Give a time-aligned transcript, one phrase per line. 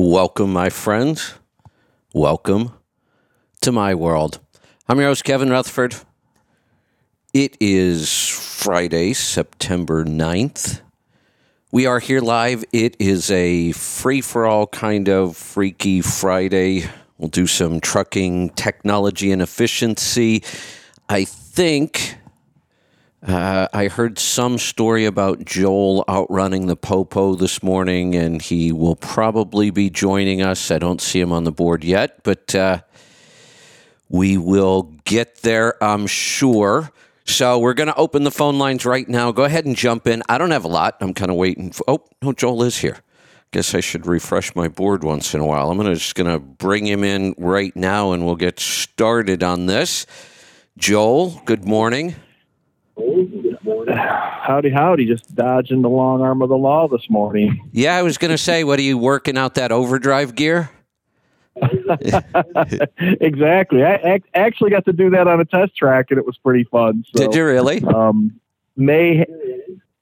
[0.00, 1.34] Welcome, my friends.
[2.14, 2.72] Welcome
[3.62, 4.38] to my world.
[4.88, 5.96] I'm your host, Kevin Rutherford.
[7.34, 10.82] It is Friday, September 9th.
[11.72, 12.64] We are here live.
[12.72, 16.88] It is a free for all kind of freaky Friday.
[17.18, 20.44] We'll do some trucking technology and efficiency.
[21.08, 22.17] I think
[23.26, 28.94] uh, I heard some story about Joel outrunning the Popo this morning, and he will
[28.94, 30.70] probably be joining us.
[30.70, 32.80] I don't see him on the board yet, but uh,
[34.08, 36.92] we will get there, I'm sure.
[37.24, 39.32] So we're going to open the phone lines right now.
[39.32, 40.22] Go ahead and jump in.
[40.28, 40.96] I don't have a lot.
[41.00, 41.72] I'm kind of waiting.
[41.72, 43.00] For, oh, no, Joel is here.
[43.50, 45.70] Guess I should refresh my board once in a while.
[45.70, 49.66] I'm gonna, just going to bring him in right now, and we'll get started on
[49.66, 50.06] this.
[50.78, 52.14] Joel, good morning.
[53.88, 55.06] Howdy, howdy.
[55.06, 57.68] Just dodging the long arm of the law this morning.
[57.72, 60.70] Yeah, I was going to say, what are you working out that overdrive gear?
[63.00, 63.84] exactly.
[63.84, 66.64] I ac- actually got to do that on a test track, and it was pretty
[66.64, 67.04] fun.
[67.14, 67.82] So, Did you really?
[67.82, 68.40] Um,
[68.76, 69.26] may,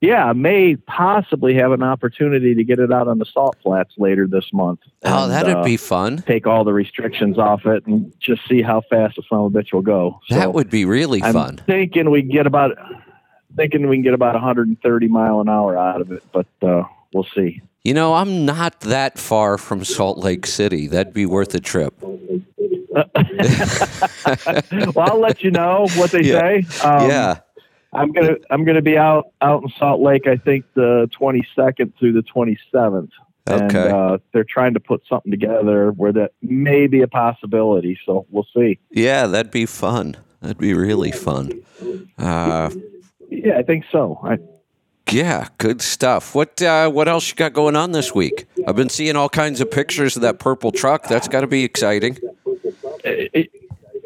[0.01, 4.27] yeah, may possibly have an opportunity to get it out on the salt flats later
[4.27, 4.81] this month.
[5.05, 6.19] Oh, and, that'd uh, be fun.
[6.19, 9.59] Take all the restrictions off it and just see how fast the son of a
[9.59, 10.21] bitch will go.
[10.29, 11.61] So That would be really I'm fun.
[11.67, 12.73] thinking we get about
[13.57, 16.83] thinking we can get about 130 mile an hour out of it, but uh,
[17.15, 17.63] we'll see.
[17.85, 20.89] You know, I'm not that far from Salt Lake City.
[20.89, 21.95] That'd be worth a trip.
[22.95, 23.07] well,
[24.99, 26.41] I'll let you know what they Yeah.
[26.41, 26.67] say.
[26.83, 27.39] Um, yeah.
[27.97, 30.27] I'm gonna I'm gonna be out out in Salt Lake.
[30.27, 33.11] I think the 22nd through the 27th.
[33.49, 37.97] And uh, they're trying to put something together where that may be a possibility.
[38.05, 38.81] So we'll see.
[38.91, 40.17] Yeah, that'd be fun.
[40.41, 41.63] That'd be really fun.
[42.19, 42.71] Uh,
[43.29, 44.21] Yeah, I think so.
[44.23, 44.39] I,
[45.11, 46.35] yeah, good stuff.
[46.35, 48.47] What uh, what else you got going on this week?
[48.67, 51.07] I've been seeing all kinds of pictures of that purple truck.
[51.07, 52.19] That's got to be exciting.
[53.05, 53.51] it,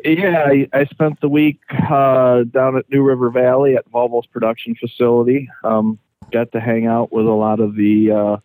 [0.05, 4.75] yeah, I, I spent the week uh, down at New River Valley at Volvo's production
[4.75, 5.49] facility.
[5.65, 5.99] Um,
[6.31, 8.37] got to hang out with a lot of the uh,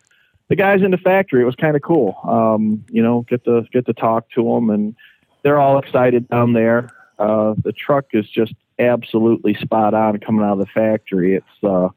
[0.48, 1.42] the guys in the factory.
[1.42, 2.18] It was kind of cool.
[2.24, 4.94] Um, you know, get to get to talk to them, and
[5.42, 6.90] they're all excited down there.
[7.18, 11.36] Uh, the truck is just absolutely spot on coming out of the factory.
[11.36, 11.88] It's uh,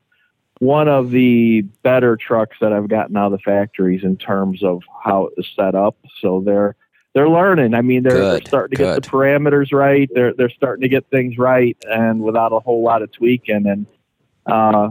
[0.60, 4.82] one of the better trucks that I've gotten out of the factories in terms of
[5.04, 5.98] how it is set up.
[6.22, 6.76] So they're
[7.14, 7.74] they're learning.
[7.74, 10.10] I mean, they're, they're starting to get the parameters right.
[10.14, 13.66] They're they're starting to get things right, and without a whole lot of tweaking.
[13.68, 13.86] And
[14.46, 14.90] uh,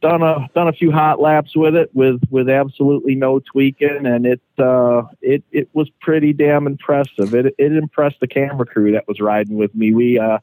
[0.00, 4.26] done a done a few hot laps with it with with absolutely no tweaking, and
[4.26, 7.34] it uh, it it was pretty damn impressive.
[7.34, 9.92] It it impressed the camera crew that was riding with me.
[9.92, 10.38] We uh,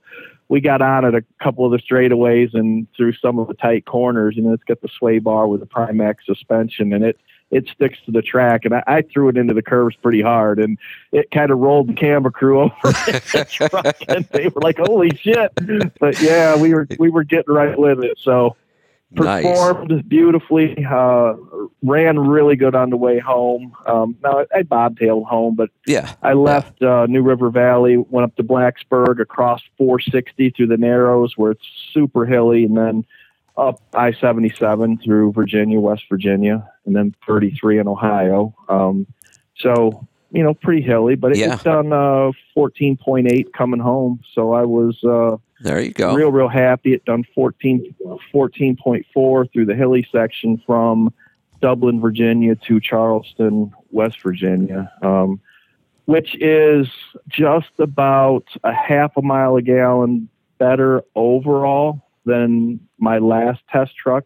[0.48, 3.86] we got on at a couple of the straightaways and through some of the tight
[3.86, 4.36] corners.
[4.38, 7.20] You know, it's got the sway bar with the PRIMAAX suspension, and it
[7.52, 8.66] it sticks to the track.
[8.66, 10.78] And I, I threw it into the curves pretty hard, and
[11.12, 15.16] it kind of rolled the camera crew over the truck, and they were like, "Holy
[15.16, 15.52] shit!"
[16.00, 18.18] But yeah, we were we were getting right with it.
[18.22, 18.56] So
[19.12, 19.46] Nice.
[19.46, 20.86] performed beautifully.
[20.86, 21.36] Uh,
[21.82, 23.72] ran really good on the way home.
[23.86, 26.12] Um, now I, I bobtailed home, but Yeah.
[26.22, 31.38] I left uh, New River Valley, went up to Blacksburg, across 460 through the Narrows,
[31.38, 33.06] where it's super hilly, and then
[33.56, 38.56] up I-77 through Virginia, West Virginia, and then 33 in Ohio.
[38.70, 39.06] Um,
[39.58, 41.52] so you know, pretty hilly, but it Yeah.
[41.52, 44.20] was done uh, 14.8 coming home.
[44.34, 45.02] So I was.
[45.04, 46.14] Uh, There you go.
[46.16, 47.96] real real happy it done 14
[48.34, 51.14] 14.4 through the hilly section from
[51.62, 55.40] dublin virginia to charleston west virginia um,
[56.06, 56.88] which is
[57.28, 64.24] just about a half a mile a gallon better overall than my last test truck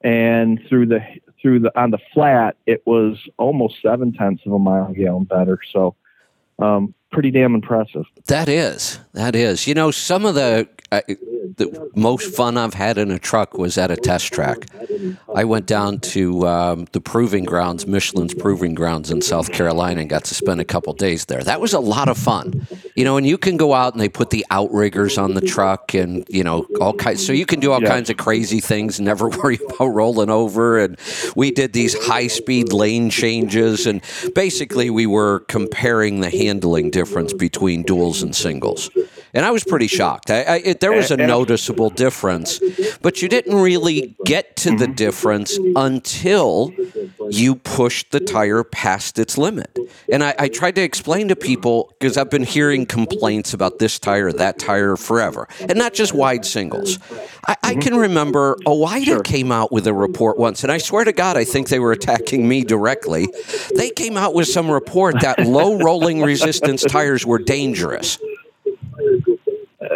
[0.00, 1.00] and through the
[1.46, 5.60] through the on the flat it was almost seven tenths of a mile gallon better.
[5.72, 5.94] So
[6.58, 8.98] um, pretty damn impressive That is.
[9.14, 9.66] That is.
[9.66, 11.00] You know, some of the, uh,
[11.56, 14.66] the most fun I've had in a truck was at a test track.
[15.34, 20.10] I went down to um, the proving grounds, Michelin's proving grounds in South Carolina, and
[20.10, 21.42] got to spend a couple days there.
[21.42, 22.66] That was a lot of fun.
[22.94, 25.94] You know, and you can go out and they put the outriggers on the truck,
[25.94, 27.24] and you know all kinds.
[27.26, 27.88] So you can do all Yeah.
[27.88, 30.78] kinds of crazy things, never worry about rolling over.
[30.78, 30.98] And
[31.34, 34.02] we did these high-speed lane changes, and
[34.34, 38.90] basically we were comparing the handling difference between duals and singles.
[39.34, 40.30] And I was pretty shocked.
[40.30, 42.60] I, I, it, there was a noticeable difference,
[43.02, 46.72] but you didn't really get to the difference until
[47.30, 49.78] you pushed the tire past its limit.
[50.10, 53.98] And I, I tried to explain to people because I've been hearing complaints about this
[53.98, 56.98] tire, that tire forever, and not just wide singles.
[57.46, 61.12] I, I can remember OOIDA came out with a report once, and I swear to
[61.12, 63.28] God, I think they were attacking me directly.
[63.74, 68.18] They came out with some report that low rolling resistance tires were dangerous.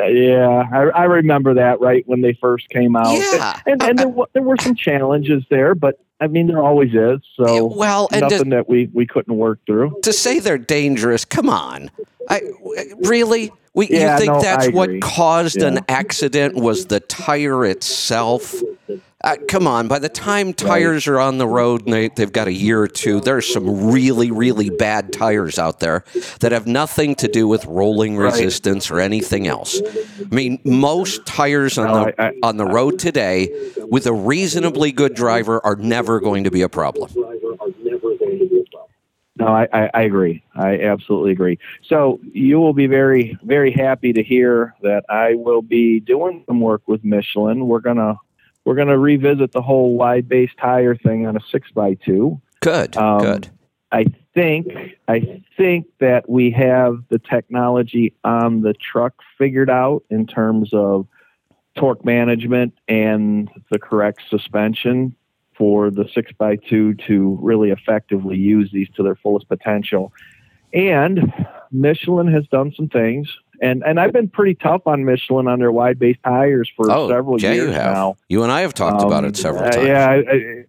[0.08, 3.12] Yeah, I, I remember that right when they first came out.
[3.12, 3.60] Yeah.
[3.66, 7.20] and, and there, there were some challenges there, but I mean there always is.
[7.36, 9.98] So Well, and nothing just- that we we couldn't work through.
[10.02, 11.90] to say they're dangerous, come on.
[12.28, 12.42] I
[13.04, 18.54] really we Yeah, you think no, that's what caused an accident was the tire itself?
[19.22, 22.48] Uh, come on, by the time tires are on the road and they, they've got
[22.48, 26.04] a year or two, there's some really, really bad tires out there
[26.40, 29.78] that have nothing to do with rolling resistance or anything else.
[30.20, 35.64] I mean, most tires on the on the road today with a reasonably good driver
[35.66, 37.10] are never going to be a problem.
[39.36, 40.42] No, I, I, I agree.
[40.54, 41.58] I absolutely agree.
[41.88, 46.60] So you will be very, very happy to hear that I will be doing some
[46.60, 47.66] work with Michelin.
[47.66, 48.16] We're gonna
[48.64, 52.40] we're gonna revisit the whole wide base tire thing on a six by two.
[52.60, 53.48] Good, Um, good.
[53.92, 54.68] I think
[55.08, 61.06] I think that we have the technology on the truck figured out in terms of
[61.76, 65.14] torque management and the correct suspension
[65.54, 70.12] for the six by two to really effectively use these to their fullest potential.
[70.72, 71.32] And
[71.72, 73.28] Michelin has done some things,
[73.60, 77.08] and and I've been pretty tough on Michelin on their wide base tires for Oh,
[77.08, 77.92] several Jay, years you have.
[77.94, 78.16] now.
[78.28, 79.86] You and I have talked about Um, it several uh, times.
[79.86, 80.64] Yeah, I- I-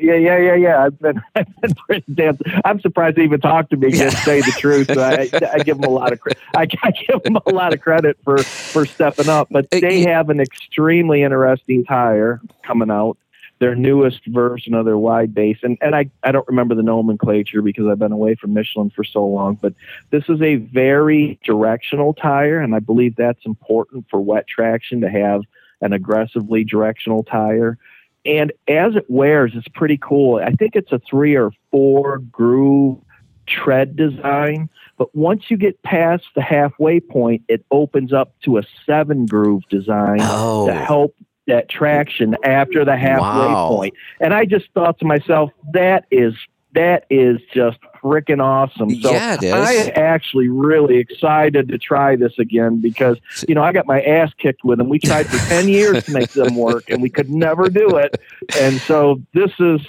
[0.00, 0.84] yeah, yeah, yeah, yeah.
[0.84, 2.38] I've been, I've been pretty damn.
[2.64, 3.88] I'm surprised they even talked to me.
[3.90, 4.10] Yeah.
[4.10, 4.90] Just say the truth.
[4.90, 6.38] I, I give them a lot of credit.
[6.54, 9.48] I, I give them a lot of credit for for stepping up.
[9.50, 13.16] But they have an extremely interesting tire coming out.
[13.60, 17.60] Their newest version of their wide base, and and I I don't remember the nomenclature
[17.62, 19.54] because I've been away from Michelin for so long.
[19.60, 19.74] But
[20.10, 25.10] this is a very directional tire, and I believe that's important for wet traction to
[25.10, 25.42] have
[25.80, 27.78] an aggressively directional tire.
[28.24, 30.36] And as it wears, it's pretty cool.
[30.36, 32.98] I think it's a three or four groove
[33.46, 34.68] tread design.
[34.98, 39.62] But once you get past the halfway point, it opens up to a seven groove
[39.70, 40.66] design Oh.
[40.66, 41.14] to help
[41.48, 43.68] that traction after the halfway Wow.
[43.68, 43.94] point.
[44.20, 46.34] And I just thought to myself, that is
[46.74, 48.94] that is just freaking awesome.
[49.00, 49.52] So Yeah, it is.
[49.54, 53.16] I actually really excited to try this again because
[53.48, 54.88] you know I got my ass kicked with them.
[54.88, 58.14] We tried for ten years to make them work, and we could never do it.
[58.54, 59.80] And so this is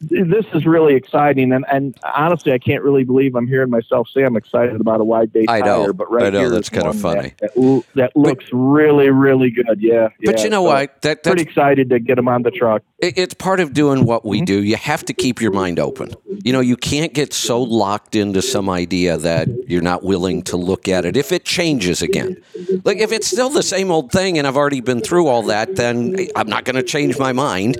[0.00, 1.52] this is really exciting.
[1.52, 5.04] And and honestly, I can't really believe I'm hearing myself say I'm excited about a
[5.04, 5.84] wide base I know.
[5.84, 5.92] tire.
[5.92, 7.34] But right I know, here that's kinda funny.
[7.40, 9.66] That, that, that looks really really good.
[9.78, 10.08] Yeah.
[10.24, 10.44] But yeah.
[10.44, 11.02] you know So what?
[11.02, 12.82] That that's Pretty excited to get them on the truck.
[12.98, 14.28] it- it's part of doing what Mm-hmm.
[14.30, 14.62] we do.
[14.62, 16.12] You have to keep your mind open.
[16.44, 20.56] You know, you can't get so locked into some idea that you're not willing to
[20.56, 22.36] look at it if it changes again.
[22.84, 25.76] Like if it's still the same old thing and I've already been through all that,
[25.76, 27.76] then I'm not going to change my mind.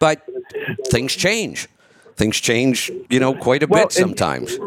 [0.00, 0.22] But
[0.88, 1.68] things change.
[2.16, 4.58] Things change, you know, quite a Well, bit sometimes.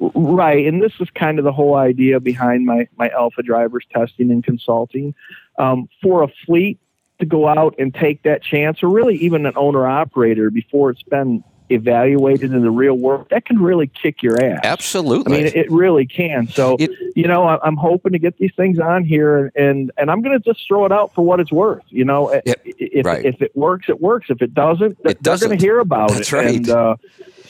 [0.00, 4.30] Right, and this is kind of the whole idea behind my my alpha drivers testing
[4.30, 5.14] and consulting.
[5.58, 6.78] Um, for a fleet
[7.20, 11.02] to go out and take that chance, or really even an owner operator before it's
[11.02, 14.60] been evaluated in the real world, that can really kick your ass.
[14.64, 15.34] Absolutely.
[15.40, 16.46] I mean, it really can.
[16.48, 20.10] So, It- you know, I- I'm hoping to get these things on here, and and
[20.10, 21.82] I'm going to just throw it out for what it's worth.
[21.88, 23.24] You know, I- Yep, if right.
[23.24, 24.26] if it works, it works.
[24.30, 25.48] If it doesn't, It they're doesn't.
[25.48, 26.36] going to hear about That's it.
[26.36, 26.56] right.
[26.56, 26.96] And, uh,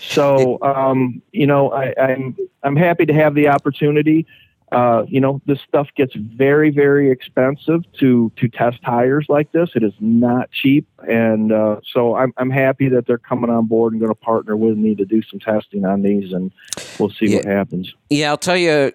[0.01, 4.27] so, um, you know, I, I'm I'm happy to have the opportunity.
[4.75, 9.71] Uh, you know, this stuff gets very, very expensive to to test tires like this.
[9.77, 13.93] It is not cheap, and uh, so I'm I'm happy that they're coming on board
[13.93, 16.51] and going to partner with me to do some testing on these, and
[16.99, 17.95] we'll see what happens.
[18.11, 18.93] Yeah, I'll tell you.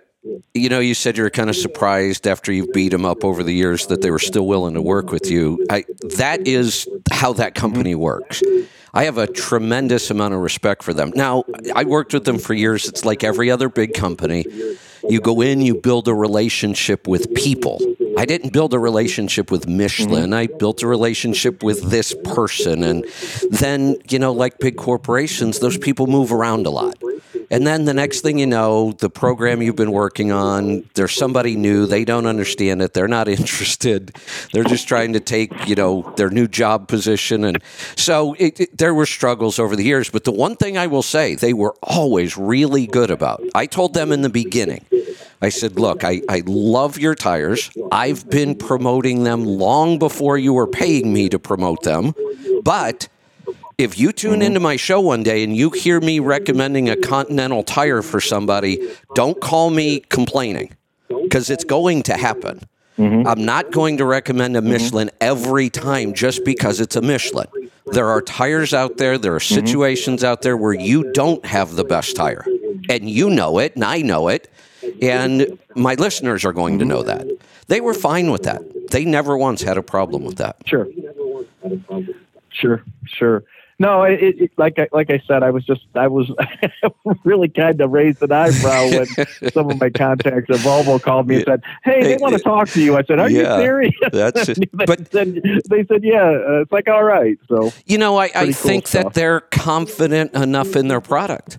[0.54, 3.42] You know, you said you were kind of surprised after you've beat them up over
[3.42, 5.66] the years that they were still willing to work with you.
[5.70, 5.86] I,
[6.18, 8.44] that is how that company works.
[8.94, 11.14] I have a tremendous amount of respect for them.
[11.16, 12.86] Now, I worked with them for years.
[12.90, 14.44] It's like every other big company.
[15.08, 17.80] You go in, you build a relationship with people.
[18.18, 20.26] I didn't build a relationship with Michelin.
[20.26, 20.34] Mm-hmm.
[20.34, 22.84] I built a relationship with this person.
[22.84, 23.06] And
[23.50, 26.98] then, you know, like big corporations, those people move around a lot.
[27.52, 31.56] And then the next thing you know, the program you've been working on, there's somebody
[31.56, 31.86] new.
[31.88, 32.94] They don't understand it.
[32.94, 34.16] They're not interested.
[34.54, 37.44] They're just trying to take, you know, their new job position.
[37.46, 37.62] And
[37.96, 40.10] so it, it- there were struggles over the years.
[40.10, 43.42] But the one thing I will say, they were always really good about.
[43.56, 44.86] I told them in the beginning,
[45.42, 47.72] I said, look, I, I love your tires.
[47.92, 52.14] I've been promoting them long before you were paying me to promote them.
[52.64, 53.08] But
[53.80, 54.42] if you tune mm-hmm.
[54.42, 58.92] into my show one day and you hear me recommending a Continental tire for somebody,
[59.16, 60.76] don't call me complaining
[61.08, 62.60] because it's going to happen.
[62.98, 63.26] Mm-hmm.
[63.26, 64.72] I'm not going to recommend a mm-hmm.
[64.72, 67.48] Michelin every time just because it's a Michelin.
[67.86, 71.86] There are tires out there, there are situations out there where you don't have the
[71.86, 72.46] best tire.
[72.90, 74.52] And you know it, and I know it,
[75.02, 77.26] and my listeners are going to know that.
[77.68, 78.62] They were fine with that.
[78.92, 80.58] They never once had a problem with that.
[80.66, 80.88] Sure.
[82.52, 82.84] Sure.
[83.06, 83.44] Sure.
[83.82, 86.30] No, it, it, like I, like I said, I was just I was
[87.24, 89.06] really kind of raised an eyebrow when
[89.54, 92.68] some of my contacts at Volvo called me and said, "Hey, they want to talk
[92.70, 96.24] to you." I said, "Are Yeah, you serious?" that's- they, but- said, they said, "Yeah."
[96.30, 97.38] Uh, it's like, all right.
[97.48, 99.04] So You know, I, I cool think stuff.
[99.06, 101.58] that they're confident enough in their product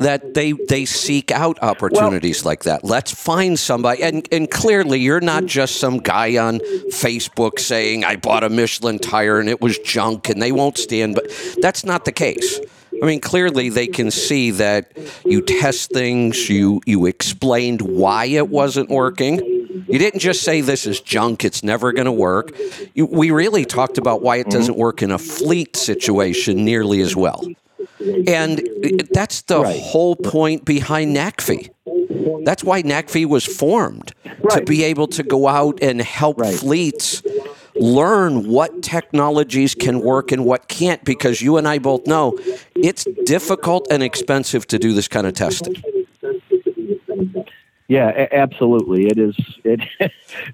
[0.00, 2.84] that they they seek out opportunities like that.
[2.84, 6.58] Let's find somebody, and and clearly you're not just some guy on
[6.90, 11.14] Facebook saying I bought a Michelin tire and it was junk and they won't stand.
[11.14, 12.60] But that's not the case.
[13.02, 14.92] I mean, clearly they can see that
[15.24, 19.38] you test things, you you explained why it wasn't working.
[19.88, 22.56] You didn't just say this is junk, it's never going to work.
[22.94, 24.80] You, we really talked about why it doesn't mm-hmm.
[24.80, 27.44] work in a fleet situation nearly as well.
[28.26, 28.66] And
[29.12, 29.80] that's the Right.
[29.80, 31.70] whole point behind NACFE.
[32.44, 34.12] That's why NACFE was formed
[34.50, 36.54] to be able to go out and help Right.
[36.54, 37.22] fleets
[37.80, 42.38] learn what technologies can work and what can't because you and I both know
[42.76, 45.82] it's difficult and expensive to do this kind of testing.
[47.88, 49.06] Yeah, absolutely.
[49.06, 49.36] It is.
[49.64, 49.80] It.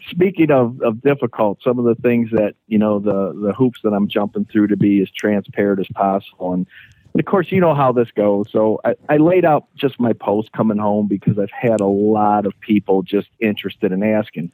[0.09, 3.92] speaking of, of difficult, some of the things that you know the the hoops that
[3.92, 6.66] I'm jumping through to be as transparent as possible, and,
[7.12, 8.47] and of course you know how this goes.
[8.50, 12.47] So I, I laid out just my post coming home because I've had a lot
[12.47, 14.50] of people just interested in asking.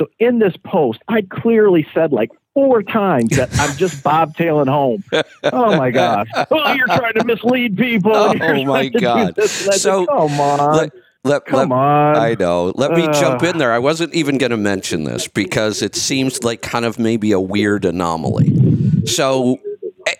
[0.00, 5.04] So in this post, I clearly said like four times that I'm just bobtailing home.
[5.44, 6.26] Oh my gosh!
[6.50, 8.12] Oh, you're trying to mislead people.
[8.14, 9.34] Oh, my trying to do God.
[9.34, 9.60] this.
[9.60, 10.92] And I said, So, come on, Let,
[11.22, 12.16] let, come let- on.
[12.16, 12.72] I know.
[12.76, 13.72] Let me jump in there.
[13.74, 17.40] I wasn't even going to mention this because it seems like kind of maybe a
[17.40, 19.04] weird anomaly.
[19.06, 19.58] So,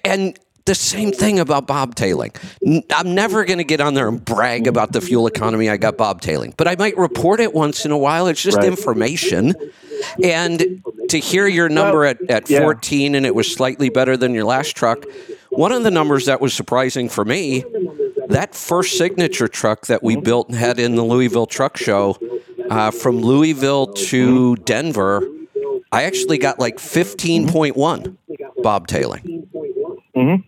[0.05, 2.33] and the same thing about bobtailing.
[2.95, 5.97] I'm never going to get on there and brag about the fuel economy I got
[5.97, 8.27] bobtailing, but I might report it once in a while.
[8.27, 8.67] It's just Right.
[8.67, 9.55] information.
[10.23, 12.61] And to hear your number Well, at, at yeah.
[12.61, 15.05] 14 and it was slightly better than your last truck,
[15.51, 17.65] one of the numbers that was surprising for me
[18.29, 22.17] that first signature truck that we built and had in the Louisville Truck Show
[22.71, 25.27] uh, from Louisville to Denver,
[25.91, 28.17] I actually got like 15.1
[28.63, 29.49] bobtailing.
[30.17, 30.45] Mhm.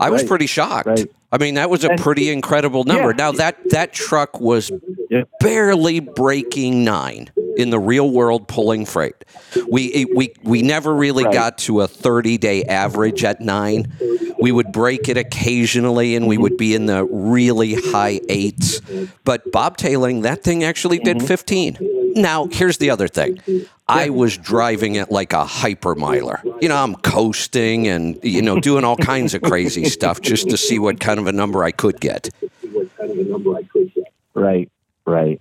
[0.00, 0.86] I was pretty shocked.
[0.86, 1.06] Right.
[1.32, 3.10] I mean, that was a pretty incredible number.
[3.10, 3.16] Yeah.
[3.16, 4.70] Now that that truck was
[5.10, 5.22] Yeah.
[5.40, 9.14] barely breaking nine in the real world pulling freight.
[9.68, 11.32] We we we never really Right.
[11.34, 13.92] got to a 30 day average at nine.
[14.38, 18.80] We would break it occasionally, and we would be in the really high eights.
[19.24, 21.78] But bobtailing, that thing actually did 15.
[22.14, 23.38] Now, here's the other thing.
[23.88, 26.42] I was driving it like a hypermiler.
[26.60, 30.56] You know, I'm coasting and, you know, doing all kinds of crazy stuff just to
[30.56, 32.30] see what kind of a number I could get.
[34.34, 34.70] Right,
[35.06, 35.40] right.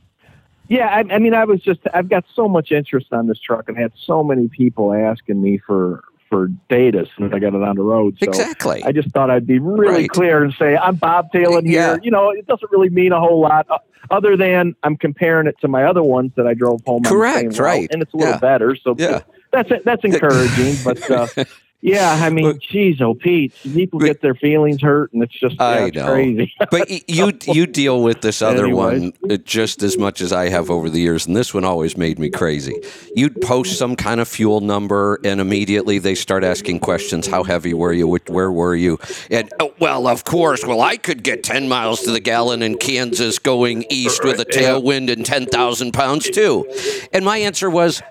[0.68, 3.68] Yeah, I, I mean, I was just, I've got so much interest on this truck
[3.68, 7.75] and had so many people asking me for, for data since I got it on
[7.75, 8.17] the road.
[8.20, 8.84] So Exactly.
[8.84, 10.10] I just thought I'd be really Right.
[10.10, 11.94] clear and say, I'm bobtailing Yeah.
[11.94, 12.00] here.
[12.03, 13.77] You know, it doesn't really mean a whole lot uh,
[14.12, 16.98] other than I'm comparing it to my other ones that I drove home.
[16.98, 17.88] on the Correct, same route, right.
[17.91, 18.39] And it's a little Yeah.
[18.39, 18.75] better.
[18.75, 19.20] So Yeah.
[19.51, 20.77] that's, that's encouraging.
[20.84, 21.27] but, uh,
[21.86, 25.34] yeah, I mean, But- geez, oh, Pete, people But- get their feelings hurt and it's
[25.39, 26.12] just yeah, I it's know.
[26.12, 26.51] crazy.
[26.72, 29.01] but you you deal with this other Anyways.
[29.01, 31.96] one uh, just as much as I have over the years, and this one always
[31.96, 32.75] made me crazy.
[33.15, 37.74] You'd post some kind of fuel number, and immediately they start asking questions: How heavy
[37.74, 38.08] were you?
[38.27, 38.98] Where were you?
[39.30, 40.65] And oh, well, of course.
[40.65, 44.46] Well, I could get ten miles to the gallon in Kansas going east with a
[44.46, 46.65] tailwind and ten thousand pounds too.
[47.13, 48.01] And my answer was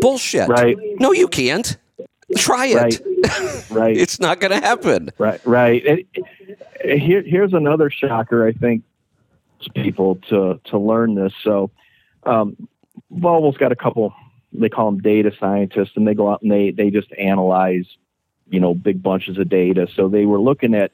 [0.00, 0.48] bullshit.
[0.48, 0.76] Right.
[1.00, 1.76] No, you can't.
[2.36, 2.76] Try it.
[2.76, 3.70] Right.
[3.70, 3.96] right.
[4.04, 5.10] It's not going to happen.
[5.18, 5.84] Right, right.
[5.86, 8.46] And here, here's another shocker.
[8.46, 8.84] I think
[9.64, 11.32] to people to to learn this.
[11.42, 11.70] So,
[12.24, 12.68] um,
[13.12, 14.14] Volvo's got a couple.
[14.52, 17.86] They call them data scientists, and they go out and they they just analyze,
[18.48, 19.88] you know, big bunches of data.
[19.94, 20.92] So they were looking at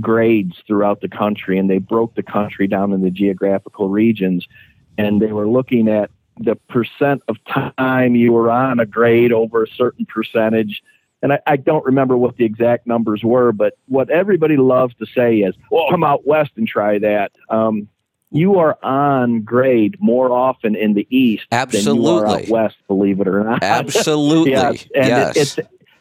[0.00, 4.46] grades throughout the country, and they broke the country down into geographical regions,
[4.96, 6.10] and they were looking at
[6.42, 10.82] the percent of time you were on a grade over a certain percentage
[11.22, 15.06] and I, I don't remember what the exact numbers were, but what everybody loves to
[15.06, 17.88] say is, "Well, come out west and try that." Um,
[18.30, 22.52] you are on grade more often in the east than you are out Absolutely.
[22.52, 22.76] west.
[22.88, 23.62] Believe it or not.
[23.62, 24.52] Absolutely.
[24.52, 25.36] yes, and yes.
[25.36, 25.54] It, it's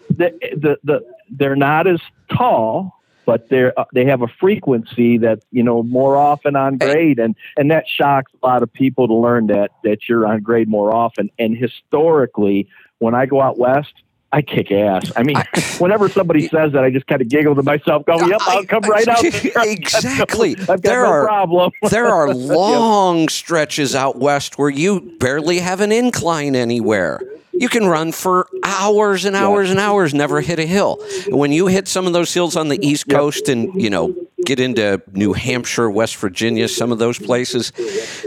[0.10, 2.02] the, the the they're not as
[2.36, 7.20] tall, but they're uh, they have a frequency that you know more often on grade,
[7.20, 10.68] and and that shocks a lot of people to learn that that you're on grade
[10.68, 11.30] more often.
[11.40, 12.68] And historically,
[13.00, 13.94] when I go out west.
[14.34, 15.12] I kick ass.
[15.18, 15.46] I mean, I-
[15.80, 18.86] whenever somebody says that, I just kind of giggle to myself, go, "Yep, I'll come
[18.86, 19.42] I- right out." I- there.
[19.44, 20.52] I've got no- exactly.
[20.58, 21.72] I've got There no are- problem.
[21.90, 27.20] there are long stretches out west where you barely have an incline anywhere.
[27.62, 30.98] You can run for hours and hours and hours, never hit a hill.
[31.28, 33.16] When you hit some of those hills on the East Yep.
[33.18, 34.16] Coast and, you know,
[34.46, 37.72] get into New Hampshire, West Virginia, some of those places,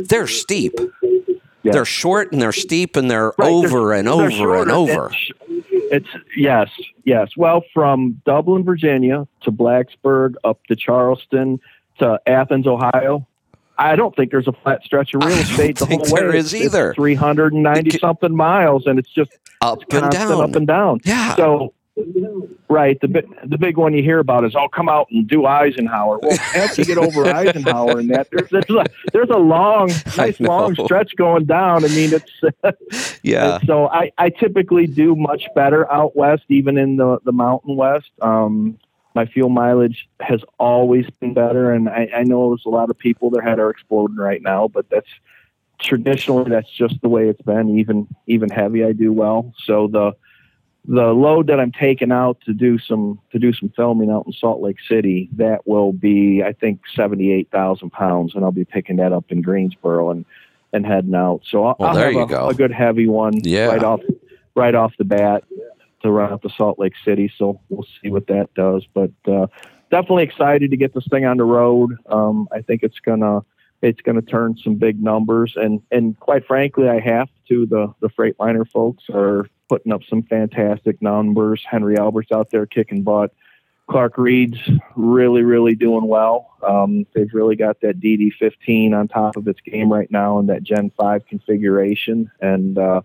[0.09, 0.75] they're steep.
[1.65, 1.73] Yeah.
[1.73, 5.11] They're short and they're steep and they're Right, over they're- and they're over and over.
[5.11, 5.31] It's,
[5.91, 6.69] it's yes,
[7.05, 7.31] yes.
[7.37, 11.59] Well, from Dublin, Virginia to Blacksburg, up to Charleston
[11.99, 13.27] to Athens, Ohio.
[13.79, 16.11] I don't think there's a flat stretch of real estate the whole way.
[16.21, 16.95] there is It's- either.
[16.95, 20.41] 390 something miles, and it's just Up and down.
[20.43, 21.01] up and down.
[21.05, 21.35] Yeah.
[21.37, 21.73] So,
[22.69, 26.19] right, the the big one you hear about is, I'll come out and do Eisenhower."
[26.23, 30.39] Well, after you get over Eisenhower and that, there's there's a, there's a long, nice
[30.41, 31.85] long stretch going down.
[31.85, 33.57] I mean, it's yeah.
[33.57, 37.77] and so I, I typically do much better out west, even in the, the mountain
[37.77, 38.11] west.
[38.21, 38.79] Um,
[39.15, 42.99] my fuel mileage has always been better, and I, I know there's a lot of
[42.99, 45.09] people their head are exploding right now, but that's
[45.79, 47.79] traditionally that's just the way it's been.
[47.79, 49.53] Even even heavy, I do well.
[49.65, 50.13] So the
[50.87, 54.33] the load that I'm taking out to do some to do some filming out in
[54.33, 58.65] Salt Lake City, that will be I think seventy eight thousand pounds, and I'll be
[58.65, 60.25] picking that up in Greensboro and
[60.73, 61.43] and heading out.
[61.49, 63.67] So I'll, Well, I'll have a, a good heavy one Yeah.
[63.67, 64.01] right off
[64.57, 65.45] right off the bat
[66.05, 67.33] to run up to Salt Lake City.
[67.37, 68.87] So we'll see what that does.
[68.93, 69.47] But uh,
[69.91, 71.97] definitely excited to get this thing on the road.
[72.07, 73.41] Um, I think it's gonna
[73.83, 77.67] it's gonna turn some big numbers, and and quite frankly, I have to.
[77.67, 81.63] The the Freightliner folks are putting up some fantastic numbers.
[81.69, 83.33] Henry Albert's out there kicking butt.
[83.87, 84.59] Clark Reed's
[84.97, 86.57] really, really doing well.
[86.67, 90.63] Um, they've really got that DD15 on top of its game right now in that
[90.63, 93.03] Gen 5 configuration, and uh,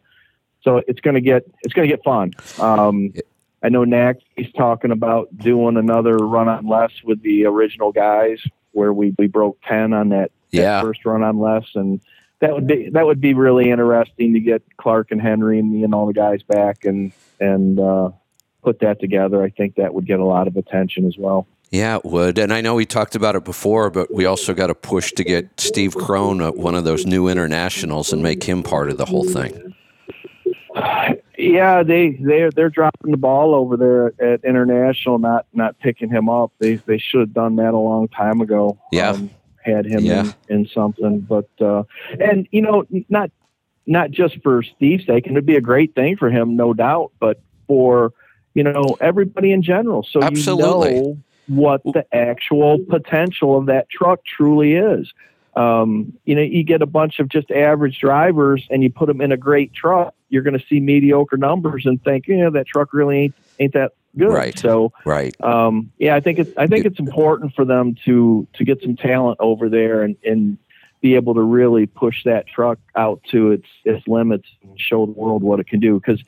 [0.62, 2.34] so it's going to get it's going to get fun.
[2.60, 3.14] Um,
[3.62, 8.42] I know Nack he's talking about doing another run on less with the original guys,
[8.72, 12.00] where we, we broke 10 on that, that first run on less, and
[12.40, 15.84] that would be that would be really interesting to get Clark and Henry and me
[15.84, 18.12] and all the guys back and and uh,
[18.64, 19.44] put that together.
[19.44, 21.48] I think that would get a lot of attention as well.
[21.72, 22.40] Yeah, it would.
[22.40, 25.24] And I know we talked about it before, but we also got to push to
[25.24, 29.06] get Steve Crone at one of those new internationals and make him part of the
[29.06, 29.76] whole thing.
[31.38, 36.30] Yeah, they they're they're dropping the ball over there at international, not not picking him
[36.30, 36.52] up.
[36.60, 38.78] They they should have done that a long time ago.
[38.92, 39.12] Yeah.
[39.12, 39.30] um,
[39.64, 40.32] had him Yeah.
[40.50, 41.84] in, in something, but uh,
[42.20, 43.32] and you know not
[43.88, 47.12] not just for Steve's sake, and it'd be a great thing for him, no doubt,
[47.20, 48.14] but for
[48.54, 50.04] you know everybody in general.
[50.10, 50.96] So Absolutely.
[50.96, 55.12] you know what the actual potential of that truck truly is.
[55.56, 59.20] Um, you know, you get a bunch of just average drivers and you put them
[59.20, 62.94] in a great truck, you're going to see mediocre numbers and think, yeah, that truck
[62.94, 64.30] really ain't ain't that good.
[64.30, 64.58] Right.
[64.58, 65.36] So, Right.
[65.42, 68.96] um, yeah, I think it's I think it's important for them to to get some
[68.96, 70.58] talent over there and and
[71.02, 75.14] be able to really push that truck out to its its limits and show the
[75.14, 75.98] world what it can do.
[76.00, 76.22] Because,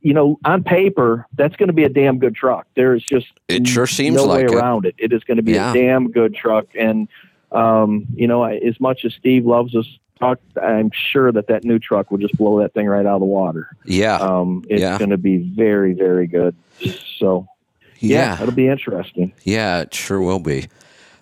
[0.00, 2.66] you know, on paper, that's going to be a damn good truck.
[2.76, 4.58] There is just It sure seems no like way it.
[4.58, 4.94] around it.
[4.98, 5.70] It is going to be Yeah.
[5.72, 6.66] a damn good truck.
[6.78, 7.08] And
[7.52, 9.86] um, you know, I- as much as Steve loves us
[10.18, 13.20] truck, I'm sure that that new truck will just blow that thing right out of
[13.20, 13.68] the water.
[13.84, 14.16] Yeah.
[14.16, 14.98] Um, it's Yeah.
[14.98, 16.54] going to be very, very good.
[17.18, 17.46] So
[18.00, 18.42] yeah, yeah.
[18.42, 19.32] it'll be interesting.
[19.44, 20.66] Yeah, it sure will be.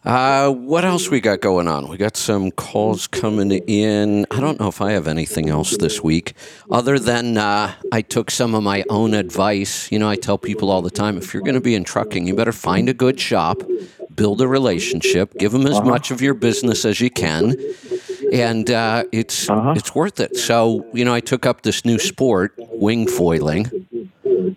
[0.05, 1.87] Uh, what else we got going on?
[1.89, 4.27] We got some calls coming in.
[4.33, 6.35] I don't know if I have anything else this week
[6.73, 9.93] other than uh, I took some of my own advice.
[9.93, 12.27] You know, I tell people all the time if you're going to be in trucking,
[12.27, 13.63] you better find a good shop,
[14.13, 17.55] build a relationship, give them as much of your business as you can,
[18.33, 19.75] and uh, it's Uh-huh.
[19.77, 20.37] it's worth it.
[20.37, 23.71] So, you know, I took up this new sport, wing foiling,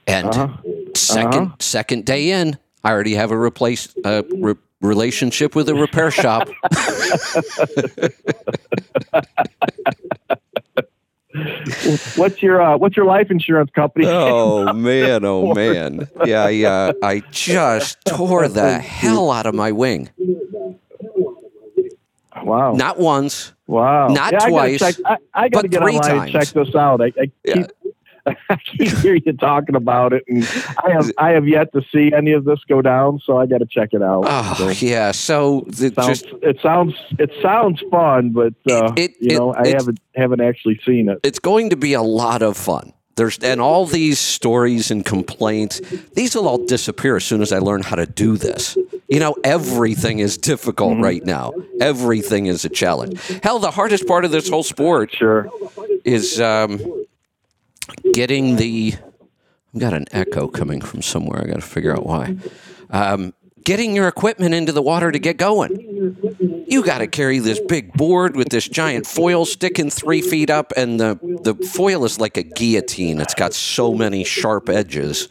[0.08, 0.48] and Uh-huh.
[0.96, 6.12] 2nd second day in, I already have a replace a re- relationship with a repair
[6.12, 6.48] shop.
[12.15, 14.06] What's your uh, What's your life insurance company?
[14.08, 19.71] oh man, oh man, yeah, I, uh, I just tore the hell out of my
[19.74, 20.10] wing.
[22.41, 22.74] Wow.
[22.74, 23.54] Not once.
[23.65, 24.08] wow.
[24.08, 26.48] not yeah, twice, I gotta, check, I, I gotta but get three online and check
[26.48, 26.67] times.
[26.67, 27.02] this out.
[27.02, 27.67] I, I Yeah.
[28.50, 30.44] I keep hear you talking about it, and
[30.84, 33.60] I have I have yet to see any of this go down, so I got
[33.60, 34.24] to check it out.
[34.28, 39.12] Oh so, yeah, so it sounds, just it sounds it sounds fun, but uh, it,
[39.12, 41.20] it, you know I haven't haven't actually seen it.
[41.24, 42.94] It's going to be a lot of fun.
[43.16, 45.80] There's and all these stories and complaints,
[46.16, 48.78] these will all disappear as soon as I learn how to do this.
[49.08, 51.04] You know, everything is difficult mm-hmm.
[51.04, 51.54] right now.
[51.80, 53.26] Everything is a challenge.
[53.42, 55.50] Hell, the hardest part of this whole sport sure.
[56.04, 56.80] is um,
[58.14, 58.96] getting the.
[59.74, 61.42] I've got an echo coming from somewhere.
[61.44, 62.38] I got to figure out why.
[62.90, 63.34] Um,
[63.66, 66.66] getting your equipment into the water to get going.
[66.68, 70.72] You got to carry this big board with this giant foil sticking three feet up,
[70.78, 73.20] and the, the foil is like a guillotine.
[73.20, 75.28] It's got so many sharp edges.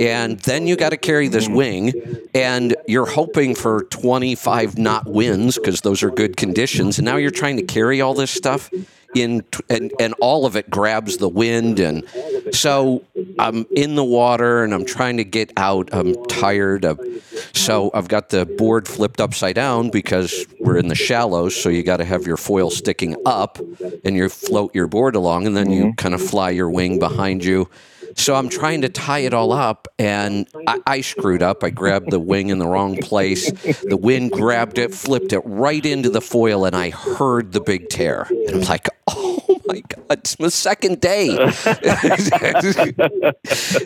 [0.00, 1.92] And then you got to carry this wing,
[2.34, 6.98] and you're hoping for 25 knot winds because those are good conditions.
[6.98, 8.70] And now you're trying to carry all this stuff
[9.16, 11.80] in and, and all of it grabs the wind.
[11.80, 12.04] And
[12.52, 13.04] so
[13.38, 15.88] i'm in the water and i'm trying to get out.
[15.92, 17.00] I'm tired of,
[17.52, 21.60] so i've got the board flipped upside down because we're in the shallows.
[21.60, 23.58] So you got to have your foil sticking up
[24.04, 25.92] and you float your board along and then you mm-hmm.
[25.92, 27.68] kind of fly your wing behind you
[28.16, 31.62] so I'm trying to tie it all up, and I, I, screwed up.
[31.62, 33.50] I grabbed the wing in the wrong place.
[33.82, 37.90] The wind grabbed it, flipped it right into the foil, and I heard the big
[37.90, 38.26] tear.
[38.30, 41.28] And I'm like, oh my God, it's my second day.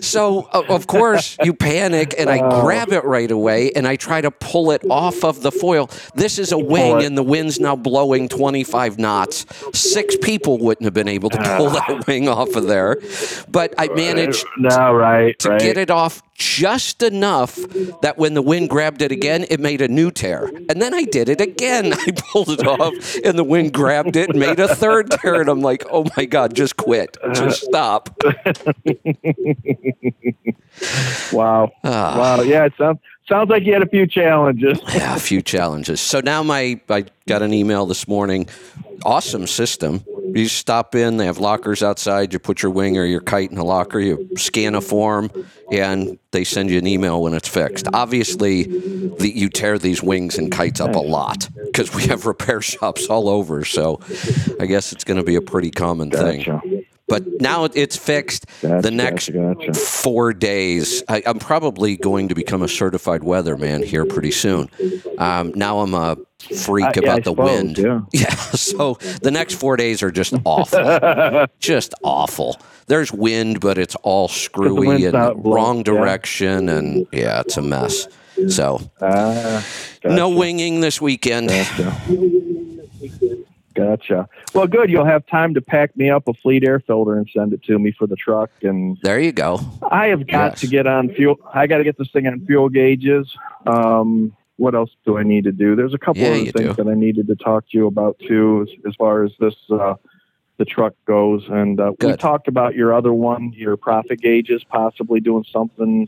[0.01, 4.31] so, of course, you panic, and I grab it right away, and I try to
[4.31, 5.91] pull it off of the foil.
[6.15, 9.45] This is a wing, and the wind's now blowing 25 knots.
[9.73, 12.99] Six people wouldn't have been able to pull that wing off of there.
[13.49, 15.61] But I managed managed no, right, to right.
[15.61, 17.57] get it off just enough
[18.01, 20.51] that when the wind grabbed it again, it made a new tear.
[20.69, 21.93] And then I did it again.
[21.99, 22.93] I pulled it off,
[23.25, 25.41] and the wind grabbed it and made a third tear.
[25.41, 27.17] And I'm like, oh my God, just quit.
[27.35, 28.11] Just stop.
[31.33, 31.71] wow.
[31.85, 32.41] Uh, wow.
[32.43, 32.99] Yeah, it sounds.
[33.29, 34.81] Sounds like you had a few challenges.
[34.95, 36.01] yeah, a few challenges.
[36.01, 38.49] So now my I got an email this morning.
[39.05, 42.33] Awesome system you stop in, they have lockers outside.
[42.33, 45.31] You put your wing or your kite in a locker, you scan a form,
[45.71, 47.87] and they send you an email when it's fixed.
[47.93, 52.61] Obviously, the, you tear these wings and kites up a lot because we have repair
[52.61, 53.65] shops all over.
[53.65, 54.01] So
[54.61, 56.61] I guess it's going to be a pretty common gotcha.
[56.63, 56.85] thing.
[57.11, 58.47] But now it's fixed.
[58.63, 63.85] Gotcha, the next gotcha, four days, I, am probably going to become a certified weatherman
[63.85, 64.71] here pretty soon.
[65.19, 67.79] Um, now I'm a freak uh, about the suppose, wind.
[67.79, 68.01] Yeah.
[68.13, 68.35] yeah.
[68.35, 71.47] So the next four days are just awful.
[71.59, 72.57] just awful.
[72.87, 76.77] There's wind, but it's all screwy and wrong direction, yeah.
[76.77, 78.07] and yeah, it's a mess.
[78.49, 79.63] So uh,
[80.03, 80.15] gotcha.
[80.15, 81.51] no winging this weekend.
[83.81, 84.29] Gotcha.
[84.55, 84.91] Well, good.
[84.91, 87.79] You'll have time to pack me up a fleet air filter and send it to
[87.79, 88.51] me for the truck.
[88.63, 89.59] And there you go.
[89.91, 90.61] I have got yes.
[90.61, 91.37] to get on fuel.
[91.55, 93.35] I got to get this thing on fuel gauges.
[93.67, 95.77] Um, what else do I need to do?
[95.77, 96.85] There's a couple yeah, of things do.
[96.85, 99.95] that I needed to talk to you about too, as, as far as this uh,
[100.59, 101.45] the truck goes.
[101.49, 106.07] And uh, we talked about your other one, your profit gauges, possibly doing something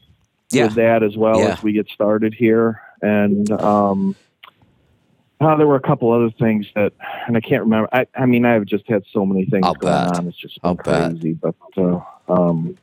[0.50, 0.64] yeah.
[0.64, 1.52] with that as well yeah.
[1.52, 2.82] as we get started here.
[3.00, 4.14] And um,
[5.42, 6.92] uh, there were a couple other things that,
[7.26, 7.88] and I can't remember.
[7.92, 10.18] I, I mean, I've just had so many things I'll going bet.
[10.18, 10.28] on.
[10.28, 11.32] It's just been crazy.
[11.34, 11.54] Bet.
[11.74, 12.78] But uh, um,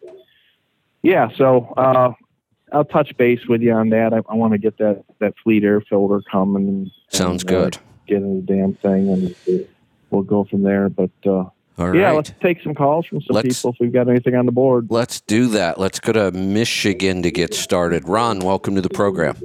[1.01, 2.13] yeah, so uh,
[2.71, 4.13] I'll touch base with you on that.
[4.13, 6.67] I, I want to get that that fleet air filter coming.
[6.67, 7.77] And, Sounds and, good.
[7.77, 9.65] Uh, get in the damn thing, and
[10.09, 10.89] we'll go from there.
[10.89, 11.45] But uh,
[11.77, 12.15] yeah, right.
[12.15, 14.87] let's take some calls from some let's, people if we've got anything on the board.
[14.89, 15.79] Let's do that.
[15.79, 18.07] Let's go to Michigan to get started.
[18.07, 19.37] Ron, welcome to the program.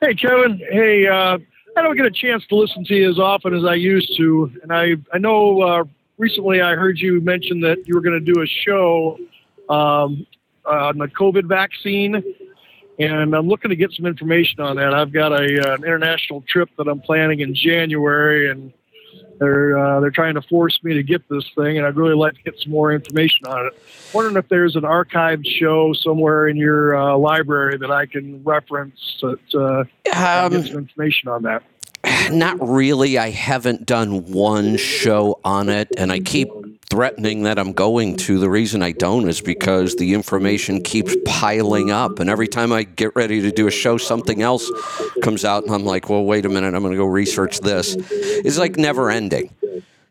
[0.00, 0.58] Hey, Kevin.
[0.70, 1.38] Hey, uh,
[1.76, 4.52] I don't get a chance to listen to you as often as I used to,
[4.62, 5.84] and I I know uh,
[6.18, 9.18] recently I heard you mention that you were going to do a show
[9.68, 10.24] um,
[10.64, 12.22] on the COVID vaccine,
[13.00, 14.94] and I'm looking to get some information on that.
[14.94, 18.72] I've got a uh, an international trip that I'm planning in January, and
[19.38, 22.34] they're uh, they're trying to force me to get this thing, and I'd really like
[22.34, 23.82] to get some more information on it.
[24.12, 29.16] Wondering if there's an archived show somewhere in your uh, library that I can reference
[29.20, 31.62] to, to um, get some information on that.
[32.30, 33.18] Not really.
[33.18, 36.48] I haven't done one show on it, and I keep
[36.90, 38.38] threatening that I'm going to.
[38.38, 42.18] The reason I don't is because the information keeps piling up.
[42.18, 44.70] And every time I get ready to do a show, something else
[45.22, 47.96] comes out, and I'm like, well, wait a minute, I'm going to go research this.
[48.10, 49.50] It's like never ending.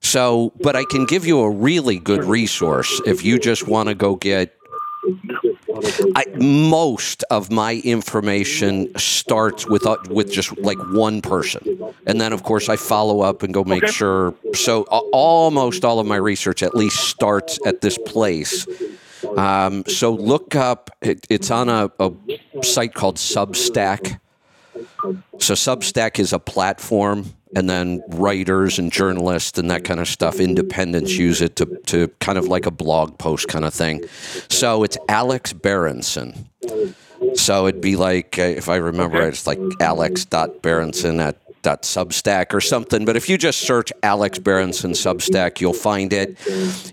[0.02, 3.96] So, but I can give you a really good resource if you just want to
[3.96, 4.56] go get
[6.16, 12.34] I, most of my information starts with uh, with just like one person, and then
[12.34, 13.92] of course I follow up and go make Okay.
[13.92, 14.34] sure.
[14.54, 18.66] So uh, almost all of my research at least starts at this place.
[19.36, 20.90] Um, so look up.
[21.02, 22.12] It, it's on a, a
[22.64, 24.20] site called Substack.
[25.40, 30.40] So Substack is a platform, and then writers and journalists and that kind of stuff,
[30.40, 34.04] independents use it to, to kind of like a blog post kind of thing.
[34.50, 36.50] So it's Alex Berenson.
[37.36, 42.62] So it'd be like, uh, if I remember right, it's like alex.berenson at substack or
[42.62, 46.38] something but if you just search alex berenson substack you'll find it.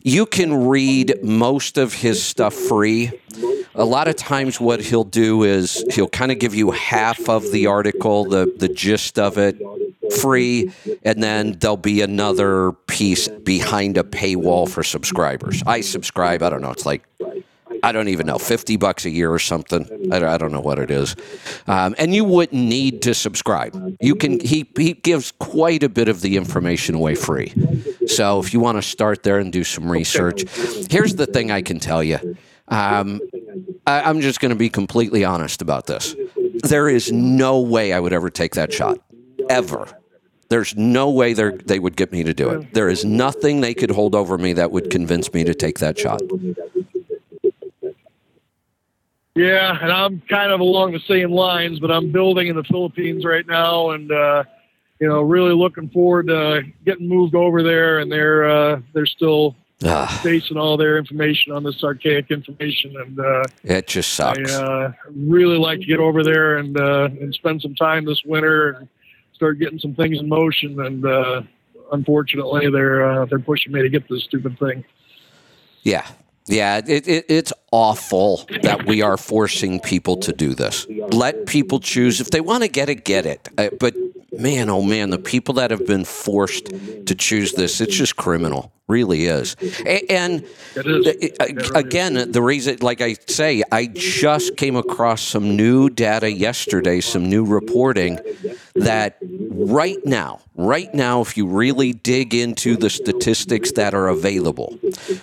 [0.03, 3.13] You can read most of his stuff free.
[3.75, 7.51] A lot of times what he'll do is he'll kind of give you half of
[7.51, 9.61] the article the the gist of it
[10.21, 10.71] free
[11.03, 15.63] and then there'll be another piece behind a paywall for subscribers.
[15.67, 17.03] I subscribe i don't know it's like
[17.83, 20.13] I don't even know, 50 bucks a year or something.
[20.13, 21.17] I don't, know what it is.
[21.67, 23.97] Um, and you wouldn't need to subscribe.
[24.01, 27.53] You can, he, he gives quite a bit of the information away free.
[28.07, 30.45] So if you want to start there and do some research,
[30.91, 32.37] here's the thing I can tell you.
[32.69, 33.21] Um,
[33.87, 36.15] I, I'm just going to be completely honest about this.
[36.63, 38.99] There is no way I would ever take that shot,
[39.51, 39.89] ever.
[40.49, 42.75] There's no way they would get me to do it.
[42.75, 45.99] There is nothing they could hold over me that would convince me to take that
[45.99, 46.21] shot.
[49.35, 53.25] Yeah, and I'm kind of along the same lines, but I'm building in the Philippines
[53.25, 54.45] right now, and uh,
[55.01, 57.99] you know, really looking forward to getting moved over there.
[57.99, 63.19] And they're uh, they're still Ugh, basing all their information on this archaic information, and
[63.19, 64.53] uh, it just I sucks.
[64.55, 68.71] uh, really like to get over there and uh, and spend some time this winter
[68.71, 68.89] and
[69.33, 70.79] start getting some things in motion.
[70.81, 71.43] And uh,
[71.93, 74.85] unfortunately, they're uh, they're pushing me to get this stupid thing.
[75.83, 76.07] Yeah.
[76.47, 80.87] Yeah, it, it, it's awful that we are forcing people to do this.
[80.89, 82.21] Let people choose.
[82.21, 83.49] If they want to get it, get it.
[83.57, 83.95] Uh, but
[84.39, 86.67] man, oh man, the people that have been forced
[87.07, 88.73] to choose this, it's just criminal.
[88.87, 89.57] Really is.
[90.11, 90.45] And
[90.77, 91.07] It is.
[91.07, 91.71] It really is.
[91.71, 97.31] again, the reason, like I say, I just came across some new data yesterday, some
[97.31, 98.19] new reporting
[98.75, 104.79] that right now, right now, if you really dig into the statistics that are available,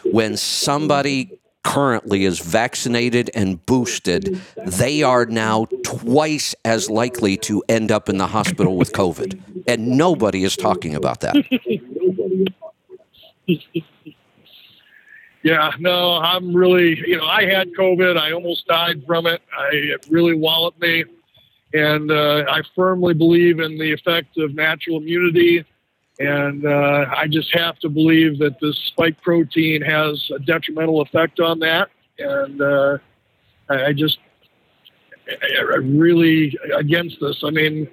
[0.06, 7.92] when somebody currently is vaccinated and boosted, they are now twice as likely to end
[7.92, 9.40] up in the hospital with COVID.
[9.68, 11.36] And nobody is talking about that.
[15.44, 18.18] Yeah, no, I'm really, you know, I had COVID.
[18.18, 19.42] I almost died from it.
[19.58, 21.04] I, it really walloped me.
[21.74, 25.66] And uh, I firmly believe in the effect of natural immunity.
[26.22, 31.40] And uh, I just have to believe that this spike protein has a detrimental effect
[31.40, 31.90] on that.
[32.20, 32.98] And uh,
[33.70, 34.20] I, I just,
[35.28, 37.42] I, I'm really against this.
[37.44, 37.88] I mean,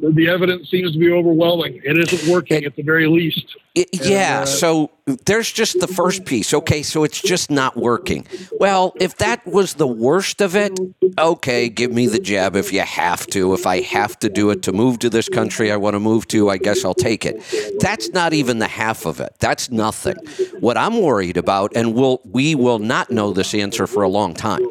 [0.00, 1.80] the, evidence seems to be overwhelming.
[1.84, 3.56] It isn't working at the very least.
[3.74, 4.90] It, yeah, uh, so
[5.26, 6.52] there's just the first piece.
[6.52, 8.26] Okay, so it's just not working.
[8.58, 10.78] Well, if that was the worst of it,
[11.18, 13.54] okay, give me the jab if you have to.
[13.54, 16.28] If I have to do it to move to this country I want to move
[16.28, 17.42] to, I guess I'll take it.
[17.80, 19.34] That's not even the half of it.
[19.38, 20.16] That's nothing.
[20.60, 24.34] What I'm worried about, and we'll, we will not know this answer for a long
[24.34, 24.66] time.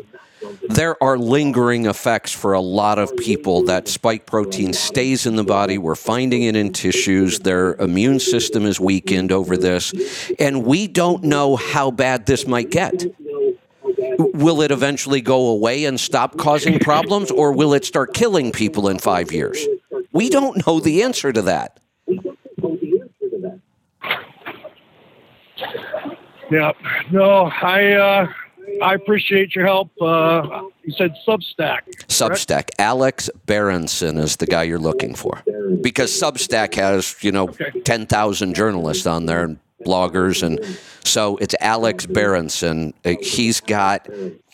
[0.70, 3.64] There are lingering effects for a lot of people.
[3.64, 5.78] That spike protein stays in the body.
[5.78, 7.40] We're finding it in tissues.
[7.40, 9.94] Their immune system is weakened over this.
[10.40, 13.06] And we don't know how bad this might get.
[14.20, 18.88] Will it eventually go away and stop causing problems, or will it start killing people
[18.88, 19.66] in five years?
[20.12, 21.80] We don't know the answer to that.
[26.50, 26.72] Yeah.
[27.12, 28.28] No, I uh,
[28.82, 29.90] I appreciate your help.
[30.02, 31.82] Uh, you said Substack.
[32.08, 32.70] Substack.
[32.80, 35.44] Alex Berenson is the guy you're looking for.
[35.82, 37.80] Because Substack has, you know, Okay.
[37.82, 40.44] 10,000 journalists on there and bloggers.
[40.44, 40.60] And
[41.04, 42.94] so it's Alex Berenson.
[43.06, 44.08] Uh, He's got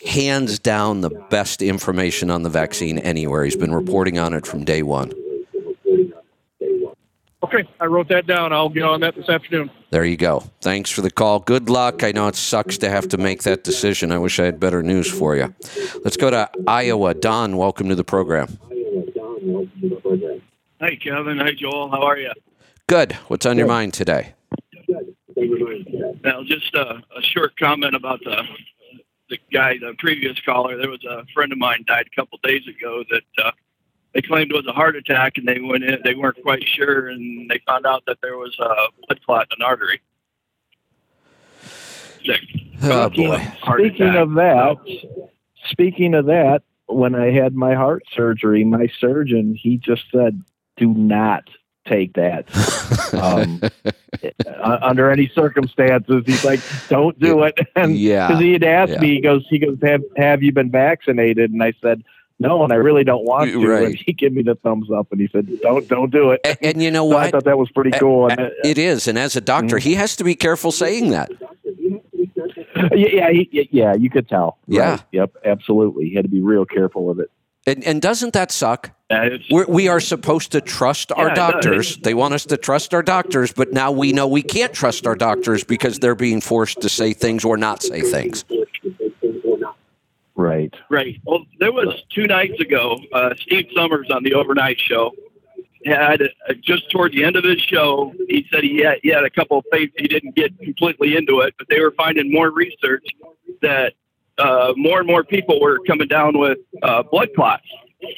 [0.06, 3.44] hands down the best information on the vaccine anywhere.
[3.44, 5.12] He's been reporting on it from day one.
[7.44, 8.54] Okay, I wrote that down.
[8.54, 9.70] I'll get on that this afternoon.
[9.90, 10.44] There you go.
[10.62, 11.40] Thanks for the call.
[11.40, 12.02] Good luck.
[12.02, 14.12] I know it sucks to have to make that decision.
[14.12, 15.54] I wish I had better news for you.
[16.02, 17.12] Let's go to Iowa.
[17.12, 18.58] Don, welcome to the program.
[20.80, 21.36] Hi, Kevin.
[21.36, 21.90] Hi, Joel.
[21.90, 22.32] How are you?
[22.86, 23.12] Good.
[23.28, 24.32] What's on your mind today?
[25.36, 28.42] Now, just a, a short comment about the
[29.28, 30.78] the guy, the previous caller.
[30.78, 33.50] There was a friend of mine died a couple days ago that uh,
[34.14, 35.98] they claimed it was a heart attack, and they went in.
[36.04, 38.74] They weren't quite sure, and they found out that there was a
[39.06, 40.00] blood clot in an artery.
[42.24, 42.40] Sick.
[42.84, 43.44] Oh, boy.
[43.62, 44.16] Speaking attack.
[44.16, 44.76] of that,
[45.70, 50.42] speaking of that, when I had my heart surgery, my surgeon he just said,
[50.76, 51.48] "Do not
[51.86, 52.46] take that
[53.20, 53.60] um,
[54.56, 58.28] uh, under any circumstances." He's like, "Don't do it." And yeah.
[58.28, 59.00] because he had asked yeah.
[59.00, 62.04] me, he goes, "He goes, have have you been vaccinated?" And I said.
[62.40, 63.66] No, and I really don't want to.
[63.66, 63.84] Right.
[63.86, 66.58] And he gave me the thumbs up, and he said, "Don't, don't do it." And,
[66.62, 68.28] and you know So I thought that was pretty cool.
[68.28, 69.88] And, It is, and as a doctor, Mm-hmm.
[69.88, 71.30] he has to be careful saying that.
[72.92, 74.58] yeah, yeah, yeah, you could tell.
[74.66, 74.90] Yeah.
[74.90, 75.02] Right.
[75.12, 75.36] Yep.
[75.44, 76.08] Absolutely.
[76.08, 77.30] He had to be real careful with it.
[77.66, 78.90] And, and doesn't that suck?
[79.50, 81.96] We're, we are supposed to trust our Yeah, doctors.
[81.98, 85.14] They want us to trust our doctors, but now we know we can't trust our
[85.14, 88.44] doctors because they're being forced to say things or not say things.
[90.36, 90.74] Right.
[90.90, 91.20] Right.
[91.24, 95.12] Well, there was two nights ago, uh, Steve Sommers on the overnight show
[95.84, 99.24] had uh, just toward the end of his show, he said he had, he had
[99.24, 102.50] a couple of things he didn't get completely into it, but they were finding more
[102.50, 103.04] research
[103.62, 103.94] that
[104.38, 107.66] uh, more and more people were coming down with uh, blood clots,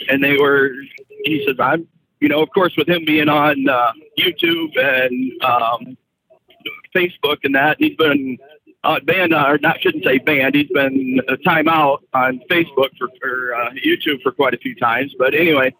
[0.09, 0.72] and they were.
[1.24, 1.87] He says, "I'm."
[2.20, 5.98] You know, of course, with him being on uh, YouTube and um,
[6.94, 8.38] Facebook and that, he's been
[8.87, 10.55] uh, banned, uh, or not, shouldn't say banned.
[10.55, 15.14] He's been a timeout on Facebook for, for uh, YouTube for quite a few times.
[15.18, 15.75] But anyway,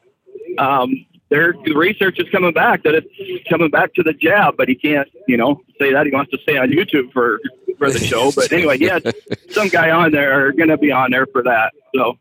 [0.59, 4.69] um, there the research is coming back that it's coming back to the jab, but
[4.69, 7.41] he can't, you know, say that he wants to stay on YouTube for
[7.79, 8.31] for the show.
[8.33, 9.15] But anyway, he had
[9.51, 11.73] some guy on there are going to be on there for that.
[11.95, 12.19] So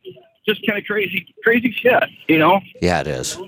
[0.48, 3.40] just kind of crazy, crazy shit, you know, Yeah, it is.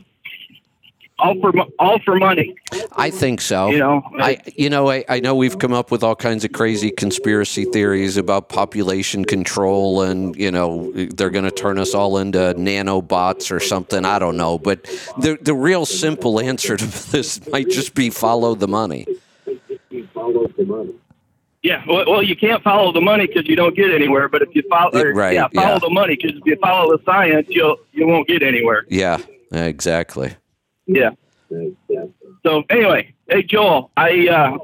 [1.19, 2.55] All for all for money,
[2.95, 3.69] I think so.
[3.69, 4.03] you know.
[4.19, 7.65] I, you know, I, I know we've come up with all kinds of crazy conspiracy
[7.65, 13.51] theories about population control, and you know they're going to turn us all into nanobots
[13.51, 14.05] or something.
[14.05, 14.83] I don't know, but
[15.19, 19.05] the the real simple answer to this might just be follow the money.
[21.63, 24.29] Yeah, well, well, you can't follow the money because you don't get anywhere.
[24.29, 25.79] But if you follow, or, Right, yeah, follow yeah.
[25.79, 28.85] the money because if you follow the science, you'll you won't get anywhere.
[28.87, 29.17] Yeah,
[29.51, 30.35] exactly.
[30.87, 31.11] Yeah.
[32.45, 34.57] So anyway, hey Joel, I uh,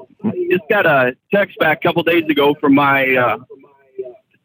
[0.50, 3.38] just got a text back a couple days ago from my uh,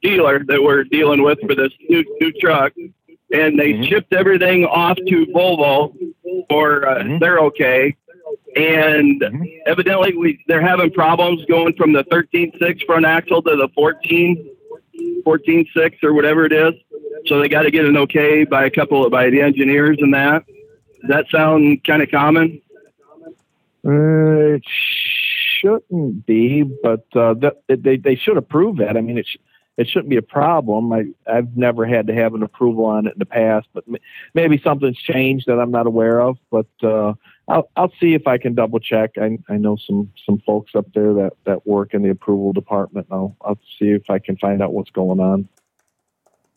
[0.02, 2.72] dealer that we're dealing with for this new new truck,
[3.32, 5.94] and they shipped everything off to Volvo
[6.48, 7.20] for uh, Mhm.
[7.20, 7.94] they're okay.
[8.56, 9.44] And Mhm.
[9.66, 14.50] evidently, we they're having problems going from the 13.6 front axle to the 14
[15.24, 16.74] 14.6 or whatever it is.
[17.26, 20.12] So they got to get an okay by a couple of by the engineers and
[20.14, 20.44] that.
[21.08, 22.60] That sound kind of common?
[23.84, 27.34] Uh, it shouldn't be, but uh,
[27.66, 28.96] they they should approve that.
[28.96, 29.38] I mean, it sh-
[29.78, 30.92] it shouldn't be a problem.
[30.92, 33.96] I I've never had to have an approval on it in the past, but m-
[34.34, 36.36] maybe something's changed that I'm not aware of.
[36.50, 37.14] But uh,
[37.48, 39.12] I'll I'll see if I can double check.
[39.16, 43.06] I I know some some folks up there that that work in the approval department.
[43.10, 45.48] And I'll I'll see if I can find out what's going on.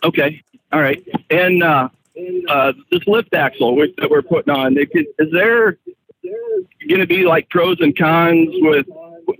[0.03, 1.01] Okay, all right.
[1.29, 1.63] And
[2.49, 5.77] uh, this lift axle which, that we're putting on, it could- is there
[6.87, 8.85] going to be like pros and cons with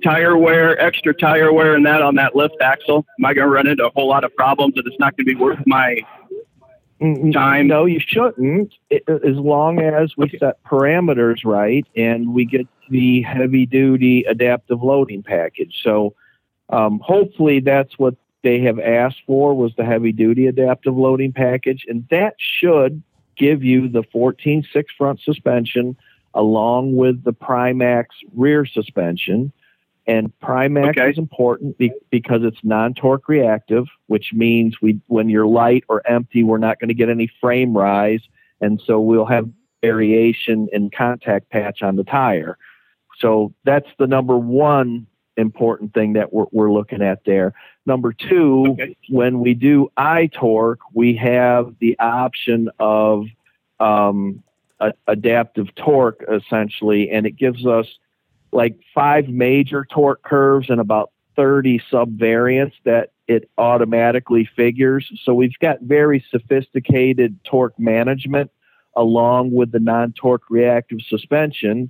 [0.04, 3.06] tire wear, extra tire wear, and that on that lift axle?
[3.20, 5.26] Am I going to run into a whole lot of problems that it's not going
[5.26, 6.00] to be worth my?
[7.34, 7.66] Time.
[7.66, 8.76] No, you shouldn't.
[8.92, 14.84] It, as long as we set parameters right and we get the heavy duty adaptive
[14.84, 15.82] loading package.
[15.84, 16.14] So
[16.70, 21.86] um, hopefully that's what they have asked for was the heavy duty adaptive loading package,
[21.88, 23.02] and that should
[23.36, 24.66] give you the 14.6
[24.98, 25.96] front suspension
[26.34, 29.52] along with the PRIMAAX rear suspension.
[30.08, 31.12] And PRIMAAX Okay.
[31.12, 36.44] is important be- because it's non-torque reactive, which means we, when you're light or empty,
[36.44, 38.22] we're not going to get any frame rise,
[38.60, 39.50] and so we'll have
[39.82, 42.58] variation in contact patch on the tire.
[43.20, 47.54] So that's the number one important thing that we're, we're looking at there.
[47.86, 48.96] Number two, Okay.
[49.10, 53.26] when we do I-Torque, we have the option of
[53.80, 54.44] um,
[54.80, 57.88] a, adaptive torque essentially, and it gives us
[58.52, 65.10] like five major torque curves and about 30 subvariants that it automatically figures.
[65.24, 68.52] So we've got very sophisticated torque management
[68.96, 71.90] along with the non torque reactive suspension.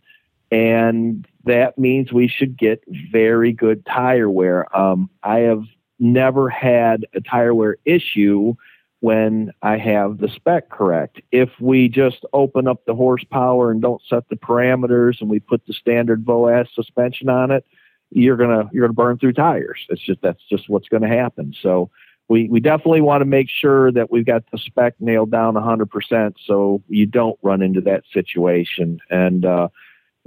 [0.52, 4.76] And that means we should get very good tire wear.
[4.78, 5.64] Um, I have
[6.00, 8.56] never had a tire wear issue
[9.00, 11.22] when I have the spec correct.
[11.32, 15.66] If we just open up the horsepower and don't set the parameters and we put
[15.66, 17.66] the standard VOAS suspension on it,
[18.12, 19.86] you're gonna you're gonna burn through tires.
[19.90, 21.56] It's just that's just what's gonna happen.
[21.62, 21.90] So
[22.32, 26.36] we, we definitely want to make sure that we've got the spec nailed down 100%
[26.46, 29.02] so you don't run into that situation.
[29.10, 29.68] And uh,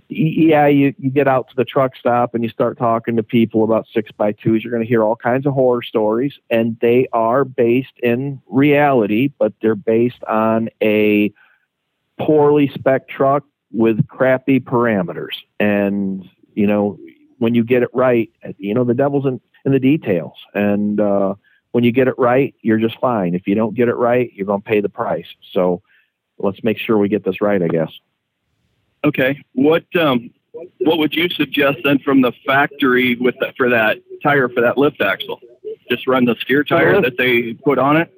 [0.08, 3.64] yeah, you, you get out to the truck stop and you start talking to people
[3.64, 4.62] about six by twos.
[4.62, 9.28] You're going to hear all kinds of horror stories, and they are based in reality,
[9.38, 11.32] but they're based on a
[12.18, 15.34] poorly spec truck with crappy parameters.
[15.58, 16.98] And you know,
[17.38, 20.36] when you get it right, you know the devil's in, in the details.
[20.54, 21.34] And uh,
[21.72, 23.34] when you get it right, you're just fine.
[23.34, 25.26] If you don't get it right, you're going to pay the price.
[25.52, 25.82] So
[26.38, 27.90] let's make sure we get this right, I guess.
[29.04, 29.42] Okay.
[29.52, 30.30] What um,
[30.80, 34.78] what would you suggest then from the factory with the, for that tire for that
[34.78, 35.40] lift axle?
[35.90, 38.12] Just run the steer tire that they put on it.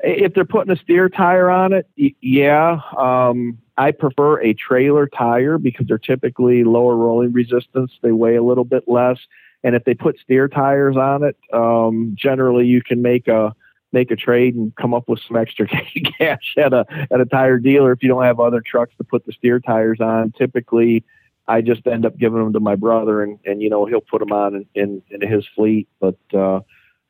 [0.00, 1.86] If they're putting a steer tire on it,
[2.20, 2.80] yeah.
[2.96, 7.92] Um, I prefer a trailer tire because they're typically lower rolling resistance.
[8.02, 9.18] They weigh a little bit less,
[9.64, 13.54] and if they put steer tires on it, um, generally you can make a
[13.92, 15.66] make a trade and come up with some extra
[16.18, 19.24] cash at a at a tire dealer if you don't have other trucks to put
[19.26, 20.32] the steer tires on.
[20.32, 21.04] Typically,
[21.46, 24.20] I just end up giving them to my brother, and and you know he'll put
[24.20, 25.88] them on in in, in his fleet.
[26.00, 26.60] But uh,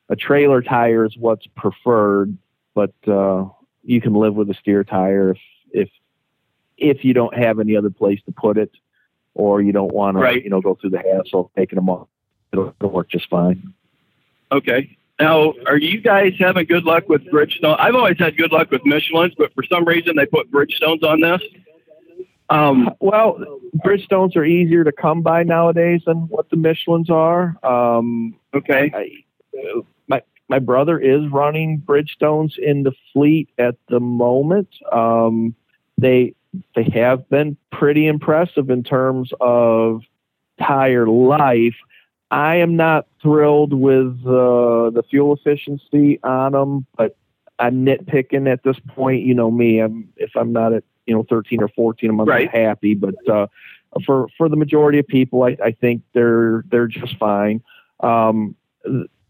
[0.09, 2.37] a trailer tire is what's preferred,
[2.73, 3.45] but uh,
[3.83, 5.37] you can live with a steer tire if
[5.71, 5.89] if
[6.77, 8.71] if you don't have any other place to put it,
[9.33, 10.35] or you don't want Right.
[10.35, 12.07] to you know go through the hassle of taking them off.
[12.53, 13.73] It'll, it'll work just fine.
[14.51, 14.97] Okay.
[15.19, 17.75] Now, are you guys having good luck with Bridgestone?
[17.77, 21.19] I've always had good luck with Michelin's, but for some reason they put Bridgestones on
[21.19, 21.41] this.
[22.49, 23.37] Um, Well,
[23.85, 27.57] Bridgestones are easier to come by nowadays than what the Michelin's are.
[27.63, 28.91] Um, okay.
[28.93, 34.69] I, my my brother is running Bridgestones in the fleet at the moment.
[34.91, 35.53] Um,
[35.97, 36.33] they
[36.75, 40.01] they have been pretty impressive in terms of
[40.59, 41.75] tire life.
[42.31, 47.17] I am not thrilled with uh, the fuel efficiency on them, but
[47.57, 49.23] I'm nitpicking at this point.
[49.23, 49.79] You know me.
[49.79, 52.49] I'm if I'm not at you know 13 or 14, I'm Right.
[52.49, 52.93] happy.
[52.93, 53.47] But uh,
[54.05, 57.61] for for the majority of people, I, I think they're they're just fine.
[58.01, 58.55] Um,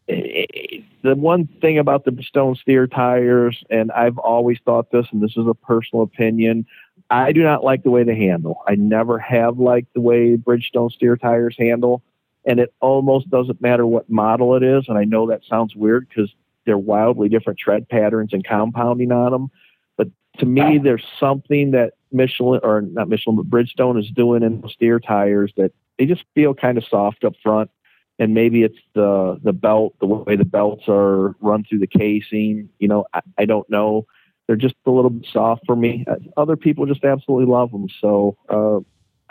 [0.07, 5.37] the one thing about the Stone Steer tires, and I've always thought this, and this
[5.37, 6.65] is a personal opinion,
[7.09, 8.61] I do not like the way they handle.
[8.67, 12.03] I never have liked the way Bridgestone Steer tires handle,
[12.49, 14.85] and it almost doesn't matter what model it is.
[14.87, 16.33] And I know that sounds weird because
[16.65, 19.51] they're wildly different tread patterns and compounding on them.
[19.97, 20.07] But
[20.39, 24.69] to me, there's something that Michelin or not Michelin, but Bridgestone is doing in the
[24.69, 27.69] steer tires that they just feel kind of soft up front.
[28.17, 32.69] And maybe it's the the belt, the way the belts are run through the casing.
[32.79, 34.07] You know, I, I don't know.
[34.47, 36.03] They're just a little bit soft for me.
[36.09, 37.87] Uh, Other people just absolutely love them.
[38.01, 38.79] So uh,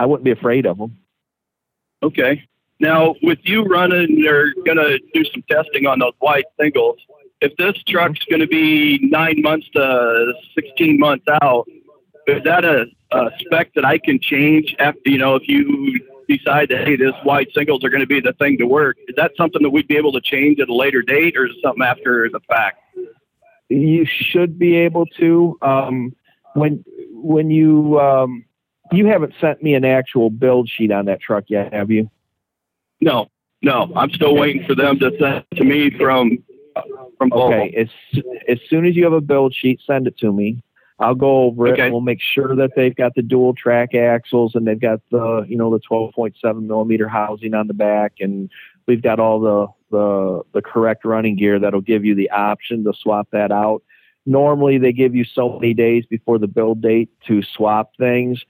[0.00, 0.98] I wouldn't be afraid of them.
[2.00, 2.44] Okay.
[2.81, 6.99] Now, with you running, they're going to do some testing on those wide singles.
[7.41, 11.66] If this truck's going to be nine months to 16 months out,
[12.26, 15.99] is that a, a spec that I can change after, you know, if you
[16.29, 18.97] decide that, hey, this wide singles are going to be the thing to work?
[19.09, 21.53] Is that something that we'd be able to change at a later date or is
[21.53, 22.79] it something after the fact?
[23.68, 26.14] you should be able to um,
[26.55, 28.45] when when you um,
[28.93, 32.11] you haven't sent me an actual build sheet on that truck yet, have you?
[33.01, 33.28] No,
[33.62, 36.38] no, I'm still waiting for them to send it to me from,
[37.16, 37.55] from Volvo.
[37.55, 37.88] Okay, as
[38.49, 40.62] as soon as you have a build sheet, send it to me.
[41.01, 41.72] I'll go over it.
[41.74, 41.90] Okay.
[41.90, 45.57] We'll make sure that they've got the dual track axles and they've got the you
[45.57, 48.51] know the 12.7 millimeter housing on the back, and
[48.86, 52.92] we've got all the the the correct running gear that'll give you the option to
[52.92, 53.82] swap that out.
[54.26, 58.44] Normally, they give you so many days before the build date to swap things.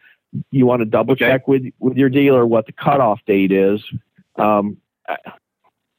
[0.51, 1.27] You want to double Okay.
[1.27, 3.83] check with with your dealer what the cutoff date is.
[4.39, 4.79] Um,
[5.09, 5.17] I,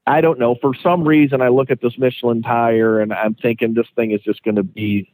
[0.07, 0.55] I don't know.
[0.59, 4.21] For some reason, I look at this Michelin tire and I'm thinking this thing is
[4.21, 5.13] just going to be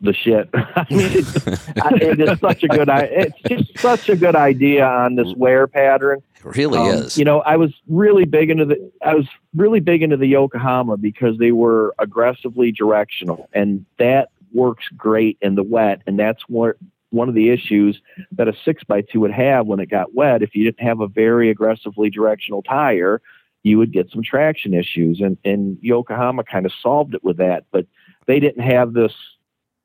[0.00, 0.48] the shit.
[0.54, 1.46] I mean, it's,
[1.80, 2.88] I- it is such a good.
[2.90, 6.22] It's just such a good idea on this wear pattern.
[6.36, 7.16] It really Um, is.
[7.16, 8.90] You know, I was really big into the.
[9.04, 14.84] I was really big into the Yokohama because they were aggressively directional, and that works
[14.96, 16.02] great in the wet.
[16.06, 16.76] And that's what
[17.14, 18.00] one of the issues
[18.32, 20.42] that a six by two would have when it got wet.
[20.42, 23.22] If you didn't have a very aggressively directional tire,
[23.62, 25.20] you would get some traction issues.
[25.20, 27.86] And and Yokohama kind of solved it with that, but
[28.26, 29.12] they didn't have this,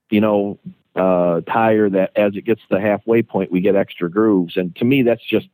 [0.10, 0.60] you know,
[0.96, 4.58] uh, tire that as it gets to the halfway point, we get extra grooves.
[4.58, 5.48] And to me, that's just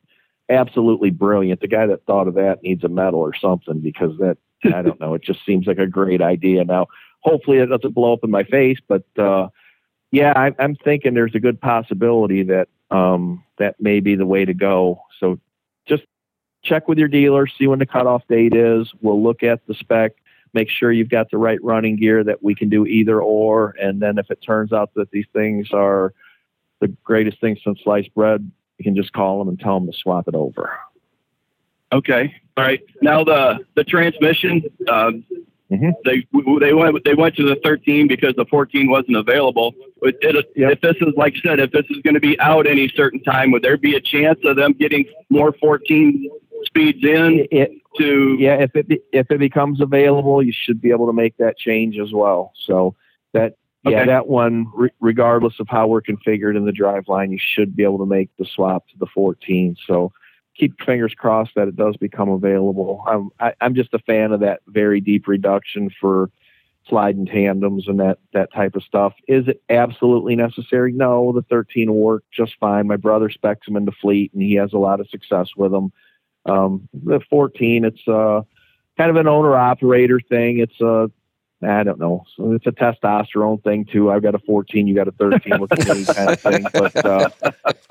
[0.49, 1.61] absolutely brilliant.
[1.61, 4.99] The guy that thought of that needs a medal or something because that I don't
[4.99, 5.13] know.
[5.13, 6.63] It just seems like a great idea.
[6.63, 6.87] Now,
[7.19, 9.49] hopefully, it doesn't blow up in my face, but uh,
[10.15, 14.45] yeah, I, I'm thinking there's a good possibility that um, that may be the way
[14.45, 15.01] to go.
[15.19, 15.41] So
[15.85, 16.03] just
[16.63, 18.89] check with your dealer, see when the cutoff date is.
[19.01, 20.13] We'll look at the spec,
[20.53, 23.75] make sure you've got the right running gear that we can do either or.
[23.77, 26.13] And then if it turns out that these things are
[26.79, 29.97] the greatest thing since sliced bread, you can just call them and tell them to
[29.97, 30.77] swap it over.
[31.91, 32.33] Okay.
[32.55, 32.81] All right.
[33.01, 34.63] Now the the transmission.
[34.87, 35.25] Um,
[35.71, 35.93] Mhm.
[36.05, 36.23] They
[36.59, 39.73] they went they went to the 13 because the 14 wasn't available.
[40.01, 40.71] But it, Yep.
[40.73, 43.19] if this is like you said, if this is going to be out any certain
[43.23, 46.29] time, would there be a chance of them getting more 14
[46.65, 48.35] speeds in It, to?
[48.39, 51.57] yeah, if it be, if it becomes available, you should be able to make that
[51.57, 52.51] change as well.
[52.55, 52.95] So
[53.33, 53.55] that
[53.87, 54.05] yeah, Okay.
[54.07, 57.83] that one, re- regardless of how we're configured in the drive line, you should be
[57.83, 59.75] able to make the swap to the 14.
[59.87, 60.11] So
[60.55, 63.03] keep fingers crossed that it does become available.
[63.07, 66.29] I'm I, I'm just a fan of that very deep reduction for
[66.87, 69.13] sliding tandems and that that type of stuff.
[69.27, 70.91] Is it absolutely necessary?
[70.91, 72.87] No, the 13 will work just fine.
[72.87, 75.91] My brother specs them into fleet, and he has a lot of success with them.
[76.45, 78.41] Um, the 14, it's uh,
[78.97, 80.59] kind of an owner operator thing.
[80.59, 81.09] It's a
[81.65, 82.25] I don't know.
[82.35, 84.11] So it's a testosterone thing too.
[84.11, 86.65] I've got a 14, you got a 13 with me kind of thing.
[86.73, 87.29] But uh,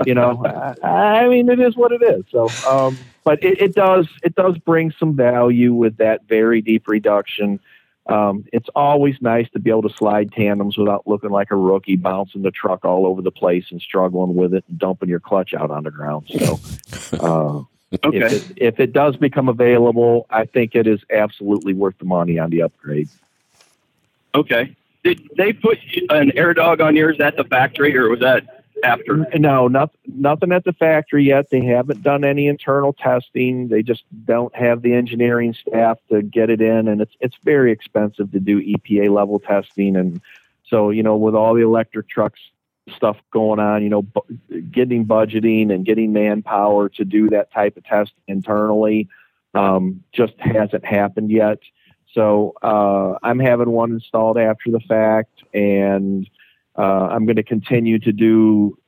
[0.06, 0.44] you know,
[0.82, 2.24] I, I mean, it is what it is.
[2.30, 6.88] So, um, but it, it does it does bring some value with that very deep
[6.88, 7.60] reduction.
[8.06, 11.96] Um, it's always nice to be able to slide tandems without looking like a rookie
[11.96, 15.54] bouncing the truck all over the place and struggling with it and dumping your clutch
[15.54, 16.26] out on the ground.
[16.28, 16.60] So,
[17.18, 17.62] uh,
[18.04, 18.18] Okay.
[18.18, 22.38] if, it, if it does become available, I think it is absolutely worth the money
[22.38, 23.08] on the upgrade.
[24.34, 24.76] Okay.
[25.02, 25.78] Did they put
[26.10, 29.26] an AirDog on yours at the factory, or was that after?
[29.38, 31.50] No, not, nothing at the factory yet.
[31.50, 33.68] They haven't done any internal testing.
[33.68, 37.70] They just don't have the engineering staff to get it in, and it's it's very
[37.70, 39.94] expensive to do EPA level testing.
[39.94, 40.22] And
[40.64, 42.40] so, you know, with all the electric trucks
[42.94, 47.76] stuff going on, you know, bu- getting budgeting and getting manpower to do that type
[47.76, 49.08] of test internally
[49.54, 51.58] um, just hasn't happened yet.
[52.14, 56.28] So uh, I'm having one installed after the fact, and
[56.78, 58.78] uh, I'm going to continue to do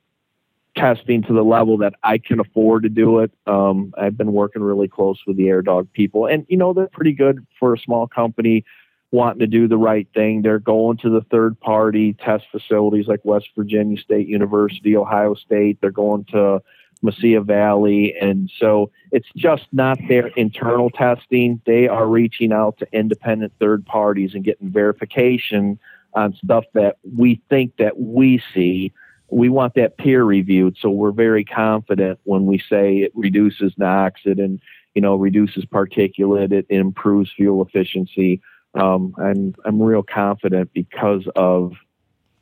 [0.75, 3.31] testing to the level that I can afford to do it.
[3.45, 7.13] Um, I've been working really close with the AirDog people, and you know they're pretty
[7.13, 8.63] good for a small company
[9.11, 10.41] wanting to do the right thing.
[10.41, 15.79] They're going to the third party test facilities like West Virginia State University, Ohio State.
[15.81, 16.61] They're going to
[17.03, 21.61] Mesilla Valley, and so it's just not their internal testing.
[21.65, 25.79] They are reaching out to independent third parties and getting verification
[26.13, 28.91] on stuff that we think that we see.
[29.29, 34.21] We want that peer reviewed, so we're very confident when we say it reduces NOx,
[34.25, 34.61] it and
[34.95, 38.41] you know reduces particulate, it improves fuel efficiency.
[38.73, 41.73] Um, I'm I'm real confident because of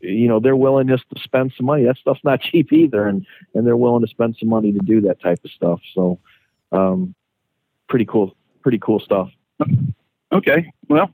[0.05, 1.83] you know their willingness to spend some money.
[1.83, 5.01] That stuff's not cheap either, and and they're willing to spend some money to do
[5.01, 5.81] that type of stuff.
[5.93, 6.19] So,
[6.71, 7.15] um,
[7.89, 9.29] pretty cool, pretty cool stuff.
[10.31, 10.71] Okay.
[10.89, 11.11] Well,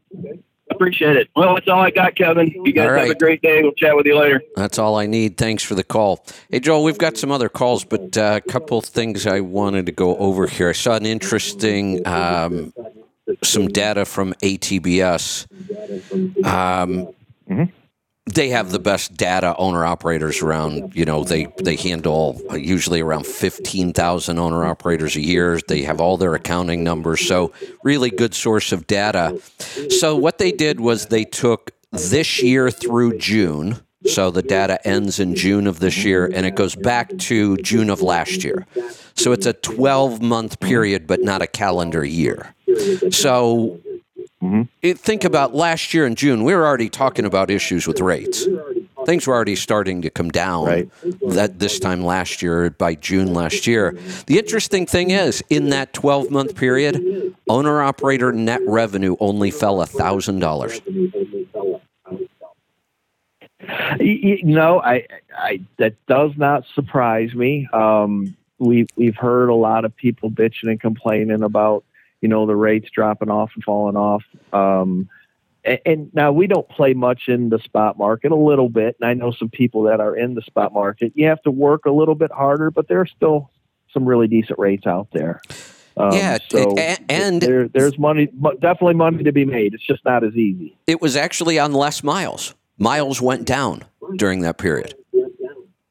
[0.72, 1.30] appreciate it.
[1.36, 2.52] Well, that's all I got, Kevin.
[2.66, 3.62] You guys All have a great day.
[3.62, 4.42] We'll chat with you later.
[4.56, 5.38] That's all I need.
[5.38, 6.26] Thanks for the call.
[6.50, 9.92] Hey, Joel, we've got some other calls, but uh, a couple things I wanted to
[9.92, 10.70] go over here.
[10.70, 12.74] I saw an interesting, um,
[13.44, 15.46] some data from ATBS.
[16.46, 17.10] Um,
[17.50, 17.70] Mhm.
[18.28, 20.95] They have the best data owner operators around.
[20.95, 25.59] You know, they they handle uh, usually around fifteen thousand owner operators a year.
[25.67, 27.51] They have all their accounting numbers, so
[27.84, 29.41] really good source of data.
[29.89, 33.82] So what they did was they took this year through June.
[34.05, 37.89] So the data ends in June of this year and it goes back to June
[37.91, 38.65] of last year.
[39.13, 42.55] So it's a 12 month period, but not a calendar year.
[43.11, 43.80] So
[44.42, 44.68] Mhm.
[44.82, 48.48] it, think about last year in June, we were already talking about issues with rates.
[49.06, 50.89] Things were already starting to come down Right.
[51.30, 53.96] that this time last year by June last year.
[54.28, 59.80] The interesting thing is in that 12 month period, owner operator net revenue only fell
[59.82, 60.82] $1,000.
[64.00, 65.06] Y- y- No, I,
[65.38, 67.68] I that does not surprise me.
[67.74, 71.84] Um, we've we've heard a lot of people bitching and complaining about
[72.22, 74.24] you know the rates dropping off and falling off.
[74.53, 75.09] Um,
[75.63, 78.95] and, and now we don't play much in the spot market, a little bit.
[78.99, 81.11] And I know some people that are in the spot market.
[81.15, 83.51] You have to work a little bit harder, but there are still
[83.93, 85.41] some really decent rates out there.
[85.97, 88.28] Um, Yeah, so a- and- there, there's money,
[88.59, 89.74] definitely money to be made.
[89.74, 90.78] It's just not as easy.
[90.88, 92.55] It was actually on less miles.
[92.78, 93.84] Miles went down
[94.15, 94.95] during that period.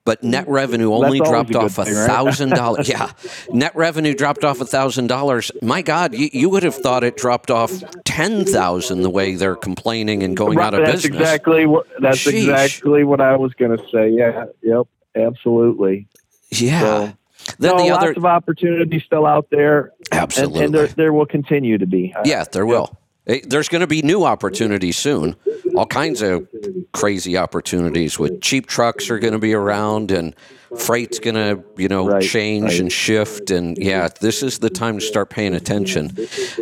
[0.04, 2.88] But net revenue only that's dropped off a thousand dollars.
[2.88, 3.12] Yeah,
[3.52, 5.52] net revenue dropped off a thousand dollars.
[5.62, 7.70] My God, you, you would have thought it dropped off
[8.04, 9.02] ten thousand.
[9.02, 11.20] The way they're complaining and going out of that's business.
[11.20, 12.32] exactly what that's Sheesh.
[12.32, 14.08] exactly what I was going to say.
[14.10, 16.08] Yeah, yep, absolutely.
[16.50, 16.80] Yeah.
[16.80, 17.12] So,
[17.58, 20.64] then no, the lots other, of opportunities still out there, and, absolutely.
[20.64, 22.14] and there there will continue to be.
[22.16, 22.96] I- yeah, there will.
[23.26, 25.36] There's going to be new opportunities soon.
[25.76, 26.48] All kinds of
[26.92, 30.34] crazy opportunities with cheap trucks are going to be around and
[30.78, 32.80] freight's going to, you know, Right, change right.
[32.80, 33.50] and shift.
[33.50, 36.16] And yeah, this is the time to start paying attention.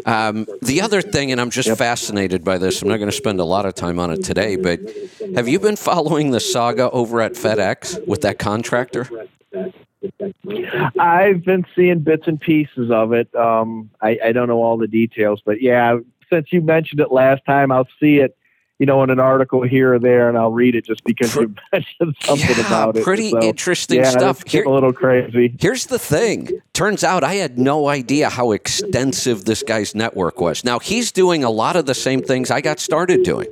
[0.05, 3.41] Um, the other thing, and I'm just fascinated by this, I'm not going to spend
[3.41, 4.81] a lot of time on it today, but
[5.37, 9.09] have you been following the saga over at FedEx with that contractor?
[10.99, 13.35] I've been seeing bits and pieces of it.
[13.35, 15.99] Um, I, I don't know all the details, but yeah,
[16.31, 18.37] since you mentioned it last time, I'll see it,
[18.79, 21.55] you know, in an article here or there, and I'll read it just because you
[21.73, 23.03] mentioned something yeah, about it.
[23.05, 24.43] pretty So, interesting yeah, stuff.
[24.47, 25.55] Here- a little crazy.
[25.59, 26.49] Here's the thing.
[26.75, 30.65] Turns out I had no idea how extensive this guy's network was.
[30.65, 33.49] Now, he's doing a lot of the same things I got started doing.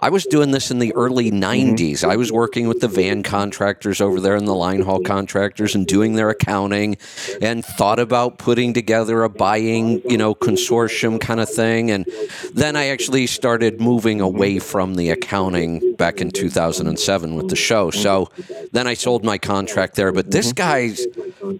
[0.00, 1.74] I was doing this in the early mm-hmm.
[1.74, 2.04] 90s.
[2.04, 5.86] I was working with the van contractors over there and the line haul contractors and
[5.86, 6.96] doing their accounting
[7.42, 11.90] and thought about putting together a buying, you know, consortium kind of thing.
[11.90, 12.06] And
[12.54, 17.90] then I actually started moving away from the accounting back in 2007 with the show.
[17.90, 18.00] Mm-hmm.
[18.00, 18.30] So
[18.72, 20.12] then I sold my contract there.
[20.12, 20.54] But this mm-hmm.
[20.54, 21.06] guy's,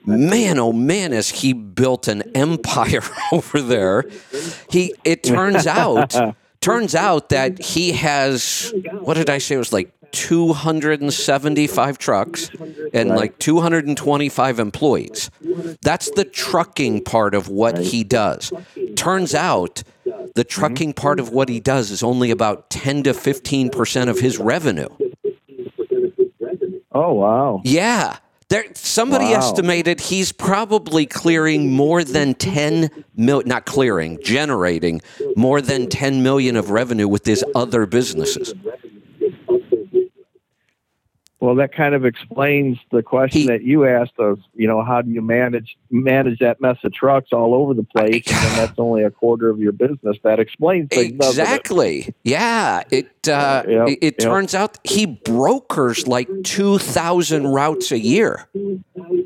[0.06, 3.02] man, oh man, has he built an empire
[3.32, 4.04] over there.
[4.70, 6.14] He, it turns out,
[6.60, 9.54] turns out that he has, what did I say?
[9.56, 12.50] It was like 275 trucks
[12.94, 15.30] and like 225 employees.
[15.82, 18.52] That's the trucking part of what he does.
[18.96, 19.82] Turns out
[20.34, 24.38] the trucking part of what he does is only about 10 to 15% of his
[24.38, 24.88] revenue.
[26.92, 27.60] Oh wow.
[27.64, 28.16] Yeah.
[28.48, 29.38] There, somebody Wow.
[29.38, 35.02] estimated he's probably clearing more than 10 million, not clearing, generating
[35.36, 38.54] more than 10 million of revenue with his other businesses.
[41.40, 44.38] Well, that kind of explains the question He- that you asked us.
[44.54, 48.24] You know, how do you manage manage that mess of trucks all over the place?
[48.26, 50.16] And then that's only a quarter of your business.
[50.24, 51.42] That explains things, doesn't it?
[51.48, 52.14] Exactly.
[52.24, 52.82] Yeah.
[52.90, 54.18] It uh, Yep, it, it yep.
[54.18, 58.48] turns out he brokers like two thousand routes a year.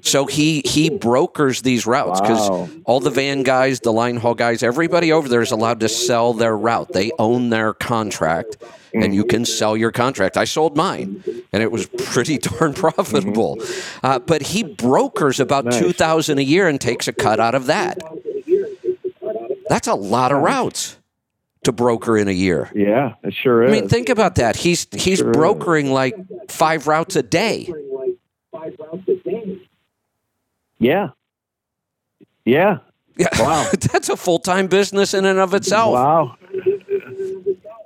[0.02, 2.68] So he he brokers these routes because Wow.
[2.84, 6.32] all the van guys, the line haul guys, everybody over there is allowed to sell
[6.32, 6.92] their route.
[6.92, 8.56] They own their contract,
[8.94, 10.36] and you can sell your contract.
[10.36, 11.22] I sold mine,
[11.52, 13.58] and it was pretty darn profitable.
[14.02, 15.78] Uh, but he brokers about Nice.
[15.78, 17.98] two thousand a year and takes a cut out of that.
[19.68, 20.98] That's a lot of routes
[21.64, 22.70] to broker in a year.
[22.74, 23.70] Yeah, it sure is.
[23.70, 24.56] I mean, think about that.
[24.56, 25.36] He's he's Sure is.
[25.36, 26.14] brokering like
[26.50, 27.72] five routes a day.
[30.78, 31.10] yeah.
[32.44, 32.78] Yeah.
[33.16, 33.68] Yeah, Wow.
[33.92, 35.92] that's a full time business in and of itself.
[35.92, 36.36] Wow.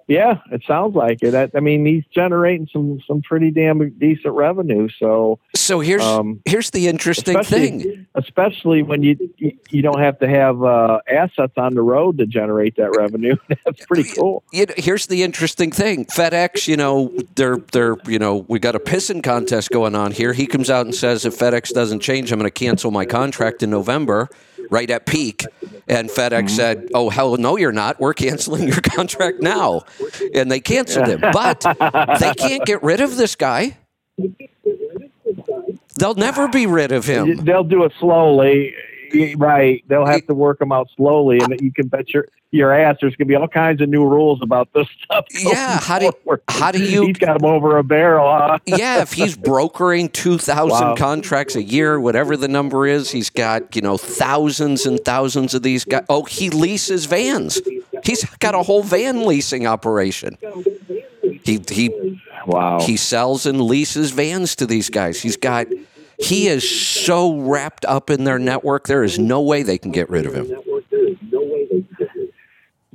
[0.09, 1.35] Yeah, it sounds like it.
[1.35, 4.89] I, I mean, he's generating some some pretty damn decent revenue.
[5.01, 8.07] So, So here's Um, here's the interesting especially, thing.
[8.15, 9.17] especially when you
[9.71, 13.35] you, don't have to have uh, assets on the road to generate that revenue.
[13.65, 14.45] That's pretty cool.
[14.53, 16.05] You know, here's the interesting thing.
[16.07, 20.33] FedEx, you know, they're they're you know, we got a pissing contest going on here.
[20.33, 23.63] He comes out and says if FedEx doesn't change, I'm going to cancel my contract
[23.65, 24.29] in November,
[24.71, 25.45] right at peak.
[25.89, 26.49] And FedEx mm-hmm.
[26.49, 28.01] said, "Oh hell, no, you're not.
[28.01, 29.83] We're canceling your contract now."
[30.35, 31.21] And they canceled him.
[31.21, 31.61] But
[32.21, 33.77] they can't get rid of this guy.
[35.99, 37.37] They'll never be rid of him.
[37.45, 38.75] They'll do it slowly,
[39.37, 39.83] right?
[39.89, 43.15] They'll have to work them out slowly, and you can bet your your ass there's
[43.17, 45.27] going to be all kinds of new rules about this stuff.
[45.31, 46.43] Yeah, how do- forward.
[46.49, 48.27] how do you- He's got him over a barrel.
[48.29, 48.59] Huh?
[48.67, 50.95] yeah, if he's brokering 2,000 Wow.
[50.97, 55.63] contracts a year, whatever the number is, he's got, you know, thousands and thousands of
[55.63, 56.05] these guys.
[56.09, 57.61] Oh, he leases vans.
[58.05, 60.37] He's got a whole van leasing operation.
[61.45, 62.81] He, he, Wow.
[62.81, 65.21] he sells and leases vans to these guys.
[65.21, 65.67] He's got,
[66.19, 70.09] he is so wrapped up in their network, there is no way they can get
[70.09, 70.47] rid of him.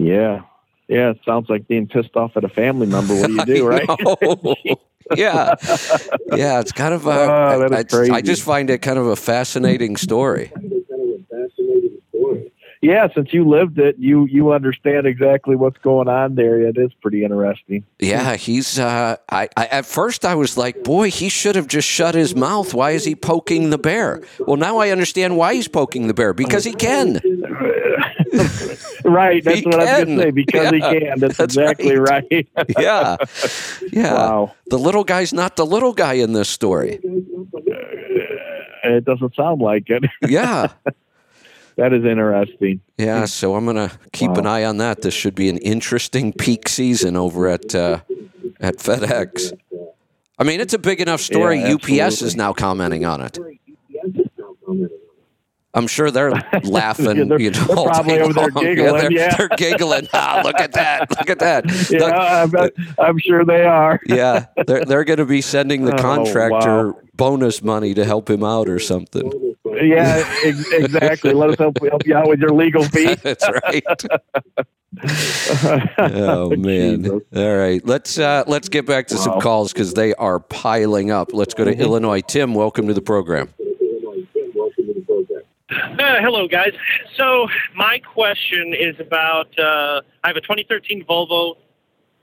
[0.06, 0.42] Yeah.
[0.88, 1.12] Yeah.
[1.12, 3.14] It sounds like being pissed off at a family member.
[3.16, 3.88] What do you do, right?
[5.16, 5.56] yeah,
[6.36, 6.60] yeah.
[6.60, 7.10] It's kind of a.
[7.12, 10.52] Oh, that is I- I just find it kind of a fascinating story.
[12.82, 13.08] yeah.
[13.14, 16.60] Since you lived it, you you understand exactly what's going on there.
[16.62, 17.84] It is pretty interesting.
[18.00, 18.80] Yeah, he's.
[18.80, 22.36] Uh, I, I at first I was like, boy, he should have just shut his
[22.36, 22.74] mouth.
[22.74, 24.22] Why is he poking the bear?
[24.40, 27.22] Well, now I understand why he's poking the bear because he can.
[29.04, 29.44] Right.
[29.44, 30.32] That's He what I was going to say.
[30.32, 31.20] Because Yeah, he can.
[31.20, 32.48] That's, that's exactly right.
[32.80, 33.18] Yeah,
[33.92, 34.14] yeah.
[34.14, 34.56] Wow.
[34.70, 37.00] The little guy's not the little guy in this story.
[38.84, 40.04] it doesn't sound like it.
[40.30, 40.68] Yeah,
[41.78, 42.82] that is interesting.
[42.98, 43.26] yeah.
[43.26, 45.02] So I'm gonna keep an eye on that.
[45.02, 48.02] This should be an interesting peak season over at uh,
[48.60, 49.58] at FedEx.
[50.38, 51.60] I mean, it's a big enough story.
[51.60, 51.76] Yeah,
[52.06, 53.38] UPS is now commenting on it.
[55.74, 56.32] I'm sure they're
[56.64, 57.28] laughing.
[57.30, 59.36] They're- you know, they're probably over there giggling, they're, yeah.
[59.38, 60.08] they're giggling.
[60.14, 61.10] Ah, look at that!
[61.12, 61.66] Look at that!
[61.92, 62.70] Yeah, I'm,
[63.00, 64.00] I'm sure they are.
[64.06, 68.44] yeah, they're they're going to be sending the Oh, contractor bonus money to help him
[68.44, 69.56] out or something.
[69.66, 71.34] Yeah, ex- exactly.
[71.34, 73.18] Let us help, help you out with your legal fees.
[73.22, 73.84] That's right.
[75.98, 77.04] Oh man!
[77.04, 77.22] Jesus.
[77.36, 81.34] All right, let's uh, let's get back to some calls because they are piling up.
[81.34, 81.82] Let's go to Mm-hmm.
[81.82, 82.22] Illinois.
[82.22, 83.50] Tim, welcome to the program.
[85.72, 86.74] Uh, hello, guys.
[87.16, 91.56] So my question is about uh, I have a 2013 Volvo,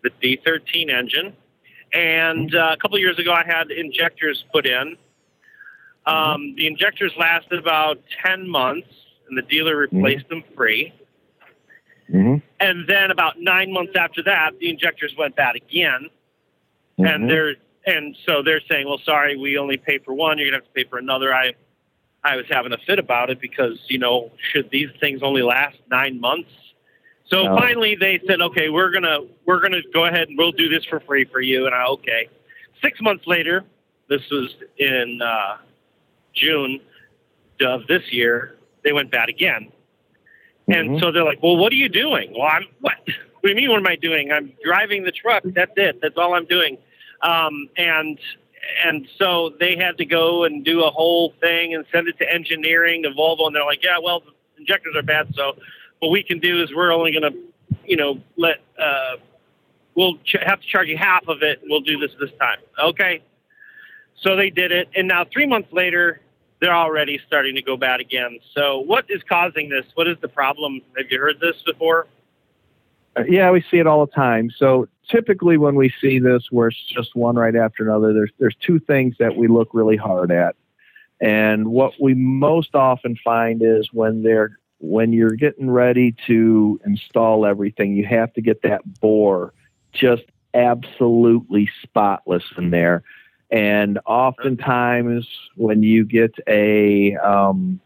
[0.03, 1.35] the D13 engine,
[1.95, 4.97] and uh, a couple of years ago I had injectors put in.
[6.05, 8.89] Um, the injectors lasted about 10 months,
[9.29, 10.93] and the dealer replaced them free.
[12.13, 12.43] Mhm.
[12.61, 16.09] And then about nine months after that, the injectors went bad again,
[16.99, 17.15] Mhm.
[17.15, 20.37] and they're and so they're saying, "Well, sorry, we only pay for one.
[20.37, 21.55] You're gonna have to pay for another." I
[22.25, 25.77] I was having a fit about it because you know, should these things only last
[25.91, 26.51] nine months?
[27.27, 27.57] So No.
[27.57, 31.01] finally, they said, "Okay, we're gonna we're gonna go ahead and we'll do this for
[31.01, 32.29] free for you." And I okay.
[32.83, 33.65] Six months later,
[34.09, 35.59] this was in uh,
[36.35, 36.81] June
[37.61, 39.73] of this year, they went bad again.
[40.69, 41.01] And Mhm.
[41.01, 42.95] so they're like, "Well, what are you doing?" Well, I'm what?
[43.41, 43.71] What do you mean?
[43.71, 44.33] What am I doing?
[44.33, 45.45] I'm driving the truck.
[45.45, 46.01] That's it.
[46.03, 46.77] That's all I'm doing.
[47.23, 48.19] Um, and
[48.85, 52.33] and so they had to go and do a whole thing and send it to
[52.33, 55.35] engineering to Volvo, and they're like, "Yeah, well, the injectors are bad.
[55.35, 55.57] So
[56.01, 57.39] what we can do is we're only going to,
[57.85, 59.17] you know, let uh,
[59.95, 61.61] we'll ch- have to charge you half of it.
[61.65, 63.23] We'll do this this time." Okay.
[64.21, 66.21] So they did it, and now three months later,
[66.61, 68.41] they're already starting to go bad again.
[68.55, 69.87] So what is causing this?
[69.95, 70.81] What is the problem?
[70.97, 72.09] Have you heard this before?
[73.17, 74.51] Uh, Yeah, we see it all the time.
[74.59, 78.57] So typically, when we see this, where it's just one right after another, there's there's
[78.61, 80.57] two things that we look really hard at,
[81.21, 87.45] and what we most often find is when they're when you're getting ready to install
[87.45, 89.53] everything, you have to get that bore
[89.93, 93.03] just absolutely spotless in there.
[93.51, 97.81] And oftentimes, when you get a um,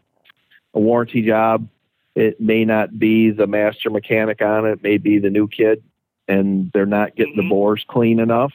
[0.73, 1.67] a warranty job,
[2.15, 5.81] it may not be the master mechanic on it, it may be the new kid,
[6.27, 7.49] and they're not getting the Mhm.
[7.49, 8.53] bores clean enough.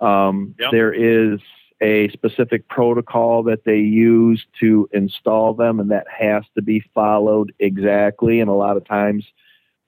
[0.00, 0.70] Um, Yep.
[0.70, 1.40] There is
[1.80, 7.52] a specific protocol that they use to install them, and that has to be followed
[7.58, 8.40] exactly.
[8.40, 9.26] And a lot of times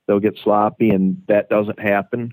[0.06, 2.32] they'll get sloppy, and that doesn't happen.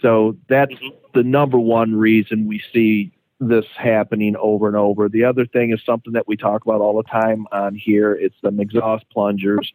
[0.00, 0.92] So that's Mhm.
[1.12, 3.10] the number one reason we see
[3.40, 5.08] this happening over and over.
[5.08, 8.12] The other thing is something that we talk about all the time on here.
[8.12, 9.72] It's them exhaust plungers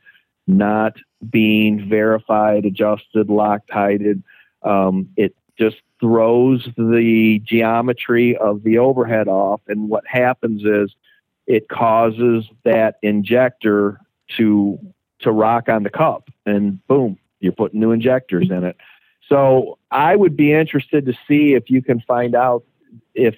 [0.47, 0.95] not
[1.31, 4.23] being verified, adjusted, loctited.
[4.65, 10.93] Um, it just throws the geometry of the overhead off, and what happens is
[11.47, 13.99] it causes that injector
[14.37, 14.79] to
[15.19, 18.75] to rock on the cup, and boom, you're putting new injectors in it.
[19.29, 22.63] So I would be interested to see if you can find out
[23.13, 23.35] if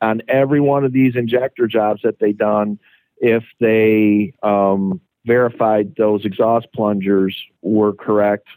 [0.00, 2.78] on every one of these injector jobs that they done,
[3.18, 8.48] if they um, verified those exhaust plungers were correct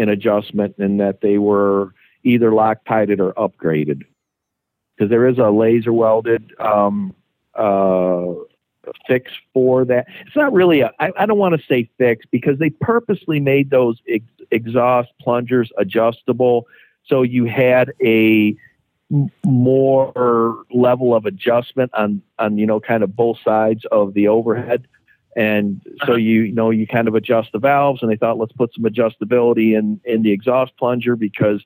[0.00, 1.92] in adjustment and that they were
[2.24, 4.02] either loctited or upgraded.
[4.96, 7.14] Because there is a laser welded um,
[7.54, 8.32] uh,
[9.06, 10.06] fix for that.
[10.26, 13.70] It's not really a, I, I don't want to say fix because they purposely made
[13.70, 16.66] those ex- exhaust plungers adjustable.
[17.04, 18.56] So you had a
[19.44, 24.86] more level of adjustment on, on, you know, kind of both sides of the overhead.
[25.36, 26.14] And so Uh-huh.
[26.14, 28.84] you, you know, you kind of adjust the valves and they thought, let's put some
[28.84, 31.64] adjustability in, in the exhaust plunger because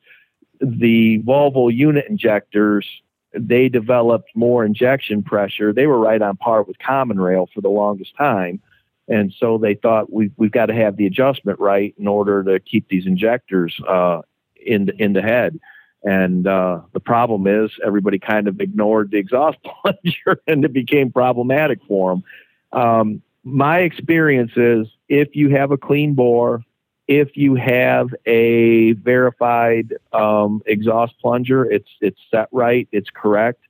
[0.60, 2.86] the Volvo unit injectors,
[3.32, 5.72] they developed more injection pressure.
[5.72, 8.60] They were right on par with common rail for the longest time.
[9.08, 12.60] And so they thought we've, we've got to have the adjustment right in order to
[12.60, 14.22] keep these injectors uh,
[14.56, 15.58] in, the, in the head.
[16.04, 21.10] And uh, the problem is everybody kind of ignored the exhaust plunger and it became
[21.10, 22.24] problematic for them.
[22.72, 26.62] Um, my experience is if you have a clean bore,
[27.06, 33.60] if you have a verified um, exhaust plunger, it's it's set right, it's correct,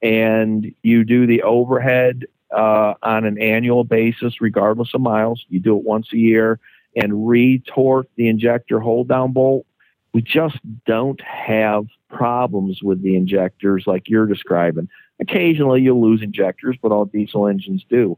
[0.00, 2.24] and you do the overhead
[2.54, 5.44] uh, on an annual basis, regardless of miles.
[5.48, 6.60] You do it once a year
[6.94, 9.66] and retorque the injector hold down bolt.
[10.12, 14.88] We just don't have problems with the injectors like you're describing.
[15.20, 18.16] Occasionally, you'll lose injectors, but all diesel engines do.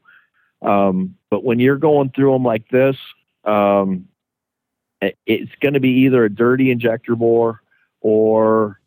[0.63, 2.97] Um, but when you're going through them like this,
[3.45, 4.07] um,
[5.27, 7.63] it's going to be either a dirty injector bore
[8.01, 8.81] or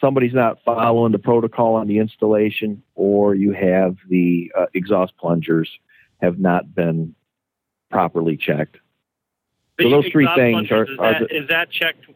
[0.00, 5.68] somebody's not following the protocol on the installation, or you have the uh, exhaust plungers
[6.22, 7.14] have not been
[7.90, 8.76] properly checked.
[9.78, 12.06] The So those three things are- is, are that, is that checked?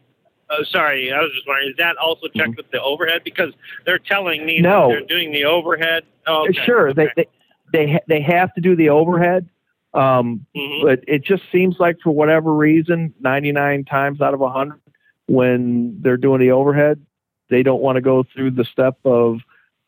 [0.49, 1.69] Oh, sorry, I was just wondering.
[1.71, 2.57] Is that also checked Mhm.
[2.57, 3.23] with the overhead?
[3.23, 3.53] Because
[3.85, 4.89] they're telling me No.
[4.89, 6.03] that they're doing the overhead.
[6.27, 6.61] Oh, okay.
[6.65, 7.09] Sure, okay.
[7.15, 7.29] they they
[7.73, 9.49] they, ha- they have to do the overhead,
[9.93, 10.83] um, Mhm.
[10.83, 14.79] but it just seems like for whatever reason, 99 times out of 100,
[15.27, 17.01] when they're doing the overhead,
[17.49, 19.39] they don't want to go through the step of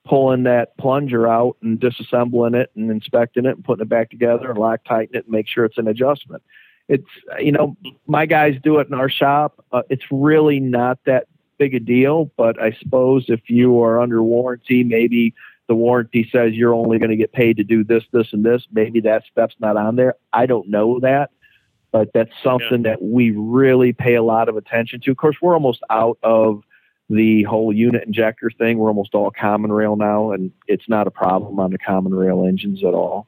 [0.05, 4.49] pulling that plunger out and disassembling it and inspecting it and putting it back together
[4.51, 6.43] and loctiting it and make sure it's an adjustment.
[6.87, 7.07] It's
[7.39, 7.75] you know
[8.05, 9.65] my guys do it in our shop.
[9.71, 11.25] Uh, it's really not that
[11.57, 15.33] big a deal, but I suppose if you are under warranty, maybe
[15.67, 18.63] the warranty says you're only going to get paid to do this, this, and this.
[18.71, 20.15] Maybe that step's not on there.
[20.31, 21.31] I don't know that,
[21.91, 25.11] but that's something that we really pay a lot of attention to.
[25.11, 26.63] Of course, we're almost out of
[27.09, 28.77] the whole unit injector thing.
[28.77, 32.45] We're almost all common rail now, and it's not a problem on the common rail
[32.45, 33.27] engines at all.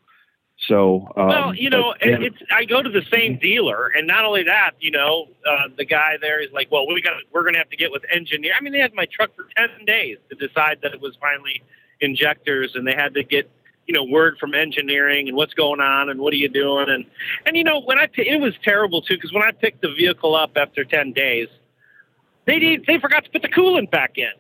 [0.68, 2.38] So, um, well, you know, but- it, it's.
[2.52, 6.18] I go to the same dealer, and not only that, you know, uh, the guy
[6.20, 8.64] there is like, "Well, we got, we're going to have to get with engineer." I
[8.64, 11.62] mean, they had my truck for ten days to decide that it was finally
[12.02, 13.50] injectors, and they had to get,
[13.88, 17.06] you know, word from engineering and what's going on and what are you doing, and
[17.45, 20.36] and you know, when I it was terrible too because when I picked the vehicle
[20.36, 21.48] up after ten days,
[22.45, 24.32] they did, they forgot to put the coolant back in.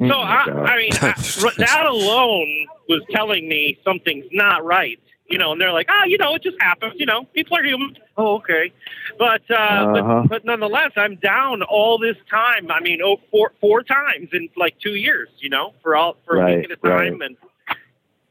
[0.00, 1.14] Oh So my I, I mean, I,
[1.58, 5.00] that alone was telling me something's not right.
[5.28, 6.94] You know, and they're like, ah, you know, it just happens.
[6.96, 7.96] You know, people are human.
[8.16, 8.72] Oh, okay,
[9.18, 10.20] but uh, Uh-huh.
[10.22, 12.70] but but nonetheless, I'm down all this time.
[12.70, 15.28] I mean, oh, four four times in like two years.
[15.38, 17.36] You know, for all for a week at a time and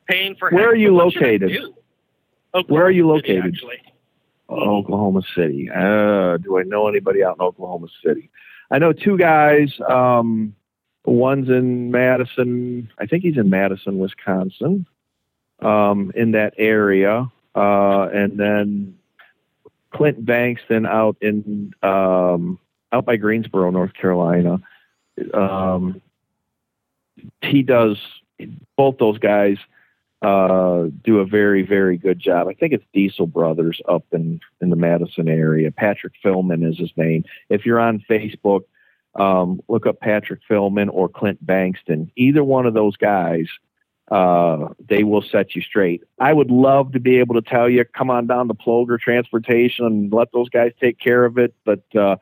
[0.08, 0.50] paying for.
[0.52, 1.50] Where are you located?
[1.50, 1.74] do?
[2.68, 3.54] Where are you Oklahoma City, located?
[3.54, 3.82] actually.
[4.50, 5.70] Oklahoma City.
[5.70, 8.30] Uh, do I know anybody out in Oklahoma City?
[8.72, 9.74] I know two guys.
[9.90, 10.56] Um,
[11.04, 12.90] one's in Madison.
[12.98, 14.86] I think he's in Madison, Wisconsin,
[15.60, 17.32] um, in that area.
[17.56, 18.98] Uh, and then
[19.92, 22.60] Clint Bankston out in um,
[22.92, 24.60] out by Greensboro, North Carolina.
[25.34, 26.02] Um,
[27.42, 27.98] he does
[28.76, 29.58] both those guys
[30.22, 32.48] uh, do a very, very good job.
[32.48, 35.72] I think it's Diesel Brothers up in, in the Madison area.
[35.72, 37.24] Patrick Philman is his name.
[37.50, 38.62] If you're on Facebook,
[39.16, 42.10] um, look up Patrick Philman or Clint Bankston.
[42.16, 43.48] Either one of those guys,
[44.12, 46.04] uh, they will set you straight.
[46.20, 49.86] I would love to be able to tell you, come on down to Ploger Transportation
[49.86, 51.54] and let those guys take care of it.
[51.66, 52.18] But uh,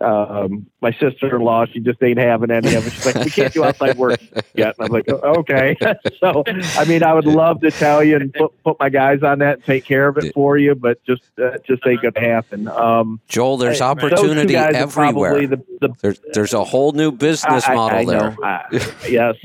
[0.00, 2.92] um, my sister-in-law, she just ain't having any of it.
[2.92, 4.20] She's like, we can't do outside work
[4.54, 4.74] yet.
[4.78, 5.76] And I'm like, "Oh, okay.
[6.20, 9.38] so, I mean, I would love to tell you and put, put my guys on
[9.40, 12.66] that and take care of it for you, but just uh, just ain't gonna happen.
[12.68, 15.46] Um, Joel, there's I- opportunity everywhere.
[15.46, 18.90] The, the There's there's a whole new business I- model I there.
[19.08, 19.36] Yes.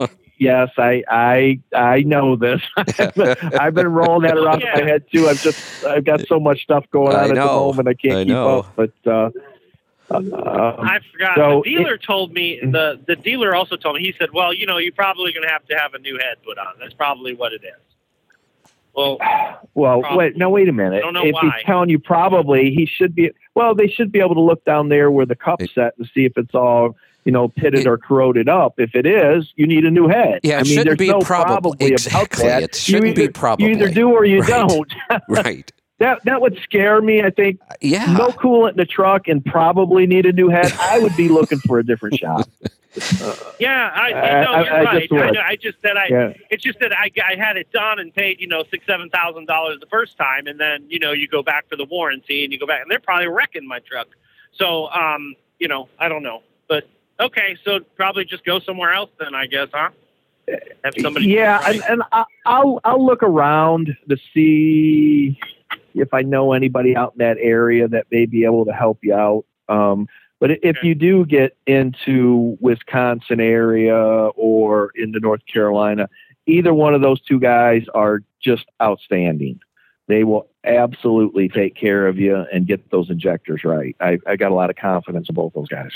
[0.38, 2.60] Yes, I I I know this.
[2.76, 5.28] I've been rolling that around in my head too.
[5.28, 7.46] I've just I've got so much stuff going I on at the know.
[7.46, 7.88] moment.
[7.88, 8.58] I can't I keep know.
[8.60, 8.76] up.
[8.76, 9.30] But uh,
[10.10, 11.36] um, I forgot.
[11.36, 14.66] So the dealer told me the the dealer also told me he said, "Well, you
[14.66, 16.74] know, you're probably going to have to have a new head put on.
[16.78, 19.18] That's probably what it is." Well,
[19.74, 20.16] Well, Probably.
[20.18, 20.96] wait, no, wait a minute.
[20.96, 21.42] I don't know if why.
[21.56, 23.30] he's telling you probably, he should be.
[23.54, 26.08] Well, they should be able to look down there where the cup's It- set and
[26.14, 26.96] see if it's all,
[27.26, 28.74] you know, pitted It- or corroded up.
[28.78, 30.40] If it is, you need a new head.
[30.42, 31.72] Yeah, I mean, shouldn't there's be no probably.
[31.72, 32.62] about Exactly, that.
[32.62, 33.66] it shouldn't you be probably.
[33.66, 34.48] You either do or you Right.
[34.48, 34.94] don't.
[35.28, 35.70] Right.
[35.98, 37.22] that that would scare me.
[37.22, 38.06] I think Yeah.
[38.16, 40.72] no coolant in the truck and probably need a new head.
[40.80, 42.48] I would be looking for a different shop.
[43.58, 45.00] yeah, I, I- I, no, I- you're I right.
[45.08, 46.06] just I, know, I just said I.
[46.08, 46.32] Yeah.
[46.50, 49.46] It's just that I, I had it done and paid, you know, six seven thousand
[49.46, 52.52] dollars the first time, and then you know you go back for the warranty and
[52.52, 54.08] you go back, and they're probably wrecking my truck.
[54.52, 56.88] So, um, you know, I don't know, but
[57.20, 59.90] okay, so probably just go somewhere else then, I guess, huh?
[60.84, 61.26] Have somebody.
[61.26, 65.40] yeah, and, and I, I'll I'll look around to see
[65.94, 69.14] if I know anybody out in that area that may be able to help you
[69.14, 69.44] out.
[69.68, 70.06] Um,
[70.38, 70.86] but if Okay.
[70.88, 76.08] you do get into Wisconsin area or into North Carolina,
[76.46, 79.58] either one of those two guys are just outstanding.
[80.08, 83.96] They will absolutely take care of you and get those injectors right.
[83.98, 85.90] I, I got a lot of confidence in both those guys.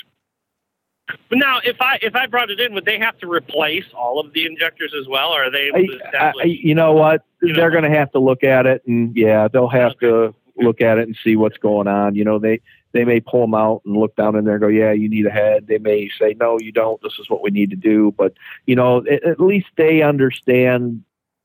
[1.29, 4.21] But now, if I if I brought it in, would they have to replace all
[4.21, 7.25] of the injectors as well, or are they able I, to I, you know what?
[7.43, 7.55] You.
[7.55, 10.99] They're going to have to look at it, and yeah, they'll have to look at
[10.99, 12.15] it and see what's going on.
[12.15, 12.61] You know, they
[12.93, 15.27] they may pull them out and look down in there and go, "Yeah, you need
[15.27, 17.01] a head." They may say, "No, you don't.
[17.03, 18.35] This is what we need to do." But
[18.67, 21.05] you know, at, at least they understand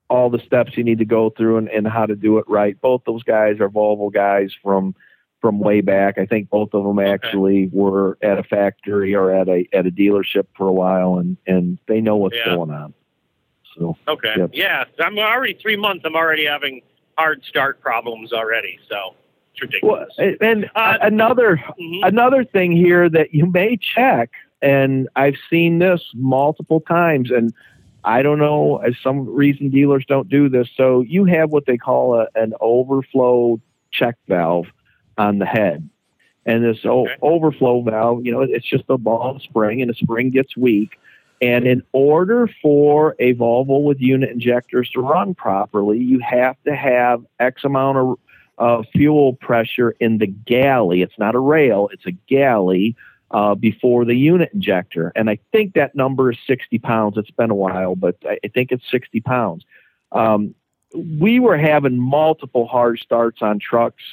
[0.10, 2.80] all the steps you need to go through and, and how to do it right.
[2.80, 4.96] Both those guys are Volvo guys from
[5.46, 6.18] from way back.
[6.18, 9.92] I think both of them actually were at a factory or at a at a
[9.92, 12.56] dealership for a while, and and they know what's Yeah.
[12.56, 12.96] going on.
[13.78, 13.96] So.
[14.08, 14.52] okay, Yep.
[14.54, 16.04] yeah, I'm already three months.
[16.04, 16.82] I'm already having
[17.16, 18.80] hard start problems already.
[18.90, 19.14] So
[19.62, 20.38] it's Well, ridiculous.
[20.42, 22.00] and Uh, another Mhm.
[22.08, 24.32] another thing here that you may check,
[24.64, 27.54] and I've seen this multiple times, and
[28.04, 30.70] I don't know, as some reason dealers don't do this.
[30.76, 33.60] So you have what they call a, an overflow
[33.92, 34.68] check valve
[35.18, 35.90] on the head.
[36.46, 40.30] And this o- overflow valve, you know, it's just a ball spring, and the spring
[40.30, 41.00] gets weak.
[41.42, 46.76] And in order for a Volvo with unit injectors to run properly, you have to
[46.76, 48.20] have X amount
[48.58, 51.02] of fuel pressure in the galley.
[51.02, 52.96] It's not a rail, it's a galley
[53.32, 55.12] uh, before the unit injector.
[55.16, 57.18] And I think that number is 60 pounds.
[57.18, 59.66] It's been a while, but I I think it's 60 pounds.
[60.12, 60.56] Um,
[60.94, 64.04] we were having multiple hard starts on trucks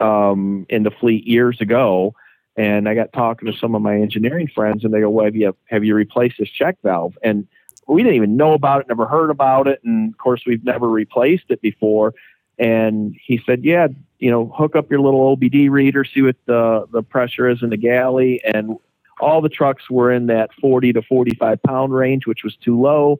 [0.00, 2.14] um, in the fleet years ago.
[2.56, 5.36] And I got talking to some of my engineering friends, and they go, "Well, have
[5.36, 7.46] you have you replaced this check valve?" And
[7.86, 10.88] we didn't even know about it, never heard about it, and of course, we've never
[10.88, 12.14] replaced it before.
[12.58, 13.88] And he said, "Yeah,
[14.18, 17.68] you know, hook up your little OBD reader, see what the the pressure is in
[17.68, 18.76] the galley." And
[19.20, 23.18] all the trucks were in that 40 to 45 pound range, which was too low.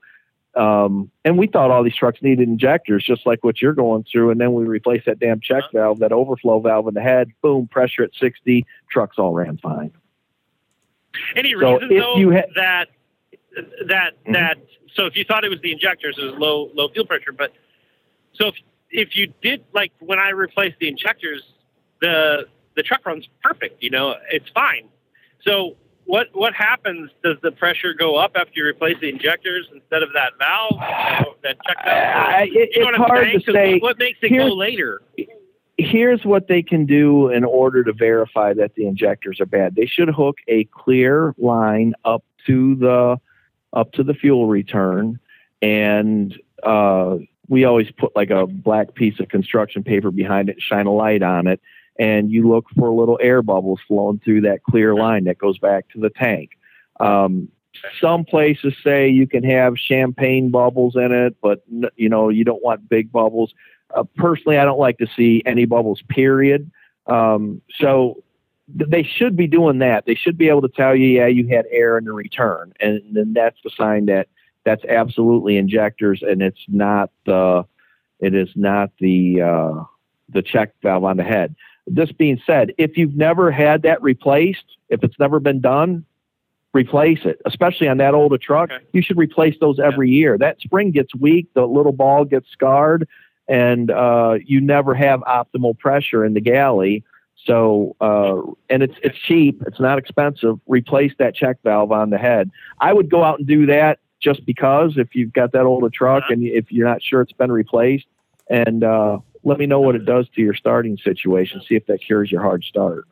[0.57, 4.31] Um, and we thought all these trucks needed injectors, just like what you're going through.
[4.31, 7.31] And then we replaced that damn check valve, that overflow valve in the head.
[7.43, 8.65] Boom, pressure at 60.
[8.91, 9.93] Trucks all ran fine.
[11.35, 12.89] Any So reason though you ha- that
[13.87, 14.33] that Mhm.
[14.35, 14.59] that
[14.95, 17.33] so if you thought it was the injectors, it was low low fuel pressure.
[17.33, 17.53] But
[18.33, 18.55] so if
[18.91, 21.43] if you did like when I replaced the injectors,
[22.01, 23.83] the the truck runs perfect.
[23.83, 24.89] You know, it's fine.
[25.41, 25.77] So
[26.07, 27.11] what what happens?
[27.23, 30.79] Does the pressure go up after you replace the injectors instead of that valve?
[31.43, 31.87] that check valve?
[31.87, 33.79] I- it- You know it's what hard to say.
[33.79, 35.03] What, makes it go later?
[35.79, 39.75] here's what they can do in order to verify that the injectors are bad.
[39.77, 43.21] They should hook a clear line up to the
[43.75, 45.19] up to the fuel return,
[45.61, 50.63] and uh, we always put like a black piece of construction paper behind it, and
[50.63, 51.61] shine a light on it,
[51.99, 55.89] and you look for little air bubbles flowing through that clear line that goes back
[55.91, 56.51] to the tank.
[57.01, 57.49] Um,
[58.01, 61.63] some places say you can have champagne bubbles in it, but
[61.97, 63.55] you know you don't want big bubbles.
[63.95, 66.03] Uh, personally, I don't like to see any bubbles.
[66.09, 66.71] Period.
[67.07, 68.23] Um, so
[68.77, 70.07] th- they should be doing that.
[70.07, 73.01] They should be able to tell you, yeah, you had air in the return, and
[73.13, 74.29] then that's the sign that
[74.65, 77.65] that's absolutely injectors, and it's not the
[78.21, 79.85] it is not the uh,
[80.31, 81.55] the check valve on the head.
[81.87, 86.05] This being said, if you've never had that replaced, if it's never been done,
[86.75, 87.41] replace it.
[87.47, 88.85] Especially on that older truck, Okay.
[88.93, 90.37] you should replace those every year.
[90.37, 93.09] That spring gets weak, the little ball gets scarred,
[93.49, 97.05] and uh, you never have optimal pressure in the galley.
[97.45, 99.63] So, uh, and it's it's cheap.
[99.67, 100.59] It's not expensive.
[100.67, 102.51] Replace that check valve on the head.
[102.81, 106.25] I would go out and do that just because if you've got that older truck
[106.31, 108.07] and if you're not sure it's been replaced,
[108.51, 111.63] and uh, let me know what it does to your starting situation.
[111.69, 113.05] See if that cures your hard start.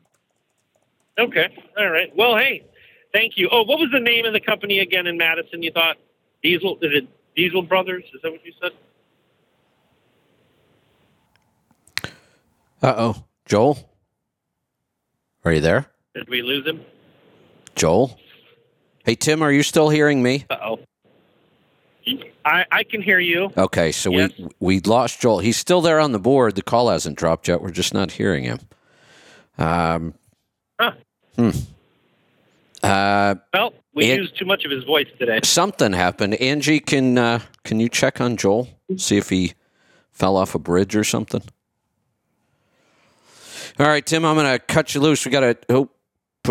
[1.17, 1.47] Okay.
[1.77, 2.13] All right.
[2.13, 2.65] Well, hey,
[3.13, 3.47] thank you.
[3.49, 5.63] Oh, what was the name of the company again in Madison?
[5.63, 5.95] You thought
[6.43, 6.77] Diesel?
[6.81, 7.07] Is it
[7.37, 8.03] Diesel Brothers?
[8.13, 8.71] Is that what you said?
[12.83, 13.23] Uh oh.
[13.45, 13.77] Joel?
[15.45, 15.85] Are you there?
[16.15, 16.81] Did we lose him?
[17.75, 18.19] Joel?
[19.05, 20.45] Hey, Tim, are you still hearing me?
[20.49, 20.79] Uh oh.
[22.45, 23.51] I I can hear you.
[23.57, 24.31] Okay, so Yes.
[24.37, 25.39] we we lost Joel.
[25.39, 26.55] He's still there on the board.
[26.55, 27.61] The call hasn't dropped yet.
[27.61, 28.59] We're just not hearing him.
[29.57, 30.13] Um.
[30.79, 30.91] Huh.
[31.37, 31.49] Hmm.
[32.83, 35.39] Uh, Well, we It- used too much of his voice today.
[35.43, 36.35] something happened.
[36.35, 38.67] Angie, can uh, can you check on Joel?
[38.97, 39.53] See if he
[40.11, 41.41] fell off a bridge or something.
[43.79, 45.25] All right, Tim, I'm going to cut you loose.
[45.25, 45.57] We got to.
[45.69, 45.89] Oh,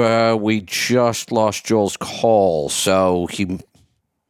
[0.03, 3.61] uh, we just lost Joel's call, so he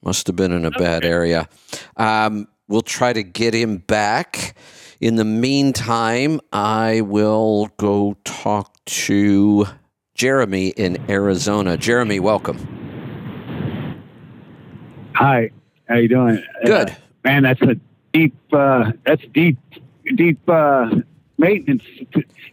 [0.05, 1.49] must have been in a bad area.
[1.97, 4.55] Um, we'll try to get him back.
[5.01, 9.67] In the meantime, I will go talk to
[10.15, 11.77] Jeremy in Arizona.
[11.77, 12.59] Jeremy, welcome.
[15.15, 15.51] Hi,
[15.89, 16.43] how you doing?
[16.65, 16.91] Good.
[16.91, 16.95] Uh,
[17.25, 17.77] man, that's a
[18.13, 18.35] deep.
[18.53, 19.59] Uh, that's deep,
[20.15, 20.91] deep uh,
[21.39, 21.83] maintenance.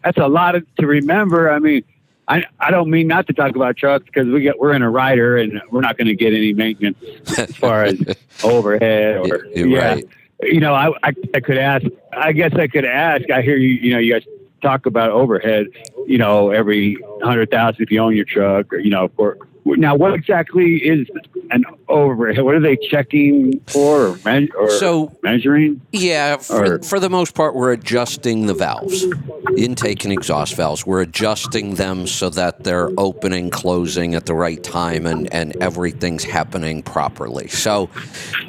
[0.03, 1.51] That's a lot of, to remember.
[1.51, 1.83] I mean,
[2.31, 4.89] I I don't mean not to talk about trucks because we get we're in a
[4.89, 6.97] rider and we're not going to get any maintenance
[7.37, 7.99] as far as
[8.43, 9.93] overhead or You're yeah.
[9.95, 10.05] right.
[10.41, 11.85] You know, I, I I could ask.
[12.13, 13.29] I guess I could ask.
[13.29, 13.69] I hear you.
[13.69, 14.23] You know, you guys
[14.61, 15.67] talk about overhead.
[16.07, 19.95] You know, every hundred thousand if you own your truck, or you know, for now,
[19.95, 21.07] what exactly is
[21.51, 22.43] an overhead?
[22.43, 25.81] What are they checking for or, me- or So- measuring?
[25.91, 29.05] Yeah, for, Or- for the most part, we're adjusting the valves,
[29.57, 30.85] intake and exhaust valves.
[30.85, 36.23] We're adjusting them so that they're opening, closing at the right time, and, and everything's
[36.23, 37.47] happening properly.
[37.49, 37.89] So,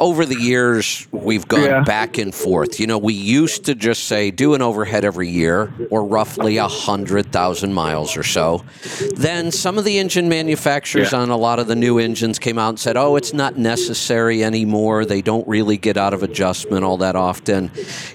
[0.00, 1.82] over the years, we've gone Yeah.
[1.82, 2.78] back and forth.
[2.80, 6.68] You know, we used to just say do an overhead every year, or roughly a
[6.68, 8.62] hundred thousand miles or so.
[9.16, 11.18] Then some of the engine manufacturers Yeah.
[11.18, 14.44] on a lot of the new engines came out and said, "Oh, it's not necessary
[14.44, 15.04] anymore.
[15.04, 17.70] They don't really get out of adjustment all that often."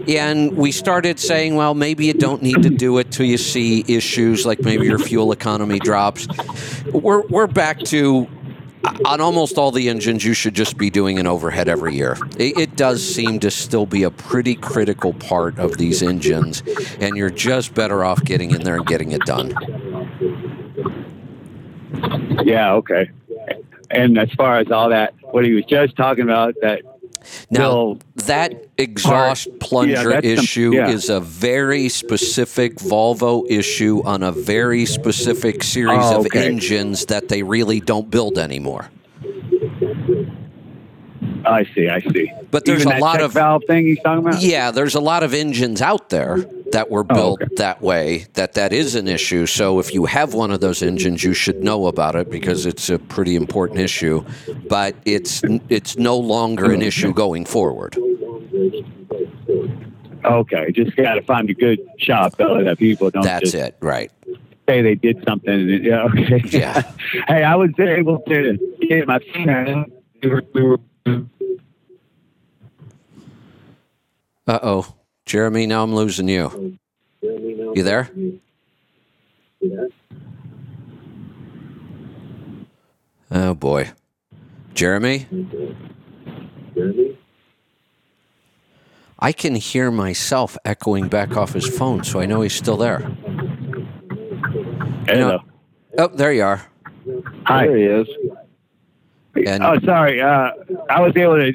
[0.08, 3.84] And we started saying, "Well, maybe you don't need to do it till you see
[3.88, 6.28] issues like maybe your fuel economy drops."
[6.92, 8.28] We're we're back to
[8.84, 12.16] uh, on almost all the engines, you should just be doing an overhead every year.
[12.38, 16.62] It, it does seem to still be a pretty critical part of these engines,
[17.00, 19.54] and you're just better off getting in there and getting it done.
[22.44, 23.10] Yeah, okay.
[23.90, 26.82] And as far as all that, what he was just talking about, that
[27.50, 30.90] Now, that exhaust plunger some- issue yeah.
[30.90, 37.28] is a very specific Volvo issue on a very specific series Oh, of engines that
[37.30, 38.90] they really don't build anymore.
[41.46, 42.32] I see, I see.
[42.52, 44.42] But there's Even a lot of- valve thing he's talking about.
[44.42, 47.56] Yeah, there's a lot of engines out there that were built Oh, okay.
[47.58, 49.46] that way that that is an issue.
[49.46, 52.90] So if you have one of those engines, you should know about it because it's
[52.90, 54.24] a pretty important issue.
[54.70, 57.98] But it's it's no longer an issue going forward.
[60.26, 64.12] Okay, just got to find a good shop though that people don't That's it, right?
[64.68, 65.54] say they did something.
[65.54, 66.42] and- Yeah, okay.
[66.50, 66.82] Yeah.
[67.30, 69.90] hey, I was able to get my phone.
[70.22, 70.78] We were, we were
[74.46, 74.94] Uh oh,
[75.28, 75.68] Jeremy.
[75.68, 76.80] Now I'm losing you.
[77.22, 78.10] You there?
[83.30, 83.92] Oh boy,
[84.74, 85.28] Jeremy.
[86.74, 87.18] Jeremy?
[89.20, 93.00] I can hear myself echoing back off his phone, so I know he's still there.
[95.08, 95.40] Hello.
[95.98, 96.66] Oh, there you are.
[97.46, 97.68] Hi.
[97.68, 98.08] There he is.
[99.46, 100.22] And Oh, sorry.
[100.22, 100.52] Uh,
[100.90, 101.54] I was able to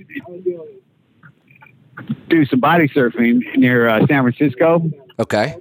[2.28, 5.56] do some body surfing near uh, San Francisco, okay,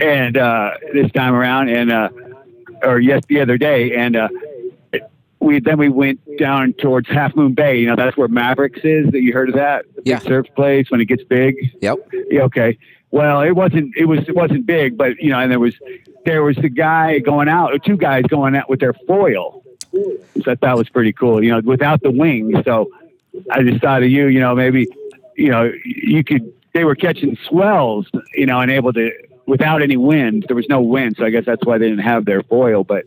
[0.00, 2.08] and uh, this time around, and uh,
[2.82, 4.28] or yes, the other day, and uh,
[5.40, 7.78] we then we went down towards Half Moon Bay.
[7.78, 9.10] You know, that's where Mavericks is.
[9.10, 9.84] That you heard of that?
[9.96, 10.18] The Yeah.
[10.20, 11.56] Surf place when it gets big.
[11.80, 11.98] yep.
[12.30, 12.78] Yeah, okay.
[13.10, 13.96] Well, it wasn't.
[13.96, 14.20] It was.
[14.28, 15.74] It wasn't big, but you know, and there was,
[16.26, 19.62] there was the guy going out, or two guys going out with their foil.
[20.44, 21.42] So I thought was pretty cool.
[21.42, 22.62] You know, without the wing.
[22.64, 22.90] So
[23.50, 24.26] I just thought of you.
[24.26, 24.86] You know, maybe,
[25.36, 26.52] you know, you could.
[26.74, 28.08] They were catching swells.
[28.34, 29.10] You know, and able to
[29.46, 30.44] without any wind.
[30.46, 32.84] There was no wind, so I guess that's why they didn't have their foil.
[32.84, 33.04] But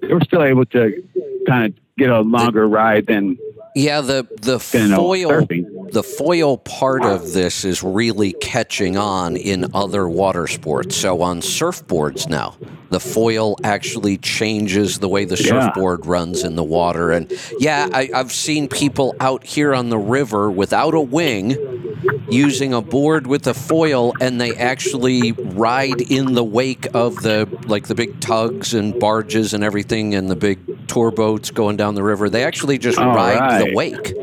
[0.00, 1.02] they were still able to
[1.46, 3.38] kind of get a longer ride than
[3.74, 5.46] Yeah, the the foil.
[5.92, 10.96] The foil part of this is really catching on in other water sports.
[10.96, 12.56] So on surfboards now,
[12.90, 15.66] the foil actually changes the way the Yeah.
[15.66, 17.10] surfboard runs in the water.
[17.10, 21.56] And yeah, I, I've seen people out here on the river without a wing
[22.28, 27.48] using a board with a foil and they actually ride in the wake of the
[27.66, 30.58] like the big tugs and barges and everything and the big
[30.88, 34.14] tour boats going down the river they actually just All ride the wake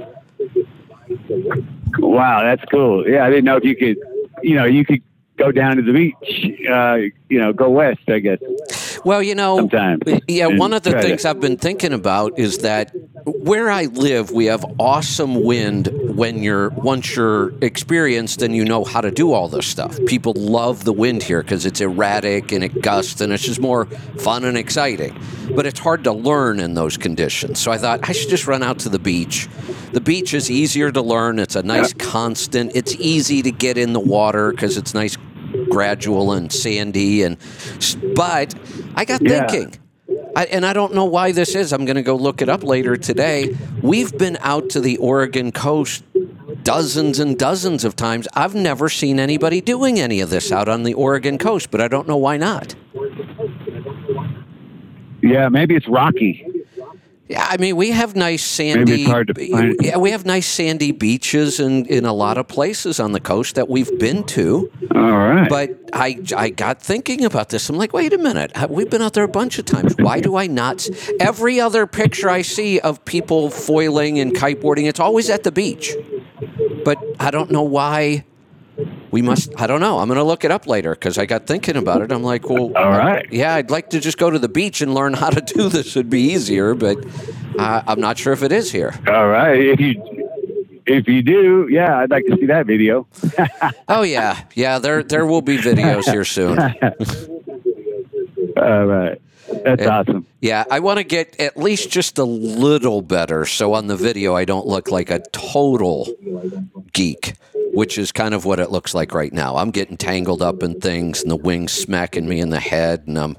[1.99, 3.07] Wow, that's cool.
[3.07, 3.97] Yeah, I didn't know if you could,
[4.41, 5.01] you know, you could
[5.37, 6.97] go down to the beach, uh,
[7.29, 8.39] you know, go west, I guess.
[9.05, 10.01] Well, you know, Sometimes.
[10.27, 12.91] yeah, And one of the to- things I've been thinking about is that
[13.25, 18.83] where I live, we have awesome wind when you're once you're experienced and you know
[18.83, 19.97] how to do all this stuff.
[20.05, 23.85] People love the wind here because it's erratic and it gusts and it's just more
[24.17, 25.17] fun and exciting.
[25.55, 27.59] But it's hard to learn in those conditions.
[27.59, 29.47] So I thought I should just run out to the beach.
[29.91, 31.39] The beach is easier to learn.
[31.39, 32.71] It's a nice constant.
[32.75, 35.17] It's easy to get in the water because it's nice
[35.69, 37.37] gradual and sandy and
[38.15, 38.55] but
[38.95, 39.47] I got Yeah.
[39.47, 39.79] thinking
[40.35, 41.71] I, and I don't know why this is.
[41.71, 43.55] I'm going to go look it up later today.
[43.83, 46.03] We've been out to the Oregon coast
[46.63, 48.27] dozens and dozens of times.
[48.33, 51.87] I've never seen anybody doing any of this out on the Oregon coast, but I
[51.87, 52.73] don't know why not.
[55.21, 56.45] Yeah, maybe it's rocky.
[57.29, 59.03] Yeah, I mean, we have nice sandy.
[59.03, 59.75] it's hard to find.
[59.81, 63.55] Yeah, we have nice sandy beaches in, in a lot of places on the coast
[63.55, 64.69] that we've been to.
[64.93, 65.47] All right.
[65.49, 67.69] But I, I got thinking about this.
[67.69, 68.51] I'm like, wait a minute.
[68.69, 69.95] We've been out there a bunch of times.
[69.97, 70.85] Why do I not?
[71.21, 75.95] Every other picture I see of people foiling and kiteboarding, it's always at the beach.
[76.83, 78.25] But I don't know why
[79.13, 79.53] we must.
[79.61, 79.99] I don't know.
[79.99, 82.11] I'm going to look it up later because I got thinking about it.
[82.11, 83.23] I'm like, well, All right.
[83.31, 85.95] yeah, I'd like to just go to the beach and learn how to do this.
[85.95, 86.97] Would be easier, but
[87.59, 88.91] uh, I'm not sure if it is here.
[89.07, 89.59] All right.
[89.59, 90.01] If you
[90.87, 93.07] if you do, yeah, I'd like to see that video.
[93.87, 94.79] Oh yeah, yeah.
[94.79, 96.57] There there will be videos here soon.
[98.57, 99.21] All right.
[99.63, 100.25] That's awesome.
[100.41, 104.35] Yeah, I want to get at least just a little better, so on the video
[104.35, 106.07] I don't look like a total
[106.93, 107.33] geek,
[107.73, 109.57] which is kind of what it looks like right now.
[109.57, 113.17] I'm getting tangled up in things, and the wings smacking me in the head, and
[113.17, 113.37] I'm.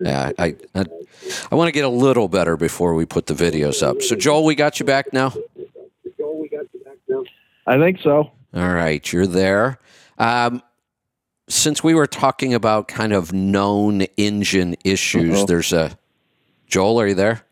[0.00, 0.84] Yeah, I, I,
[1.52, 4.02] I want to get a little better before we put the videos up.
[4.02, 5.30] So, Joel, we got you back now.
[6.18, 7.22] Joel, we got you back now.
[7.68, 8.32] I think so.
[8.54, 9.78] All right, you're there.
[10.18, 10.60] Um,
[11.48, 15.46] since we were talking about kind of known engine issues, Uh-oh.
[15.46, 15.96] there's a
[16.66, 17.00] Joel.
[17.00, 17.42] Are you there?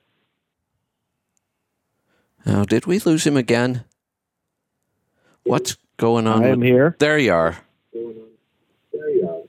[2.46, 3.84] Oh, did we lose him again?
[5.44, 6.42] What's going on?
[6.42, 6.96] I am with- here.
[6.98, 7.58] there you are.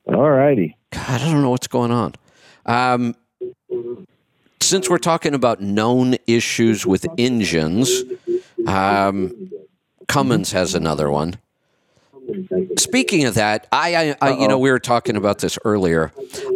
[0.07, 0.75] All righty.
[0.91, 2.13] God, I don't know what's going on.
[2.65, 3.15] Um,
[4.59, 8.03] since we're talking about known issues with engines,
[8.67, 9.49] um,
[10.07, 11.35] Cummins has another one.
[12.77, 16.11] Speaking of that, I, I, I you know, we were talking about this earlier.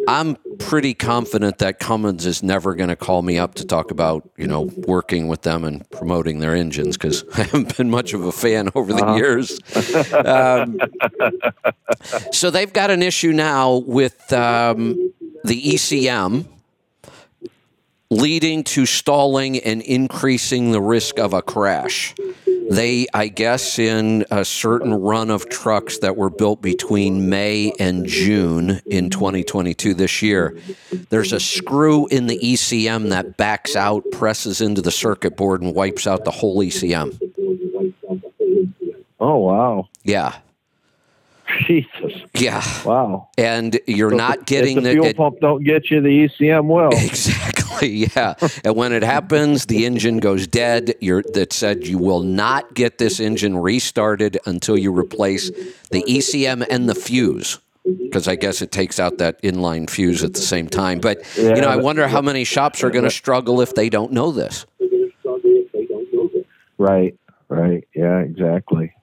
[0.07, 4.29] I'm pretty confident that Cummins is never going to call me up to talk about,
[4.37, 8.23] you know, working with them and promoting their engines because I haven't been much of
[8.23, 9.59] a fan over the years.
[10.13, 10.79] Um,
[12.31, 15.13] so they've got an issue now with um,
[15.43, 16.45] the ECM
[18.09, 22.15] leading to stalling and increasing the risk of a crash.
[22.69, 28.05] They, I guess, in a certain run of trucks that were built between May and
[28.05, 30.57] June in 2022 this year,
[31.09, 35.75] there's a screw in the ECM that backs out, presses into the circuit board, and
[35.75, 37.19] wipes out the whole ECM.
[39.19, 39.87] Oh wow.
[40.03, 40.35] Yeah.
[41.67, 42.13] Jesus.
[42.33, 42.63] Yeah.
[42.85, 43.29] Wow.
[43.37, 46.89] And you're not getting the the, fuel it- pump don't get you the ECM well.
[46.93, 48.07] Exactly.
[48.15, 48.35] Yeah.
[48.63, 50.95] and when it happens, the engine goes dead.
[51.01, 55.49] You're, that said, you will not get this engine restarted until you replace
[55.91, 57.59] the ECM and the fuse.
[57.83, 60.99] Because I guess it takes out that inline fuse at the same time.
[60.99, 64.11] But you know, I wonder how many shops are going to struggle if they don't
[64.13, 64.65] know this.
[66.77, 67.15] Right.
[67.49, 67.87] Right.
[67.93, 68.19] Yeah.
[68.19, 68.93] Exactly.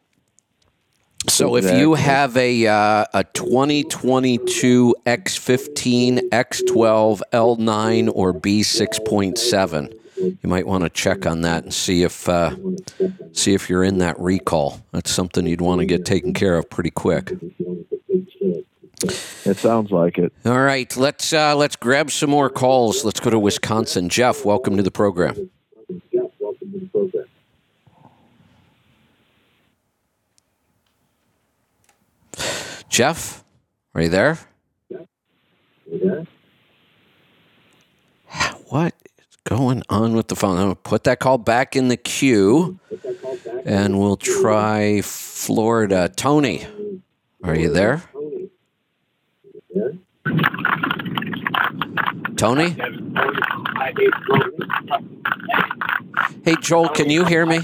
[1.28, 10.66] So if you have a uh, a 2022 X15, X12, L9, or B6.7, you might
[10.66, 12.56] want to check on that and see if uh,
[13.32, 14.80] see if you're in that recall.
[14.92, 17.32] That's something you'd want to get taken care of pretty quick.
[19.44, 20.32] It sounds like it.
[20.44, 23.04] All right, let's uh, let's grab some more calls.
[23.04, 24.08] Let's go to Wisconsin.
[24.08, 25.50] Jeff, welcome to the program.
[26.12, 26.30] Jeff,
[33.94, 34.38] are you there?
[34.90, 36.24] Yeah.
[38.68, 40.58] What is going on with the phone?
[40.58, 42.78] I'm going to put that call back in the queue
[43.64, 46.10] and we'll try Florida.
[46.14, 46.66] Tony,
[47.42, 48.02] are you there?
[52.42, 52.74] Tony?
[56.44, 57.60] Hey, Joel, can you hear me?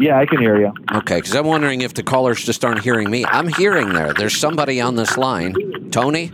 [0.00, 0.72] Yeah, I can hear you.
[0.94, 3.26] Okay, because I'm wondering if the callers just aren't hearing me.
[3.26, 4.14] I'm hearing there.
[4.14, 5.54] There's somebody on this line.
[5.90, 6.32] Tony?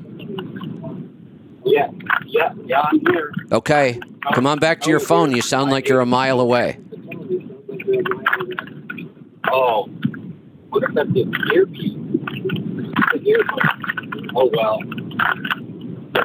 [1.64, 1.90] Yeah,
[2.26, 3.32] yeah, yeah, I'm here.
[3.50, 3.98] Okay,
[4.32, 5.34] come on back to your phone.
[5.34, 6.78] You sound like you're a mile away.
[9.50, 9.88] Oh,
[10.68, 11.94] what if that's the earpiece?
[13.12, 14.30] The earphone.
[14.36, 14.78] Oh well.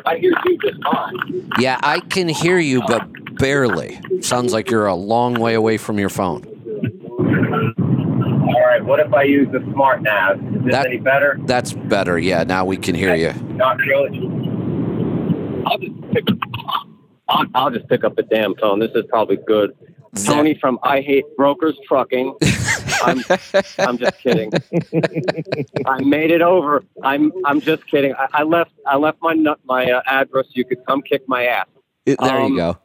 [0.06, 1.52] I hear you just fine.
[1.60, 3.08] Yeah, I can hear you, but
[3.38, 4.00] barely.
[4.22, 6.46] Sounds like you're a long way away from your phone.
[8.54, 8.84] All right.
[8.84, 10.38] What if I use the smart nav?
[10.38, 11.40] Is this That- any better?
[11.46, 12.18] That's better.
[12.20, 13.34] Yeah, now we can hear you.
[13.56, 14.20] Not really.
[15.66, 16.28] I'll just pick.
[17.30, 18.80] I'll, I'll just pick up the damn phone.
[18.80, 19.72] This is probably good.
[20.26, 22.36] Tony from I Hate Brokers Trucking.
[23.02, 23.20] I'm
[23.80, 24.52] I'm just kidding.
[25.86, 26.84] I made it over.
[27.04, 28.14] I'm I'm just kidding.
[28.16, 29.34] I, I left I left my
[29.66, 30.48] my uh, address.
[30.52, 31.68] You could come kick my ass.
[32.06, 32.78] There you Um, go.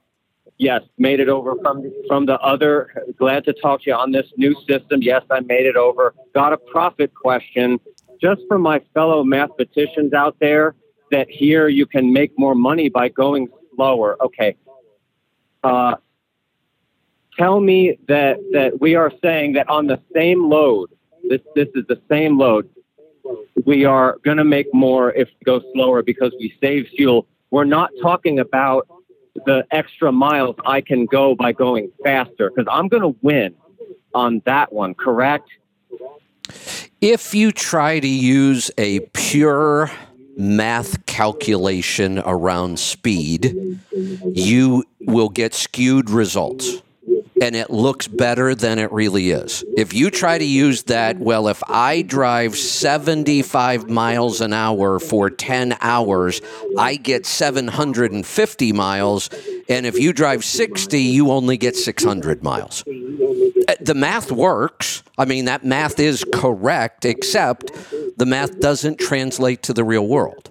[0.59, 3.05] Yes, made it over from from the other.
[3.18, 5.02] Glad to talk to you on this new system.
[5.02, 6.14] Yes, I made it over.
[6.34, 7.78] Got a profit question
[8.20, 10.74] just for my fellow mathematicians out there
[11.10, 14.16] that here you can make more money by going slower.
[14.22, 14.56] Okay.
[15.62, 15.97] Uh,
[17.38, 20.90] tell me that that we are saying that on the same load,
[21.28, 22.68] this this is the same load.
[23.64, 27.26] We are going to make more if we go slower because we save fuel.
[27.50, 28.86] We're not talking about
[29.44, 33.54] the extra miles I can go by going faster because I'm going to win
[34.14, 35.48] on that one, correct?
[37.00, 39.90] If you try to use a pure
[40.36, 43.80] math calculation around speed,
[44.32, 46.82] you will get skewed results
[47.42, 49.64] and it looks better than it really is.
[49.76, 55.28] If you try to use that, well, if I drive 75 miles an hour for
[55.30, 56.40] 10 hours,
[56.78, 59.28] I get 750 miles.
[59.68, 62.84] And if you drive 60, you only get 600 miles.
[62.86, 65.02] Uh, The math works.
[65.18, 67.72] I mean, that math is correct, except
[68.16, 70.50] the math doesn't translate to the real world.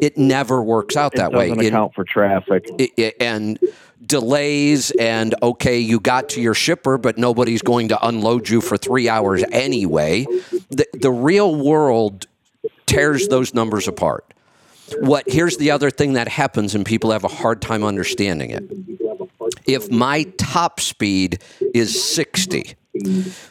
[0.00, 1.48] It never works out that it way.
[1.48, 2.64] doesn't In- account for traffic.
[2.80, 3.58] i- i- and
[4.08, 8.76] delays and okay you got to your shipper but nobody's going to unload you for
[8.76, 10.24] three hours anyway.
[10.70, 12.26] The, the real world
[12.86, 14.34] tears those numbers apart.
[15.00, 18.64] What here's the other thing that happens and people have a hard time understanding it.
[19.66, 21.42] If my top speed
[21.74, 22.74] is 60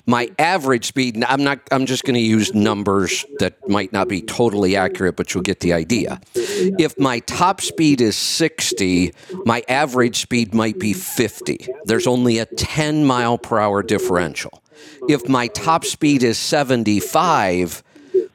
[0.06, 4.22] my average speed i'm not i'm just going to use numbers that might not be
[4.22, 6.20] totally accurate but you'll get the idea.
[6.36, 9.14] If my top speed is 60
[9.46, 14.62] my average speed might be 50 there's only a 10 mile per hour differential.
[15.10, 17.84] If my top speed is 75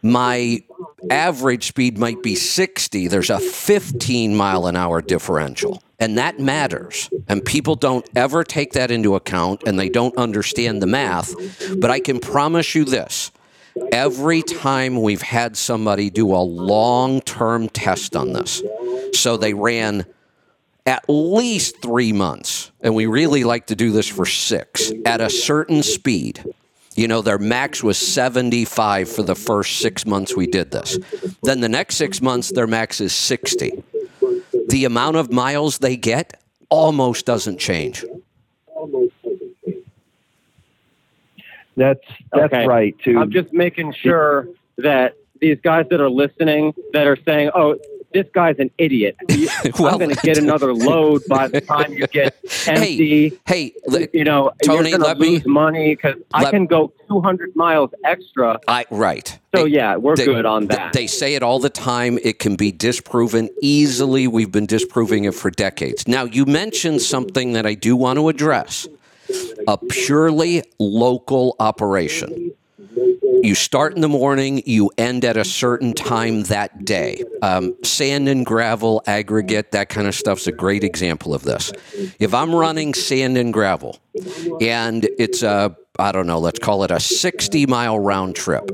[0.02, 0.62] my
[1.10, 7.10] average speed might be 60 there's a 15 mile an hour differential and that matters
[7.28, 11.34] and people don't ever take that into account and they don't understand the math
[11.80, 13.30] but i can promise you this
[13.90, 18.62] every time we've had somebody do a long-term test on this
[19.12, 20.06] so they ran
[20.86, 25.30] at least three months, and we really like to do this for six, at a
[25.30, 26.44] certain speed.
[26.94, 30.98] You know, their max was 75 for the first six months we did this.
[31.42, 33.82] Then the next six months, their max is 60.
[34.68, 38.04] The amount of miles they get almost doesn't change.
[41.76, 42.00] That's
[42.32, 42.66] that's Okay.
[42.66, 43.18] right too.
[43.18, 44.48] I'm just making sure
[44.78, 47.76] that these guys that are listening that are saying, "Oh,
[48.12, 49.16] this guy's an idiot,"
[49.78, 52.34] Well- I'm going to get another load by the time you get
[52.66, 53.38] empty.
[53.46, 56.92] Hey, li- you know, Tony, you're let to me- lose money because I can go
[57.08, 58.58] 200 miles extra.
[58.68, 59.28] I right.
[59.54, 60.92] So They- yeah, we're they- good on that.
[60.92, 62.18] They say it all the time.
[62.22, 64.26] It can be disproven easily.
[64.26, 66.06] We've been disproving it for decades.
[66.08, 68.86] Now, you mentioned something that I do want to address
[69.68, 72.52] a purely local operation.
[73.40, 77.24] You start in the morning, you end at a certain time that day.
[77.40, 81.72] Um, sand and gravel, aggregate, that kind of stuff's a great example of this.
[82.18, 83.98] If I'm running sand and gravel
[84.60, 88.70] and it's a, I don't know, let's call it a 60 mile round trip.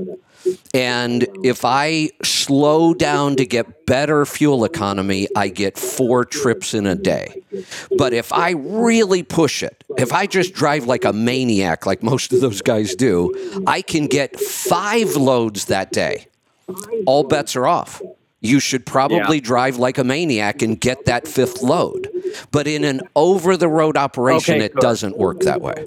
[0.75, 6.87] And if I slow down to get better fuel economy, I get four trips in
[6.87, 7.43] a day.
[7.97, 12.33] But if I really push it, if I just drive like a maniac, like most
[12.33, 16.27] of those guys do, I can get five loads that day.
[17.07, 18.03] All bets are off.
[18.41, 19.43] You should probably Yeah.
[19.43, 22.09] drive like a maniac and get that fifth load.
[22.53, 25.87] But in an over the road operation, Okay, it doesn't work that way.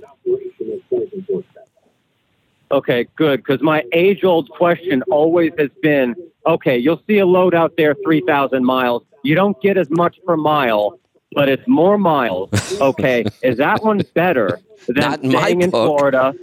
[2.71, 3.37] Okay, good.
[3.43, 6.15] Because my age old question always has been
[6.45, 9.03] okay, you'll see a load out there 3,000 miles.
[9.23, 10.99] You don't get as much per mile,
[11.33, 12.49] but it's more miles.
[12.81, 15.69] Okay, is that one better than Not in staying in.
[15.69, 16.33] Florida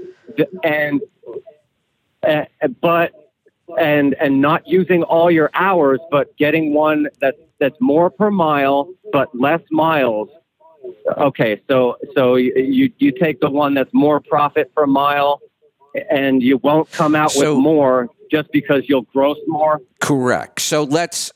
[0.62, 1.00] and,
[2.22, 2.44] uh,
[2.80, 3.12] but,
[3.78, 8.88] and, and not using all your hours, but getting one that's, that's more per mile,
[9.10, 10.28] but less miles?
[11.16, 15.40] Okay, so so you, you take the one that's more profit per mile,
[16.10, 19.81] and you won't come out So- with more just because you'll gross more.
[20.01, 20.60] Correct.
[20.60, 21.32] So let's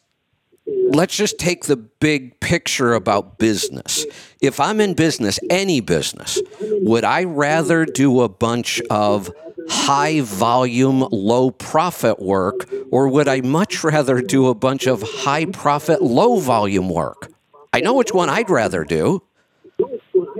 [0.91, 4.07] let's just take the big picture about business.
[4.41, 9.31] If I'm in business, any business, would I rather do a bunch of
[9.69, 15.47] high volume, low profit work, or would I much rather do a bunch of high
[15.47, 17.31] profit, low volume work?
[17.73, 19.23] I know which one I'd rather do.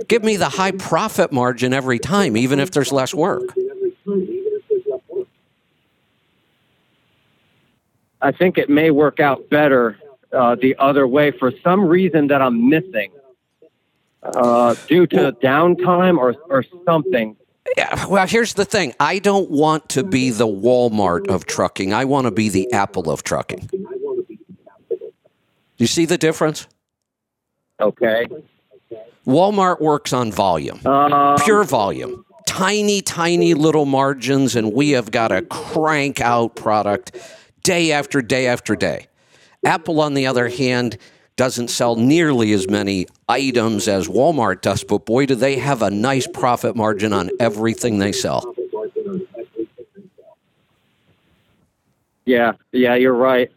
[0.07, 3.43] Give me the high profit margin every time, even if there's less work.
[8.23, 9.97] I think it may work out better
[10.31, 13.11] uh, the other way for some reason that I'm missing,
[14.23, 17.35] uh, due to downtime or or something.
[17.77, 18.93] Yeah, well, here's the thing.
[18.99, 21.93] I don't want to be the Walmart of trucking.
[21.93, 23.69] I want to be the Apple of trucking.
[25.77, 26.67] You see the difference?
[27.79, 28.27] Okay.
[29.25, 35.29] Walmart works on volume, Um, pure volume, tiny, tiny little margins, and we have got
[35.29, 37.17] to crank out product
[37.63, 39.07] day after day after day.
[39.65, 40.97] Apple, on the other hand,
[41.35, 45.89] doesn't sell nearly as many items as Walmart does, but boy, do they have a
[45.89, 48.53] nice profit margin on everything they sell.
[52.25, 53.51] Yeah, yeah, you're right.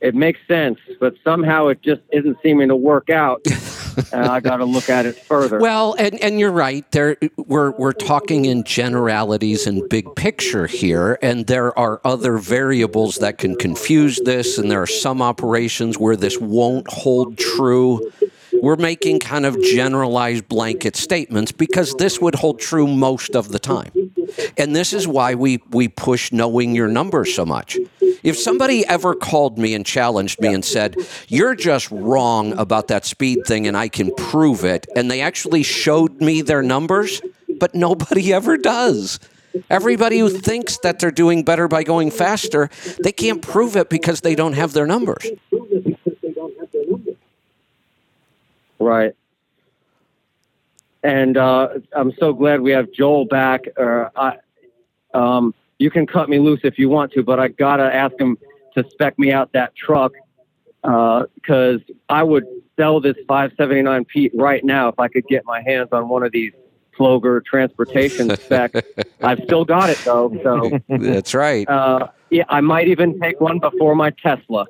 [0.00, 3.44] It makes sense, but somehow it just isn't seeming to work out.
[4.12, 5.58] and I got to look at it further.
[5.58, 6.90] Well, and, and you're right.
[6.92, 13.16] There, we're we're talking in generalities and big picture here, and there are other variables
[13.16, 18.10] that can confuse this, and there are some operations where this won't hold true.
[18.62, 23.58] We're making kind of generalized blanket statements because this would hold true most of the
[23.58, 23.92] time.
[24.56, 27.76] And this is why we, we push knowing your numbers so much.
[28.26, 30.96] If somebody ever called me and challenged me and said,
[31.28, 35.62] You're just wrong about that speed thing and I can prove it, and they actually
[35.62, 37.22] showed me their numbers,
[37.60, 39.20] but nobody ever does.
[39.70, 44.22] Everybody who thinks that they're doing better by going faster, they can't prove it because
[44.22, 45.24] they don't have their numbers.
[48.80, 49.14] Right.
[51.04, 53.66] And uh, I'm so glad we have Joel back.
[53.78, 54.38] Uh, I,
[55.14, 58.36] um, you can cut me loose if you want to, but I gotta ask him
[58.74, 60.12] to spec me out that truck
[60.82, 62.44] because uh, I would
[62.78, 66.32] sell this 579 Pete right now if I could get my hands on one of
[66.32, 66.52] these
[66.96, 68.74] Flogger transportation spec.
[69.22, 71.68] I've still got it though, so that's right.
[71.68, 74.66] Uh, yeah, I might even take one before my Tesla.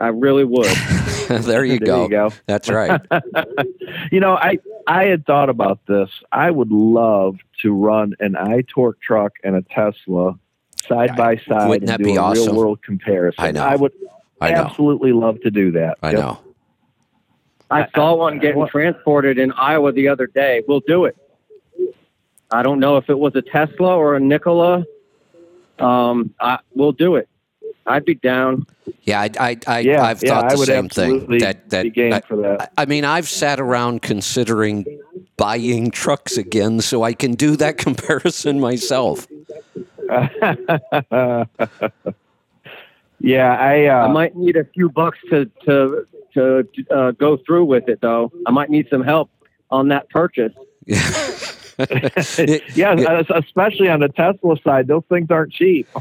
[0.00, 0.66] I really would.
[1.28, 2.02] there you There go.
[2.04, 2.32] you go.
[2.46, 3.00] That's right.
[4.12, 6.10] you know, I I had thought about this.
[6.32, 10.38] I would love to run an I-Torque truck and a Tesla
[10.88, 12.46] side by side Wouldn't and that do be a awesome?
[12.54, 13.44] real world comparison.
[13.44, 13.64] I know.
[13.64, 13.92] I would
[14.40, 14.56] I know.
[14.64, 15.98] absolutely love to do that.
[16.02, 16.20] I Yep.
[16.20, 16.38] know.
[17.70, 20.62] I saw one getting transported in Iowa the other day.
[20.66, 21.16] We'll do it.
[22.50, 24.84] I don't know if it was a Tesla or a Nikola.
[25.78, 27.28] Um, I, we'll do it.
[27.86, 28.66] I'd be down.
[29.02, 31.10] Yeah, I, I, I, Yeah, I've yeah, thought I the would same thing.
[31.14, 32.72] absolutely That that be game I, for that.
[32.78, 34.84] I mean, I've sat around considering
[35.36, 39.26] buying trucks again so I can do that comparison myself.
[43.20, 47.66] yeah, I uh, I might need a few bucks to to to uh, go through
[47.66, 48.32] with it, though.
[48.46, 49.30] I might need some help
[49.70, 50.52] on that purchase.
[52.74, 55.88] yeah, es- especially on the Tesla side, those things aren't cheap.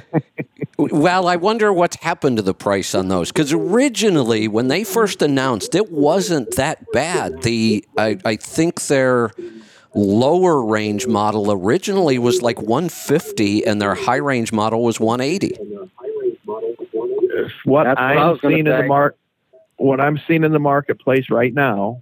[0.79, 5.23] Well, I wonder what's happened to the price on those because originally, when they first
[5.23, 7.41] announced, it wasn't that bad.
[7.41, 9.31] The I, I think their
[9.97, 15.57] lower range model originally was like 150, and their high range model was 180.
[17.65, 18.87] what That's what I I'm was seeing in the say.
[18.87, 19.17] mark,
[19.77, 22.01] what I'm seeing in the marketplace right now,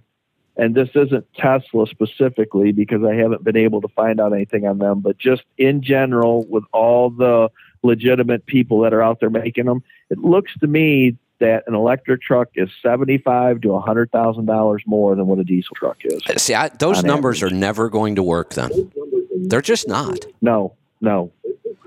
[0.56, 4.78] and this isn't Tesla specifically because I haven't been able to find out anything on
[4.78, 7.50] them, but just in general with all the
[7.82, 12.22] legitimate people that are out there making them, it looks to me that an electric
[12.22, 16.22] truck is seventy-five to hundred thousand dollars more than what a diesel truck is.
[16.42, 18.54] See, I, those numbers are never going to work.
[18.54, 18.90] Then
[19.36, 20.26] they're just not.
[20.40, 21.30] No, no.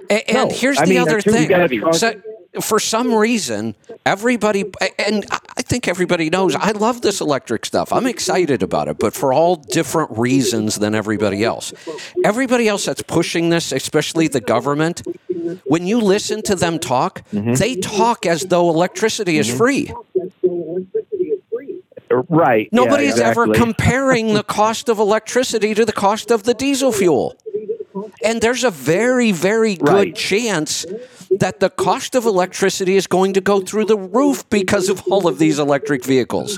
[0.09, 1.49] A- And, No, here's I the mean, other thing.
[1.93, 2.13] So,
[2.61, 4.65] for some reason, everybody,
[4.97, 7.93] and I think everybody knows, I love this electric stuff.
[7.93, 11.73] I'm excited about it, but for all different reasons than everybody else.
[12.25, 15.03] Everybody else that's pushing this, especially the government,
[15.65, 17.53] when you listen to them talk, Mm-hmm.
[17.55, 19.93] they talk as though electricity is free.
[22.27, 22.69] Right.
[22.71, 27.35] yeah, Nobody's ever comparing the cost of electricity to the cost of the diesel fuel.
[28.23, 30.15] And there's a very, very good Right.
[30.15, 30.85] chance
[31.39, 35.27] that the cost of electricity is going to go through the roof because of all
[35.27, 36.57] of these electric vehicles.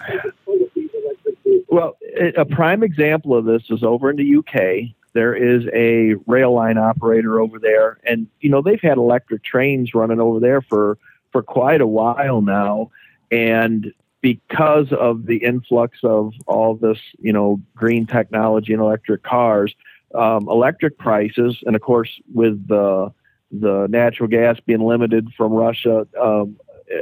[1.68, 4.94] Well, a a prime example of this is over in the UK.
[5.14, 9.94] There is a rail line operator over there, and you know they've had electric trains
[9.94, 10.98] running over there for
[11.32, 12.92] for quite a while now,
[13.32, 19.74] and because of the influx of all this, you know, green technology and electric cars,
[20.16, 23.12] um, electric prices, and of course with the
[23.52, 26.56] the natural gas being limited from Russia, um,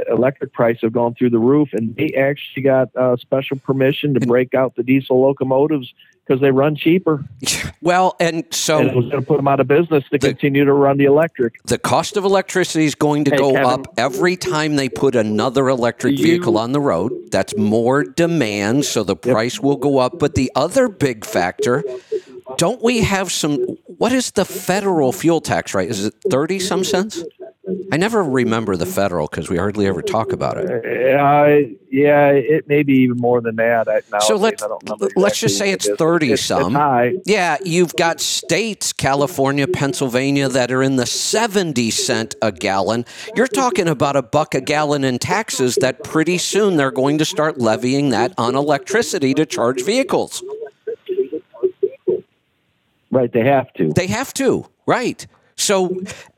[0.10, 4.20] electric prices have gone through the roof, and they actually got uh, special permission to
[4.20, 5.94] break out the diesel locomotives
[6.26, 7.24] because they run cheaper,
[7.82, 10.64] Well, and and it so was going to put them out of business to continue
[10.66, 11.64] to run the electric.
[11.64, 13.66] the cost of electricity is going to Hey, go Kevin.
[13.66, 17.12] up every time they put another electric You- vehicle on the road.
[17.32, 20.20] That's more demand, so the price will go up.
[20.20, 21.84] But the other big factor,
[22.58, 23.58] don't we have some?
[23.86, 25.90] What is the federal fuel tax rate?
[25.90, 27.24] Is it 30 some cents?
[27.92, 30.70] I never remember the federal because we hardly ever talk about it.
[30.70, 33.88] Uh, yeah, it may be even more than that.
[33.88, 34.02] I.
[34.20, 35.98] So let's- I don't let's just say it's it.
[35.98, 36.76] 30 It's- some.
[36.76, 37.30] It's.
[37.30, 43.06] Yeah, you've got states, California, Pennsylvania, that are in the 70 cent a gallon.
[43.36, 47.26] You're talking about a buck a gallon in taxes that pretty soon they're going to
[47.26, 50.44] start levying that on electricity to charge vehicles.
[53.12, 53.92] Right, they have to.
[53.94, 55.26] They have to, right?
[55.56, 55.96] So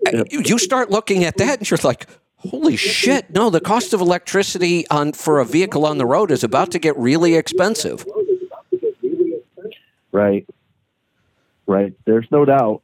[0.08, 2.08] uh, you start looking at that and you're like,
[2.38, 3.30] Holy shit!
[3.30, 6.80] No, the cost of electricity on for a vehicle on the road is about to
[6.80, 8.04] get really expensive.
[10.12, 10.48] Right.
[11.68, 11.94] Right.
[12.06, 12.82] There's no doubt.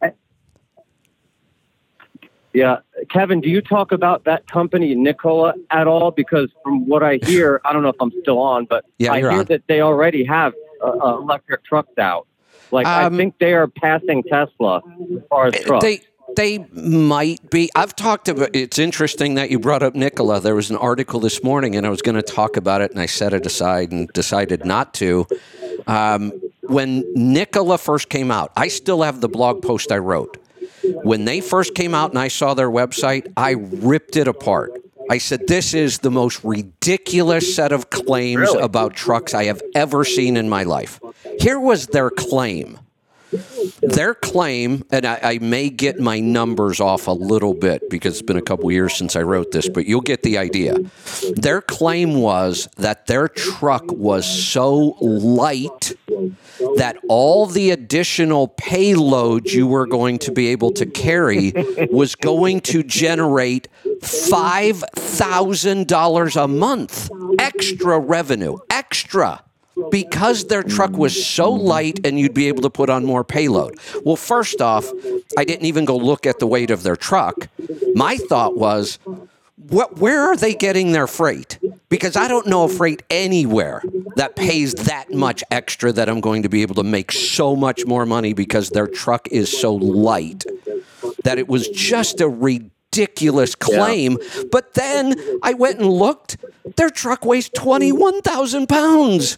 [2.54, 2.78] Yeah,
[3.10, 6.12] Kevin, do you talk about that company Nikola at all?
[6.12, 9.18] Because from what I hear, I don't know if I'm still on, but Yeah, I
[9.20, 9.46] hear on.
[9.46, 10.54] that they already have
[10.84, 12.27] uh, uh, electric trucks out.
[12.72, 14.82] Like Um, I think they are passing Tesla
[15.16, 15.84] as far as trucks.
[15.84, 16.02] They
[16.36, 17.70] they might be.
[17.76, 18.50] I've talked about.
[18.54, 20.40] It's interesting that you brought up Nikola.
[20.40, 23.00] There was an article this morning, and I was going to talk about it, and
[23.00, 25.26] I set it aside and decided not to.
[25.88, 30.38] Um, when Nikola first came out, I still have the blog post I wrote.
[31.04, 34.72] When they first came out and I saw their website, I ripped it apart.
[35.10, 40.04] I said, This is the most ridiculous set of claims about trucks I have ever
[40.04, 41.00] seen in my life.
[41.40, 42.80] Here was their claim.
[43.82, 48.22] Their claim, and I, I may get my numbers off a little bit because it's
[48.22, 50.78] been a couple years since I wrote this, but you'll get the idea.
[51.36, 55.94] Their claim was that their truck was so light
[56.78, 61.54] that all the additional payload you were going to be able to carry
[61.92, 63.68] was going to generate
[64.02, 67.10] $5,000 a month
[67.40, 68.58] extra revenue.
[68.70, 69.44] Extra.
[69.92, 73.80] Because their truck was so light and you'd be able to put on more payload.
[74.04, 74.92] Well, first off,
[75.38, 77.48] I didn't even go look at the weight of their truck.
[77.94, 79.00] My thought was,
[79.70, 81.60] what, where are they getting their freight?
[81.90, 83.82] Because I don't know a freight anywhere
[84.16, 87.86] that pays that much extra that I'm going to be able to make so much
[87.86, 90.46] more money because their truck is so light
[91.24, 94.18] that it was just a ridiculous claim.
[94.52, 96.38] But then I went and looked,
[96.76, 99.38] their truck weighs 21,000 pounds.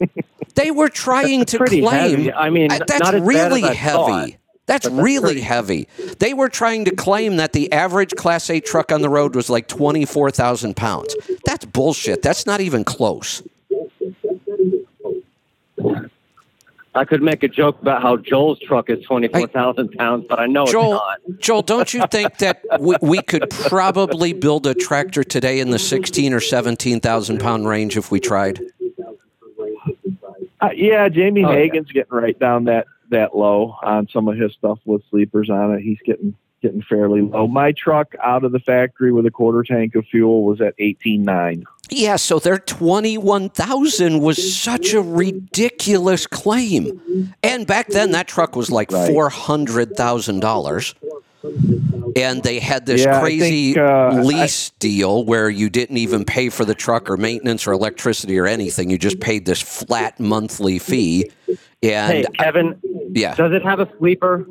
[0.54, 1.84] They were trying to claim.
[1.84, 2.32] heavy.
[2.32, 4.38] I mean, Uh, that's really heavy.
[4.66, 5.88] That's that's really pretty- heavy.
[6.20, 9.50] They were trying to claim that the average Class A truck on the road was
[9.50, 11.14] like 24,000 pounds.
[11.44, 12.22] That's bullshit.
[12.22, 13.42] That's not even close.
[16.96, 20.64] I could make a joke about how Joel's truck is 24,000 pounds, but I know
[20.66, 21.40] Joel, it's not.
[21.40, 25.78] Joel, don't you think that we, we could probably build a tractor today in the
[25.78, 28.60] 16 or 17,000 pound range if we tried?
[30.60, 31.56] Uh, yeah, Jamie Oh, yeah.
[31.56, 35.74] Hagan's getting right down that that low on some of his stuff with sleepers on
[35.74, 35.82] it.
[35.82, 36.34] He's getting
[36.64, 37.46] getting fairly low.
[37.46, 41.22] My truck out of the factory with a quarter tank of fuel was at eighteen
[41.22, 41.64] nine.
[41.90, 47.34] Yeah, so their 21,000 was such a ridiculous claim.
[47.42, 49.10] And back then that truck was like Right.
[49.10, 50.94] $400,000.
[52.16, 56.48] And they had this Yeah, crazy think, uh, lease deal where you didn't even pay
[56.48, 58.88] for the truck or maintenance or electricity or anything.
[58.88, 61.30] You just paid this flat monthly fee.
[61.82, 62.80] And Hey, Kevin,
[63.12, 64.46] yeah, does it have a sleeper?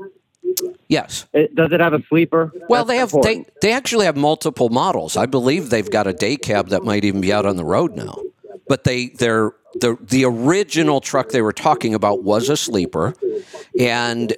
[0.88, 1.25] Yes.
[1.34, 2.51] It, does it have a sleeper?
[2.69, 3.47] Well, That's they have important.
[3.61, 5.17] they, they actually have multiple models.
[5.17, 7.95] I believe they've got a day cab that might even be out on the road
[7.95, 8.17] now.
[8.67, 13.13] But they they're the the original truck they were talking about was a sleeper,
[13.77, 14.35] and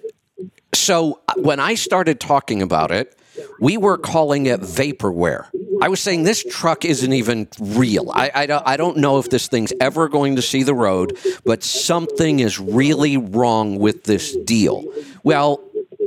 [0.74, 3.18] so uh, when I started talking about it,
[3.60, 5.48] we were calling it vaporware.
[5.82, 8.10] I was saying this truck isn't even real.
[8.14, 11.64] I, I, I don't know if this thing's ever going to see the road, but
[11.64, 14.86] something is really wrong with this deal.
[15.24, 15.62] Well,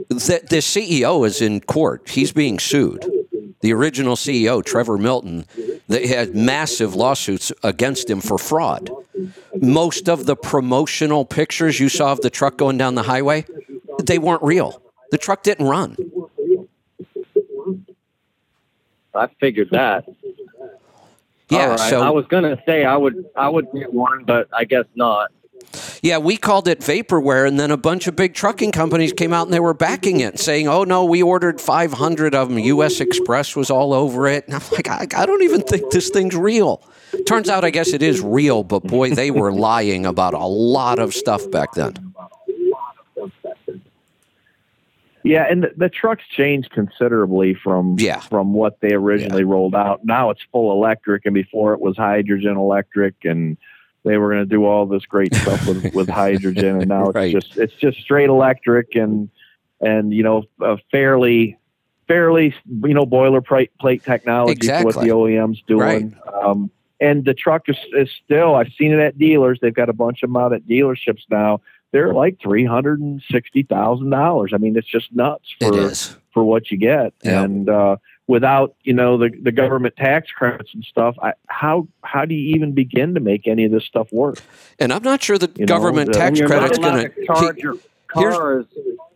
[0.08, 2.08] the, the CEO is in court.
[2.08, 3.04] He's being sued.
[3.60, 5.44] The original CEO, Trevor Milton,
[5.88, 8.90] they had massive lawsuits against him for fraud.
[9.60, 13.44] Most of the promotional pictures you saw of the truck going down the highway,
[14.02, 14.80] they weren't real.
[15.10, 15.96] The truck didn't run.
[19.14, 20.04] I figured that.
[21.48, 21.80] Yeah, right.
[21.80, 25.32] so I was gonna say I would I would get one, but I guess not.
[26.02, 29.46] Yeah, we called it vaporware, and then a bunch of big trucking companies came out
[29.46, 32.58] and they were backing it, saying, "Oh no, we ordered 500 of them.
[32.58, 32.98] U.S.
[32.98, 36.34] Xpress was all over it." And I'm like, I, I don't even think this thing's
[36.36, 36.82] real.
[37.26, 40.98] Turns out, I guess it is real, but boy, they were lying about a lot
[40.98, 41.94] of stuff back then.
[45.24, 48.20] Yeah, and the, the trucks changed considerably from Yeah.
[48.20, 50.04] from what they originally rolled out.
[50.04, 53.58] Now it's full electric, and before it was hydrogen electric, and
[54.04, 57.32] they were going to do all this great stuff with, with hydrogen, and now it's
[57.32, 59.28] just it's just straight electric, and
[59.80, 61.58] and you know a fairly
[62.06, 66.16] fairly you know boilerplate plate technology for what the OEM's doing.
[66.42, 66.70] Um,
[67.00, 69.58] and the truck is, is still I've seen it at dealers.
[69.60, 71.60] They've got a bunch of them out at dealerships now.
[71.92, 74.52] They're like three hundred and sixty thousand dollars.
[74.54, 75.90] I mean, it's just nuts for
[76.32, 77.14] for what you get.
[77.24, 77.42] Yeah.
[77.44, 77.96] And uh,
[78.26, 82.54] without you know the the government tax credits and stuff, I, how how do you
[82.56, 84.38] even begin to make any of this stuff work?
[84.78, 87.76] And I'm not sure the You know, government the- tax credit's going to charge your
[88.14, 88.66] here's-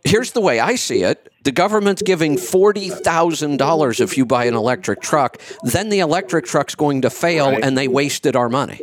[0.03, 1.29] here's the way I see it.
[1.43, 5.39] The government's giving forty thousand dollars if you buy an electric truck.
[5.63, 7.63] Then the electric truck's going to fail, Right.
[7.63, 8.79] and they wasted our money.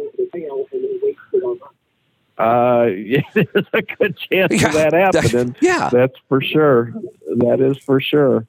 [2.40, 5.54] Uh, yeah, there's a good chance Yeah, of that happening.
[5.60, 5.90] yeah.
[5.92, 6.92] That's for sure.
[7.36, 8.46] That is for sure.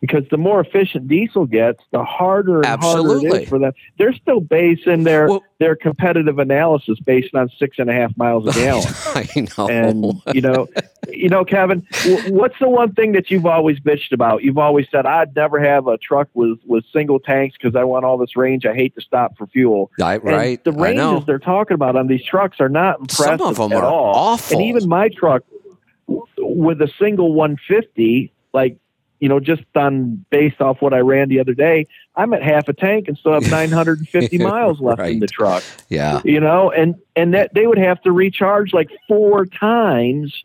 [0.00, 3.42] Because the more efficient diesel gets, the harder and harder it Absolutely.
[3.42, 3.72] is for them.
[3.98, 8.46] They're still basing their Well- their competitive analysis based on six and a half miles
[8.46, 8.84] a gallon.
[9.06, 9.26] I
[9.58, 9.68] know.
[9.68, 10.68] and you know,
[11.08, 11.84] you know, Kevin,
[12.28, 14.44] what's the one thing that you've always bitched about?
[14.44, 18.04] You've always said, "I'd never have a truck with with single tanks because I want
[18.04, 18.66] all this range.
[18.66, 20.62] I hate to stop for fuel." I, And right.
[20.62, 23.78] the ranges they're talking about on these trucks are not impressive Some of them at
[23.82, 24.14] are all.
[24.14, 24.58] awful.
[24.58, 25.42] And even my truck
[26.38, 28.76] with a single 150, like
[29.20, 31.86] you know, just on based off what I ran the other day,
[32.16, 35.62] I'm at half a tank and still have 950 miles left in the truck.
[35.88, 36.20] Yeah.
[36.24, 40.44] You know, and and that they would have to recharge like four times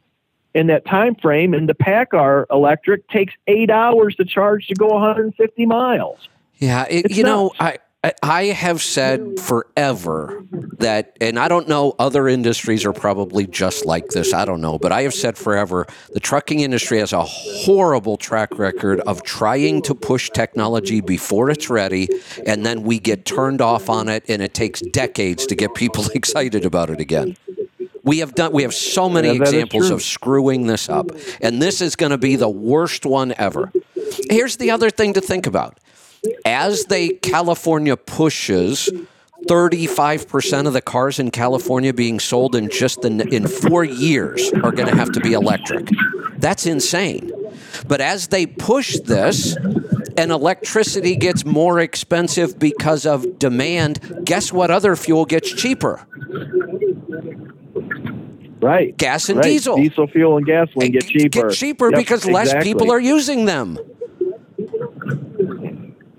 [0.54, 4.88] in that time frame, and the PACCAR electric takes eight hours to charge to go
[4.88, 6.30] 150 miles.
[6.58, 7.56] Yeah, it, you know, nuts.
[7.60, 7.78] I I-
[8.22, 10.44] I have said forever
[10.80, 14.34] that, and I don't know, other industries are probably just like this.
[14.34, 18.60] I don't know, but I have said forever the trucking industry has a horrible track
[18.60, 22.10] record of trying to push technology before it's ready,
[22.46, 26.06] and then we get turned off on it, and it takes decades to get people
[26.14, 27.38] excited about it again.
[28.04, 28.52] We have done.
[28.52, 31.10] We have so many Yeah, examples of screwing this up,
[31.40, 33.72] and this is going to be the worst one ever.
[34.30, 35.80] Here's the other thing to think about:
[36.46, 38.90] as they California pushes.
[39.48, 44.72] 35% of the cars in California being sold in just the, in 4 years are
[44.72, 45.90] going to have to be electric.
[46.38, 47.30] That's insane.
[47.86, 49.58] But as they push this
[50.18, 56.06] and electricity gets more expensive because of demand, guess what other fuel gets cheaper?
[58.62, 58.96] Right.
[58.96, 59.44] Gas and right.
[59.44, 59.76] diesel.
[59.76, 61.50] Diesel fuel and gasoline get cheaper.
[61.50, 63.78] Get cheaper Yep, because less people are using them.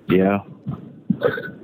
[0.08, 0.40] Yeah.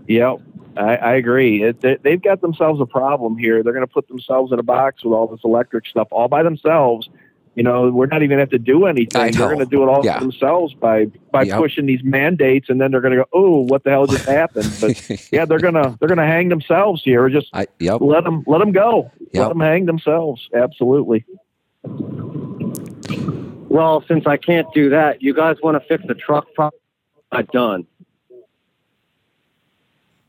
[0.09, 0.39] Yep.
[0.77, 1.63] I, I agree.
[1.65, 3.63] It, they, they've got themselves a problem here.
[3.63, 6.43] They're going to put themselves in a box with all this electric stuff all by
[6.43, 7.09] themselves.
[7.57, 9.33] You know, we're not even going to have to do anything.
[9.33, 10.21] They're going to do it all Yeah.
[10.21, 11.59] themselves by by Yep.
[11.59, 14.73] pushing these mandates, and then they're going to go, "Oh, what the hell just happened?"
[14.81, 17.29] But yeah, they're gonna they're gonna hang themselves here.
[17.29, 18.01] Just I, yep.
[18.01, 19.11] let them let them go.
[19.33, 19.43] Yep.
[19.43, 20.49] Let them hang themselves.
[20.55, 21.25] Absolutely.
[23.69, 26.81] Well, since I can't do that, you guys want to fix the truck problem?
[27.33, 27.87] I'm done.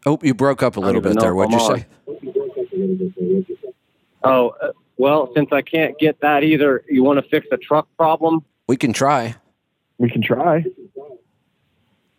[0.05, 1.35] Oh, you broke up a little bit know there.
[1.35, 1.85] What'd you I'm say?
[4.23, 7.87] Oh, uh, well, since I can't get that either, you want to fix the truck
[7.97, 8.43] problem?
[8.67, 9.35] We can try.
[9.97, 10.63] We can try.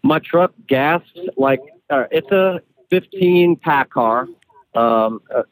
[0.03, 1.03] My truck gas,
[1.37, 1.61] like,
[1.91, 2.61] uh, it's a
[2.91, 4.27] 15 PACCAR,
[4.75, 5.45] um, a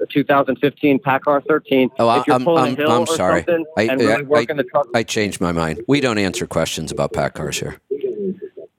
[0.00, 1.90] a 2015 PACCAR 13.
[1.98, 3.44] Oh, I- if you're I'm- I'm- I'm sorry.
[3.76, 5.82] I- and I- really working the truck, I changed my mind.
[5.88, 7.80] We don't answer questions about PACCARs here.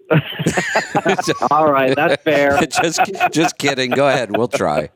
[1.51, 2.59] all right, that's fair.
[2.81, 2.99] just,
[3.31, 3.91] just kidding.
[3.91, 4.35] Go ahead.
[4.35, 4.89] We'll try.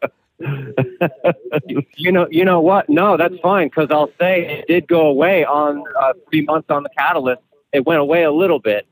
[1.96, 2.90] You know, you know what?
[2.90, 6.84] No, that's fine because I'll say it did go away on uh, three months on
[6.84, 7.42] the catalyst.
[7.72, 8.86] It went away a little bit.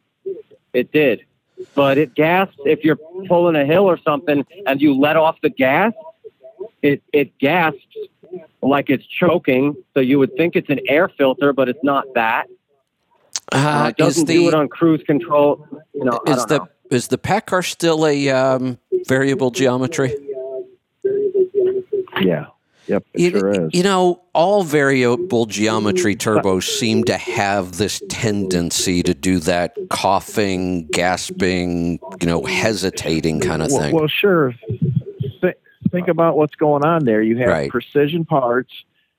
[0.73, 1.26] It did,
[1.76, 2.60] but it gasped.
[2.65, 5.93] If you're pulling a hill or something and you let off the gas,
[6.81, 7.84] it it gasps
[8.61, 9.76] like it's choking.
[9.93, 12.48] So you would think it's an air filter, but it's not that.
[13.53, 15.68] Uh, Uh, it doesn't is the do it on cruise control.
[15.94, 16.68] You know, I is don't the know.
[16.90, 20.14] is the PACCAR still a um, variable geometry?
[22.22, 22.48] Yeah.
[22.88, 23.06] Yep.
[23.14, 23.69] It You, sure is.
[23.73, 30.88] you know, all variable geometry turbos seem to have this tendency to do that coughing,
[30.88, 33.95] gasping, you know, hesitating kind of well, thing.
[33.95, 34.53] well, sure.
[35.41, 35.56] Th-
[35.91, 37.22] think about what's going on there.
[37.22, 37.69] You have Right.
[37.69, 38.72] precision parts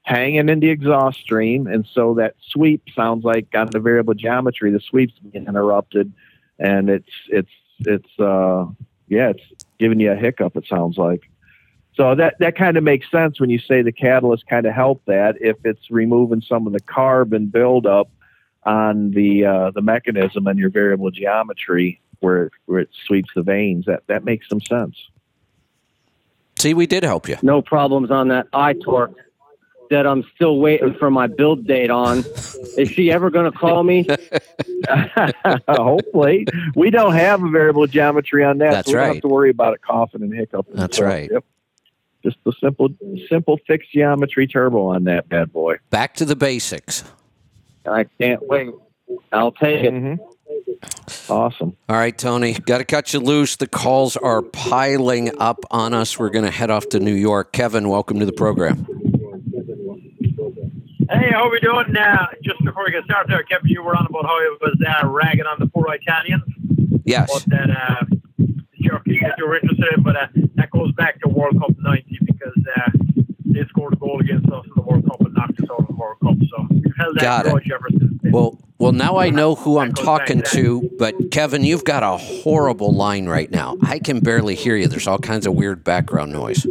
[0.02, 4.70] hanging in the exhaust stream, and so that sweep sounds like on the variable geometry,
[4.70, 6.12] the sweep's being interrupted,
[6.58, 7.50] and it's it's
[7.80, 8.66] it's uh
[9.08, 10.56] yeah, it's giving you a hiccup.
[10.56, 11.28] It sounds like.
[11.94, 15.06] So that that kind of makes sense when you say the catalyst kind of helped
[15.06, 18.08] that if it's removing some of the carbon buildup
[18.64, 23.42] on the uh, the mechanism and your variable geometry where it, where it sweeps the
[23.42, 23.86] vanes.
[23.86, 24.96] That that makes some sense.
[26.58, 27.36] See, we did help you.
[27.42, 29.16] no problems on that I-Torque
[29.92, 32.24] that I'm still waiting for my build date on.
[32.78, 34.06] Is she ever going to call me?
[35.68, 38.72] Hopefully, we don't have a variable geometry on that.
[38.72, 40.74] That's so we don't have to worry about it coughing and hiccuping.
[40.76, 41.30] That's So, right.
[41.30, 41.44] Yep.
[42.24, 42.88] Just the simple
[43.28, 45.76] simple fixed geometry turbo on that bad boy.
[45.90, 47.04] Back to the basics.
[47.84, 48.70] I can't wait.
[49.32, 49.92] I'll take it.
[49.92, 51.32] Mm-hmm.
[51.32, 51.76] Awesome.
[51.88, 53.56] All right, Tony, got to cut you loose.
[53.56, 56.18] The calls are piling up on us.
[56.18, 57.52] We're going to head off to New York.
[57.52, 58.86] Kevin, welcome to the program.
[61.12, 61.94] Hey, how are we doing?
[61.94, 64.76] Uh, just before we get started there, Kevin, you were on about how it was
[64.80, 66.42] uh, ragging on the poor Italians.
[67.04, 67.30] Yes.
[67.30, 68.04] But that uh,
[68.80, 72.18] jerky that you were interested in, but uh, that goes back to World Cup 90
[72.24, 72.90] because uh,
[73.44, 75.86] they scored a goal against us in the World Cup and knocked us out of
[75.88, 76.36] the World Cup.
[76.48, 77.50] So we've held that Got it.
[77.50, 78.32] grudge ever since then.
[78.32, 82.92] Well, well, now I know who I'm talking to, but Kevin, you've got a horrible
[82.92, 83.76] line right now.
[83.82, 84.88] I can barely hear you.
[84.88, 86.66] There's all kinds of weird background noise.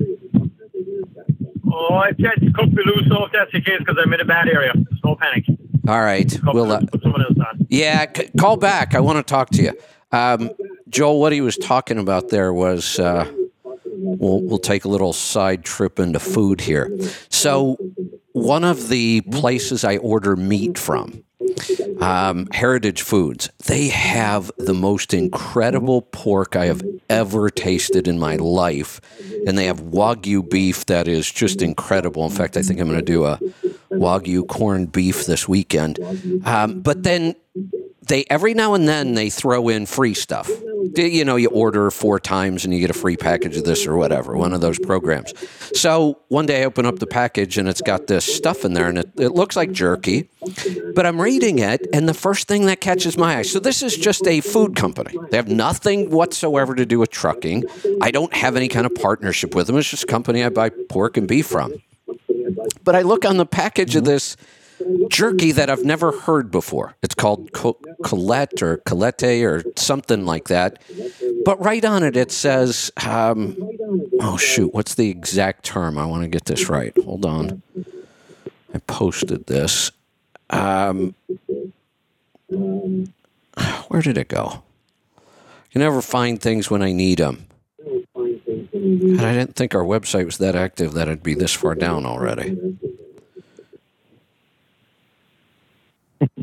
[1.73, 4.25] Oh, I tried to cut me loose off that's the case because I'm in a
[4.25, 4.71] bad area.
[4.75, 5.45] There's no panic.
[5.87, 6.29] All right.
[6.43, 7.65] Cut We'll, uh, put someone else on.
[7.69, 8.93] yeah, c- call back.
[8.95, 9.73] I want to talk to you.
[10.11, 10.51] Um,
[10.89, 13.31] Joel, what he was talking about there was uh,
[13.63, 16.91] we'll, we'll take a little side trip into food here.
[17.29, 17.77] So,
[18.33, 21.23] one of the places I order meat from,
[21.99, 28.35] um, Heritage Foods, they have the most incredible pork I have ever tasted in my
[28.35, 29.01] life.
[29.45, 32.25] And they have Wagyu beef that is just incredible.
[32.25, 33.37] In fact, I think I'm going to do a
[33.91, 35.99] Wagyu corned beef this weekend.
[36.45, 37.35] Um, but then
[38.07, 40.49] they every now and then they throw in free stuff.
[40.95, 43.95] You know, you order four times and you get a free package of this or
[43.97, 45.33] whatever, one of those programs.
[45.73, 48.87] So one day I open up the package and it's got this stuff in there
[48.87, 50.29] and it, it looks like jerky,
[50.95, 53.41] but I'm reading it and the first thing that catches my eye.
[53.43, 55.17] So this is just a food company.
[55.29, 57.65] They have nothing whatsoever to do with trucking.
[58.01, 59.77] I don't have any kind of partnership with them.
[59.77, 61.73] It's just a company I buy pork and beef from.
[62.83, 64.35] But I look on the package of this
[65.09, 66.95] jerky that I've never heard before.
[67.01, 70.81] It's called co- Colette or Colette or something like that.
[71.45, 73.57] But right on it, it says, um,
[74.19, 75.97] oh, shoot, what's the exact term?
[75.97, 76.93] I want to get this right.
[77.03, 77.61] Hold on.
[78.73, 79.91] I posted this.
[80.49, 81.15] Um,
[82.49, 84.63] where did it go?
[85.71, 87.47] You never find things when I need them.
[88.13, 92.05] God, I didn't think our website was that active that it'd be this far down
[92.05, 92.57] already.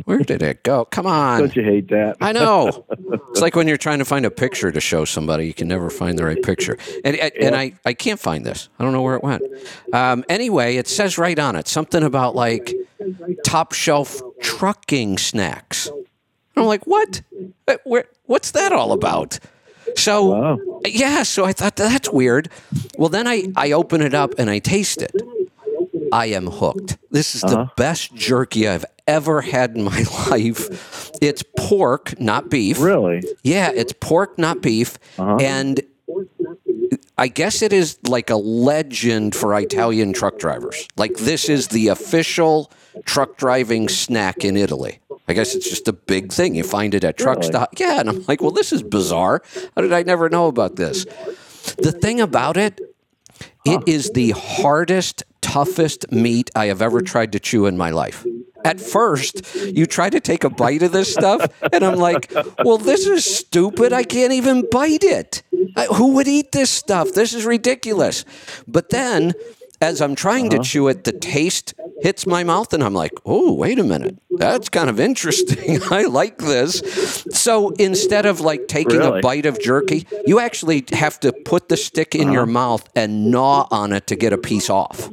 [0.05, 0.84] Where did it go?
[0.86, 1.40] Come on.
[1.40, 2.16] Don't you hate that?
[2.20, 2.84] I know.
[3.30, 5.90] It's like when you're trying to find a picture to show somebody, you can never
[5.90, 6.76] find the right picture.
[7.05, 8.68] And, and I, I can't find this.
[8.78, 9.42] I don't know where it went.
[9.92, 12.74] Um, anyway, it says right on it something about like
[13.44, 15.90] top shelf trucking snacks.
[16.56, 17.22] I'm like, what?
[17.68, 19.38] Uh, Where, what's that all about?
[19.94, 20.80] So, Wow.
[20.84, 22.48] yeah, so I thought that's weird.
[22.96, 25.12] Well, then I, I open it up and I taste it.
[26.12, 26.98] I am hooked.
[27.10, 27.70] This is the uh-huh.
[27.76, 31.10] best jerky I've ever had in my life.
[31.20, 32.80] It's pork, not beef.
[32.80, 33.22] Really?
[33.43, 34.98] Yeah, it's pork, not beef.
[35.18, 35.36] Uh-huh.
[35.40, 35.80] And
[37.16, 40.86] I guess it is like a legend for Italian truck drivers.
[40.97, 42.70] Like, this is the official
[43.05, 45.01] truck driving snack in Italy.
[45.26, 46.55] I guess it's just a big thing.
[46.55, 47.48] You find it at truck Really?
[47.48, 47.78] stop.
[47.78, 49.43] Yeah, and I'm like, well, this is bizarre.
[49.74, 51.05] How did I never know about this?
[51.76, 52.80] The thing about it,
[53.65, 58.24] it is the hardest, toughest meat I have ever tried to chew in my life.
[58.65, 62.32] At first, you try to take a bite of this stuff, and I'm like,
[62.65, 63.93] well, this is stupid.
[63.93, 65.43] I can't even bite it.
[65.77, 67.12] I- who would eat this stuff?
[67.12, 68.24] This is ridiculous.
[68.66, 69.32] But then,
[69.80, 70.64] as I'm trying to uh-huh.
[70.64, 74.18] chew it, the taste hits my mouth, and I'm like, oh, wait a minute.
[74.30, 75.80] That's kind of interesting.
[75.90, 76.80] I like this.
[77.32, 81.76] So instead of like taking a bite of jerky, you actually have to put the
[81.76, 82.52] stick in your uh-huh.
[82.52, 85.10] mouth and gnaw on it to get a piece off.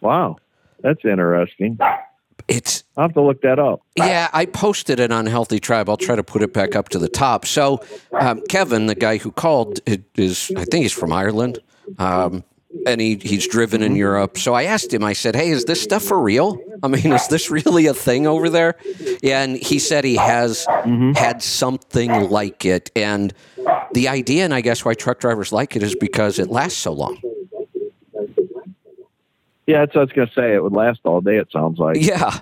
[0.00, 0.36] Wow.
[0.82, 1.78] That's interesting.
[2.50, 3.82] It's I'll have to look that up.
[3.96, 5.88] Yeah, I posted it on Healthy Tribe.
[5.88, 7.46] I'll try to put it back up to the top.
[7.46, 7.80] So,
[8.12, 9.78] um, Kevin, the guy who called,
[10.16, 11.60] is I think he's from Ireland,
[11.98, 12.42] um,
[12.86, 14.36] and he he's driven in Europe.
[14.36, 15.04] So I asked him.
[15.04, 16.58] I said, "Hey, is this stuff for real?
[16.82, 18.74] I mean, is this really a thing over there?"
[19.22, 20.66] And he said he has
[21.14, 23.32] had something like it, and
[23.92, 26.92] the idea, and I guess why truck drivers like it, is because it lasts so
[26.92, 27.20] long.
[29.70, 30.54] Yeah, that's what I was going to say.
[30.54, 31.96] It would last all day, it sounds like.
[32.00, 32.40] Yeah,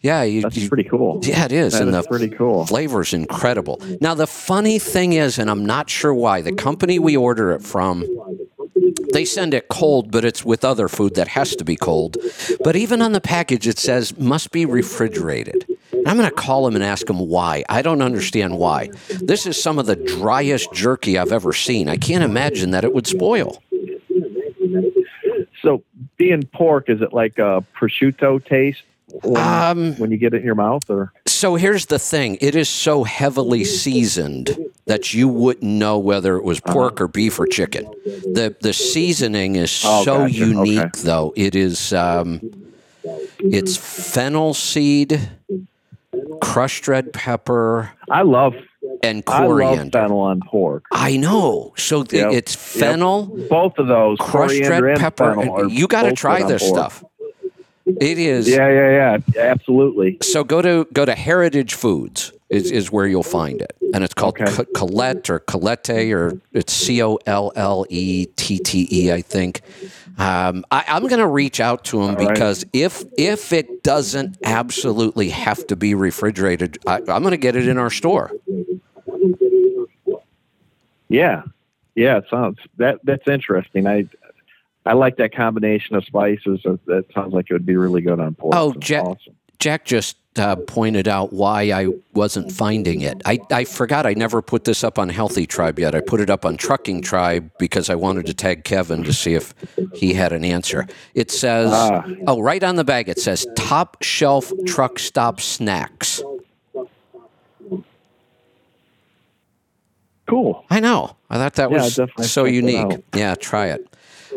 [0.00, 1.20] yeah, you, That's you- pretty cool.
[1.24, 2.64] Yeah, it is, That and is the pretty cool.
[2.66, 3.80] flavor's incredible.
[4.00, 7.62] Now, the funny thing is, and I'm not sure why, the company we order it
[7.62, 8.04] from,
[9.12, 12.16] they send it cold, but it's with other food that has to be cold.
[12.62, 15.66] But even on the package, it says must be refrigerated.
[15.92, 17.64] And I'm going to call them and ask them why.
[17.68, 18.90] I don't understand why.
[19.20, 21.88] This is some of the driest jerky I've ever seen.
[21.88, 23.60] I can't imagine that it would spoil.
[25.62, 25.82] So,
[26.18, 28.82] being pork, is it like a prosciutto taste
[29.22, 30.82] when, Um, when you get it in your mouth?
[30.90, 36.36] Or So here's the thing: it is so heavily seasoned that you wouldn't know whether
[36.36, 37.86] it was pork or beef or chicken.
[38.04, 40.34] the The seasoning is Oh, so gotcha.
[40.34, 41.02] unique, Okay.
[41.04, 41.32] though.
[41.36, 42.40] It is um,
[43.38, 45.20] it's fennel seed,
[46.40, 47.92] crushed red pepper.
[48.10, 48.54] I love
[49.02, 49.98] and I love coriander.
[49.98, 50.84] fennel on pork.
[50.92, 51.72] I know.
[51.76, 52.32] So Yep.
[52.32, 55.66] it's fennel, Both of those, crushed red pepper.
[55.68, 57.04] You got to try this stuff.
[57.86, 58.46] It is.
[58.48, 60.18] Yeah, yeah, yeah, absolutely.
[60.22, 64.12] So go to go to Heritage Foods is, is where you'll find it, and it's
[64.12, 64.50] called Okay.
[64.52, 69.22] C- Colette or Colette or it's C O L L E T T E I
[69.22, 69.62] think.
[70.18, 72.28] Um, I, I'm going to reach out to them right.
[72.28, 77.56] because if if it doesn't absolutely have to be refrigerated, I, I'm going to get
[77.56, 78.32] it in our store.
[81.08, 81.42] Yeah,
[81.94, 82.18] yeah.
[82.18, 83.86] It sounds that that's interesting.
[83.86, 84.06] I
[84.86, 86.60] I like that combination of spices.
[86.86, 88.54] That, sounds like it would be really good on pork.
[88.56, 89.34] Oh, Jack- awesome.
[89.58, 93.20] Jack just uh, pointed out why I wasn't finding it.
[93.24, 95.96] I, I forgot I never put this up on Healthy Tribe yet.
[95.96, 99.34] I put it up on Trucking Tribe because I wanted to tag Kevin to see
[99.34, 99.52] if
[99.94, 100.86] he had an answer.
[101.14, 102.06] It says, Ah.
[102.28, 106.22] oh, right on the bag, it says top shelf truck stop snacks.
[110.28, 110.64] Cool.
[110.70, 111.16] I know.
[111.30, 112.98] I thought that Yeah, was so unique.
[113.14, 113.86] Yeah, try it.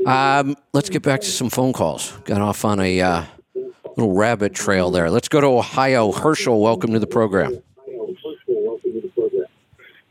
[0.06, 2.12] Um, let's get back to some phone calls.
[2.24, 3.24] Got off on a uh,
[3.98, 5.10] little rabbit trail there.
[5.10, 6.12] Let's go to Ohio.
[6.12, 7.62] Herschel, welcome to the program.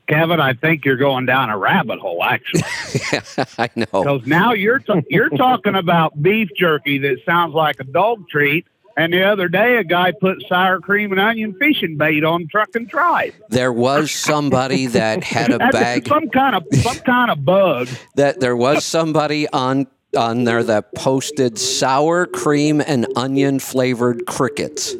[0.06, 2.62] Kevin, I think you're going down a rabbit hole, actually,
[3.12, 3.20] yeah,
[3.56, 3.86] I know.
[3.92, 8.66] because now you're t- you're talking about beef jerky that sounds like a dog treat.
[9.00, 12.88] And the other day, a guy put sour cream and onion fishing bait on Trucking
[12.88, 13.32] Tribe.
[13.48, 16.06] There was somebody that had a bag.
[16.06, 17.88] some kind of some kind of bug.
[18.16, 24.96] That there was somebody on on there that posted sour cream and onion flavored crickets.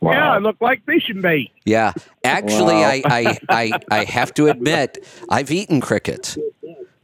[0.00, 1.50] Yeah, it looked like fishing bait.
[1.66, 1.92] Yeah,
[2.24, 2.88] actually, Wow.
[2.88, 6.38] I, I I I have to admit, I've eaten crickets.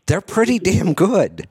[0.07, 1.47] They're pretty damn good.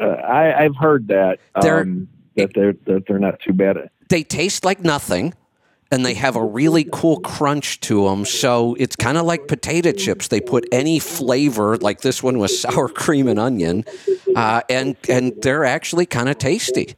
[0.00, 3.90] Uh, I, I've heard that They're- um, that they're that they're not too bad.
[4.08, 5.34] They taste like nothing.
[5.92, 8.24] And they have a really cool crunch to them.
[8.24, 10.26] So it's kind of like potato chips.
[10.26, 13.84] They put any flavor, like this one was sour cream and onion,
[14.34, 16.96] uh, and and they're actually kind of tasty.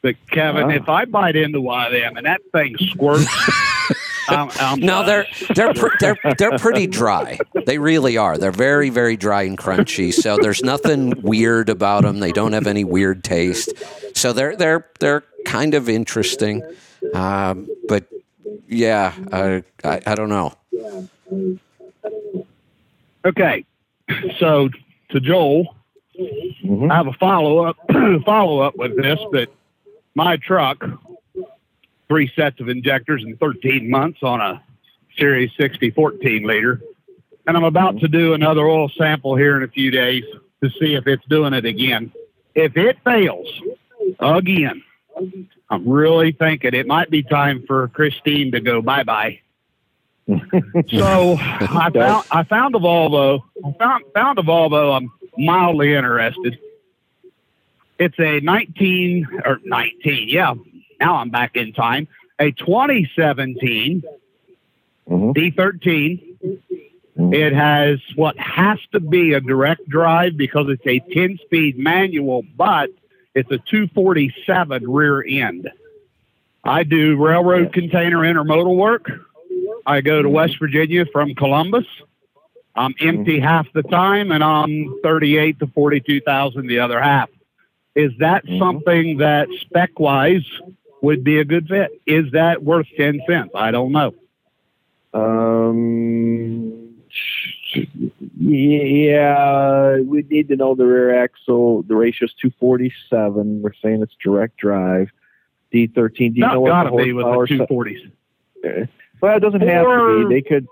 [0.00, 0.74] But Kevin, Wow.
[0.74, 3.26] if I bite into one of them and that thing squirts,
[4.28, 7.38] I'm, I'm No, they're they're pr- they're they're pretty dry.
[7.66, 8.36] They really are.
[8.38, 10.12] They're very very dry and crunchy.
[10.12, 12.20] So there's nothing weird about them.
[12.20, 13.72] They don't have any weird taste.
[14.14, 16.62] So they're they're they're kind of interesting.
[17.14, 18.06] Um, but
[18.68, 20.54] yeah, I, I I don't know.
[23.24, 23.64] Okay,
[24.38, 24.68] so
[25.10, 25.74] to Joel,
[26.18, 26.90] Mhm.
[26.90, 27.76] I have a follow up
[28.24, 29.18] follow up with this.
[29.32, 29.50] But
[30.14, 30.82] my truck,
[32.08, 34.62] three sets of injectors in 13 months on a
[35.18, 36.80] Series 60 14 liter,
[37.46, 40.24] and I'm about to do another oil sample here in a few days
[40.62, 42.12] to see if it's doing it again.
[42.54, 43.48] If it fails
[44.20, 44.82] again,
[45.70, 49.40] I'm really thinking it might be time for Christine to go bye bye.
[50.88, 53.40] So I found I found a Volvo.
[53.64, 54.96] I found found a Volvo.
[54.96, 56.58] I'm mildly interested.
[57.98, 60.28] It's a 19 or 19.
[60.28, 60.54] Yeah,
[61.00, 62.08] now I'm back in time.
[62.38, 64.02] A 2017
[65.08, 65.34] Mhm.
[65.34, 66.20] D13.
[67.32, 72.44] It has what has to be a direct drive because it's a 10 speed manual,
[72.56, 72.90] but
[73.34, 75.70] it's a 247 rear end.
[76.64, 79.10] I do railroad container intermodal work.
[79.86, 81.86] I go to West Virginia from Columbus.
[82.74, 87.30] I'm empty half the time and I'm 38 to 42,000 the other half.
[87.94, 88.58] Is that Mhm.
[88.58, 90.44] something that spec wise
[91.06, 92.02] would be a good fit?
[92.04, 93.52] Is that worth 10 cents?
[93.54, 94.12] I don't know.
[95.14, 96.96] Um,
[98.38, 101.82] yeah, we need to know the rear axle.
[101.84, 103.62] The ratio is 247.
[103.62, 105.10] We're saying it's direct drive.
[105.72, 106.16] D13.
[106.16, 107.68] Do you know what the be with the horsepower set-
[108.64, 108.88] 240s.
[109.20, 110.34] Well, it doesn't have to be.
[110.34, 110.66] They could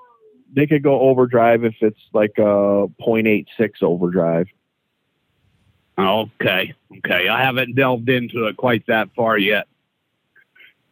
[0.52, 3.46] they could go overdrive if it's like a .86
[3.82, 4.48] overdrive.
[5.98, 6.74] Okay.
[6.98, 7.28] Okay.
[7.28, 9.66] I haven't delved into it quite that far yet.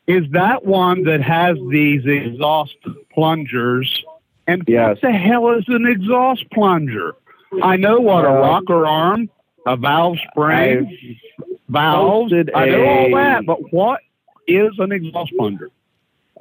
[0.07, 2.77] Is that one that has these exhaust
[3.15, 4.05] plungers?
[4.47, 4.89] And Yes.
[4.97, 7.15] what the hell is an exhaust plunger?
[7.63, 9.31] I know what a rocker arm,
[9.67, 10.99] a valve spring,
[11.69, 12.33] valves.
[12.55, 14.01] I know all that, but what
[14.49, 15.71] is an exhaust plunger?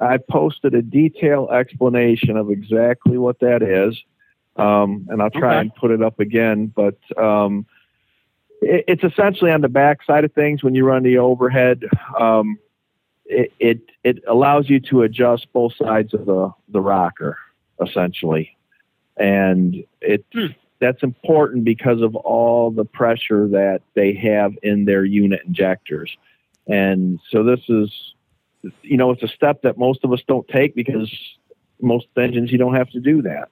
[0.00, 4.02] I posted a detailed explanation of exactly what that is,
[4.56, 5.60] um, and I'll try Okay.
[5.60, 6.66] and put it up again.
[6.74, 7.66] But um,
[8.60, 11.84] it, it's essentially on the back side of things when you run the overhead.
[12.18, 12.58] Um,
[13.32, 17.38] it, it it allows you to adjust both sides of the the rocker
[17.80, 18.56] essentially,
[19.16, 20.46] and it Hmm.
[20.80, 26.16] that's important because of all the pressure that they have in their unit injectors,
[26.66, 27.90] and so this is
[28.82, 31.10] you know, it's a step that most of us don't take because
[31.80, 33.48] most engines you don't have to do that,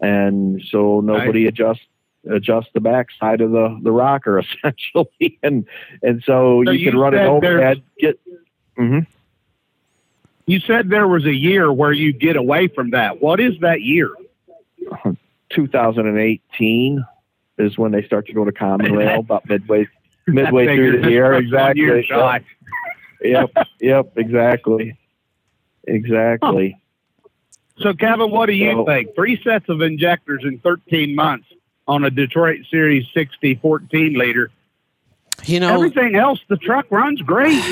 [0.00, 1.82] and so nobody adjusts
[2.30, 5.66] adjust the back side of the the rocker essentially, and
[6.02, 8.18] and so, So you, you can run there's- overhead, get.
[8.76, 9.00] Hmm
[10.46, 13.20] You said there was a year where you get away from that.
[13.22, 14.10] What is that year?
[15.50, 17.04] 2018
[17.58, 19.86] is when they start to go to common rail about midway
[20.26, 22.46] midway through the year one year exactly
[23.22, 24.96] yep yep exactly
[25.86, 26.76] exactly
[27.78, 29.14] So, Kevin, what do you So- think?
[29.14, 31.46] Three sets of injectors in 13 months
[31.86, 34.50] on a Detroit Series 60 14 liter.
[35.46, 37.62] You know, Everything else, the truck runs great.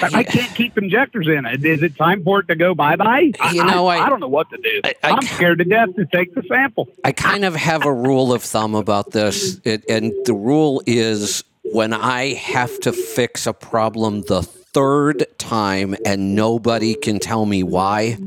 [0.00, 1.64] But I can't keep injectors in it.
[1.64, 3.32] Is it time for it to go bye bye?
[3.52, 4.80] You know, I, I- I don't know what to do.
[4.84, 6.88] I- I, I am scared to death to take the sample.
[7.04, 11.44] I kind of have a rule of thumb about this, it, and the rule is
[11.64, 17.62] when I have to fix a problem the third time and nobody can tell me
[17.62, 18.18] why,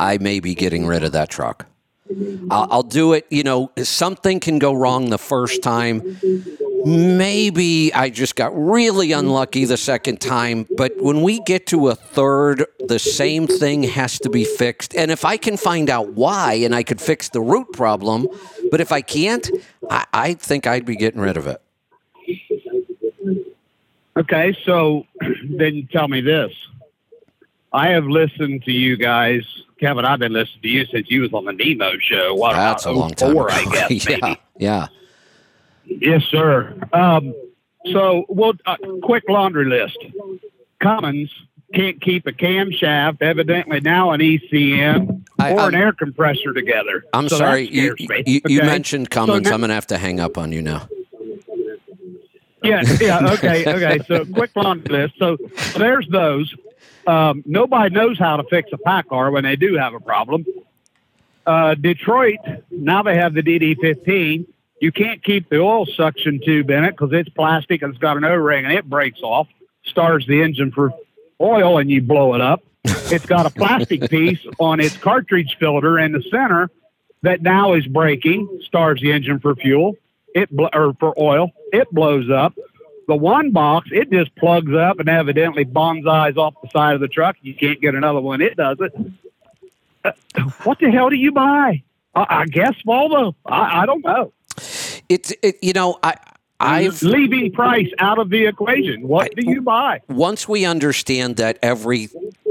[0.00, 1.66] I may be getting rid of that truck.
[2.50, 3.26] I'll, I'll do it.
[3.30, 6.18] You know, something can go wrong the first time.
[6.84, 11.94] Maybe I just got really unlucky the second time, but when we get to a
[11.94, 14.94] third, the same thing has to be fixed.
[14.94, 18.28] And if I can find out why and I could fix the root problem,
[18.70, 19.50] but if I can't,
[19.88, 21.62] I, I think I'd be getting rid of it.
[24.16, 25.06] Okay, so
[25.48, 26.52] then tell me this.
[27.72, 29.42] I have listened to you guys,
[29.80, 30.04] Kevin.
[30.04, 32.34] I've been listening to you since you was on the Nemo show.
[32.34, 33.34] What That's a about long time.
[33.34, 33.56] 04, ago.
[33.56, 33.90] I guess.
[34.08, 34.40] yeah, maybe.
[34.58, 34.86] yeah.
[35.86, 36.76] Yes, sir.
[36.92, 37.34] Um,
[37.92, 39.98] so, well, uh, quick laundry list.
[40.80, 41.30] Cummins
[41.74, 47.04] can't keep a camshaft, evidently now an ECM, I- or I'm- an air compressor together.
[47.12, 47.68] I'm So sorry.
[47.68, 48.56] You, you, okay?
[48.66, 49.44] mentioned Cummins.
[49.48, 50.88] now- I'm going to have to hang up on you now.
[52.62, 53.98] Yeah, yeah, okay, okay.
[54.08, 55.14] So quick laundry list.
[55.18, 55.36] So
[55.76, 56.54] there's those.
[57.06, 60.46] Um, nobody knows how to fix a PACCAR when they do have a problem.
[61.46, 62.38] Uh, Detroit,
[62.70, 64.46] now they have the DD15.
[64.84, 68.18] You can't keep the oil suction tube in it because it's plastic and it's got
[68.18, 69.48] an O-ring and it breaks off,
[69.82, 70.92] stars the engine for
[71.40, 72.62] oil and you blow it up.
[72.84, 76.70] It's got a plastic piece on its cartridge filter in the center
[77.22, 79.96] that now is breaking, stars the engine for fuel.
[80.34, 82.52] It bl- or for oil, it blows up.
[83.08, 87.08] The one box, it just plugs up and evidently bonsais off the side of the
[87.08, 87.36] truck.
[87.40, 88.42] You can't get another one.
[88.42, 88.92] It does it.
[90.04, 90.12] Uh,
[90.64, 91.82] what the hell do you buy?
[92.14, 93.34] I, I guess Volvo.
[93.46, 94.30] I, I don't know.
[95.08, 96.14] It's it, you know I
[96.60, 99.06] I've leaving price out of the equation.
[99.06, 100.00] What do you buy?
[100.08, 101.58] once we understand that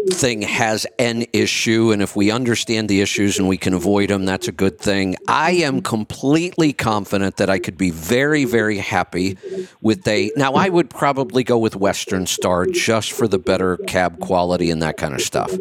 [0.03, 4.25] everything has an issue, and if we understand the issues and we can avoid them,
[4.25, 5.15] that's a good thing.
[5.27, 9.37] I am completely confident that I could be very, very happy
[9.81, 10.31] with a.
[10.35, 14.81] Now, I would probably go with Western Star just for the better cab quality and
[14.81, 15.51] that kind of stuff.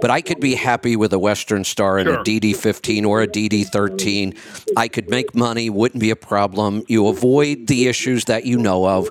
[0.00, 4.36] But I could be happy with a Western Star and a DD15 or a DD13.
[4.76, 6.84] I could make money, wouldn't be a problem.
[6.88, 9.10] You avoid the issues that you know of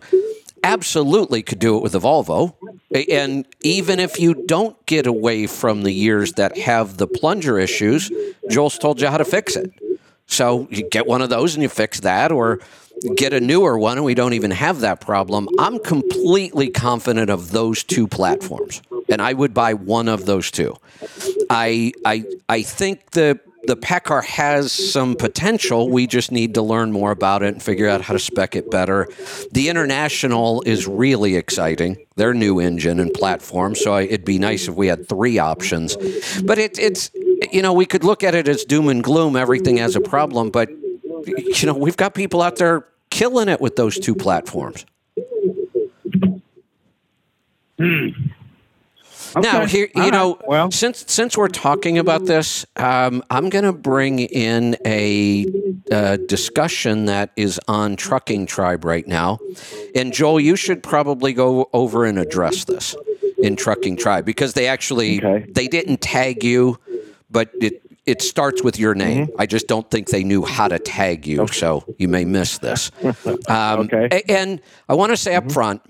[0.63, 2.53] absolutely could do it with a Volvo.
[3.09, 8.11] And even if you don't get away from the years that have the plunger issues,
[8.49, 9.71] Joel's told you how to fix it.
[10.27, 12.59] So you get one of those and you fix that, or
[13.15, 15.47] get a newer one and we don't even have that problem.
[15.57, 20.75] I'm completely confident of those two platforms, and I would buy one of those two.
[21.49, 25.89] I I I think the the PACCAR has some potential.
[25.89, 28.71] We just need to learn more about it and figure out how to spec it
[28.71, 29.07] better.
[29.51, 31.97] The International is really exciting.
[32.15, 33.75] Their new engine and platform.
[33.75, 35.95] So it'd be nice if we had three options.
[36.41, 37.11] But it, it's
[37.51, 39.35] you know we could look at it as doom and gloom.
[39.35, 40.69] Everything has a problem, but
[41.25, 44.85] you know we've got people out there killing it with those two platforms.
[47.79, 48.09] Now,
[49.35, 49.67] Okay.
[49.67, 50.47] here All you know, right.
[50.47, 55.45] Well- since since we're talking about this, um, I'm going to bring in a
[55.91, 59.39] uh, discussion that is on Trucking Tribe right now,
[59.95, 62.95] and Joel, you should probably go over and address this
[63.41, 65.45] in Trucking Tribe because they actually Okay.
[65.51, 66.77] they didn't tag you,
[67.31, 69.27] but it it starts with your name.
[69.27, 69.41] Mm-hmm.
[69.41, 72.91] I just don't think they knew how to tag you, so you may miss this.
[73.47, 74.09] Um, Okay.
[74.09, 74.31] Mm-hmm.
[74.31, 75.81] And I want to say up front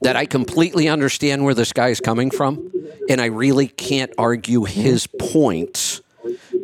[0.00, 2.72] that I completely understand where this guy is coming from,
[3.08, 6.02] and I really can't argue his points.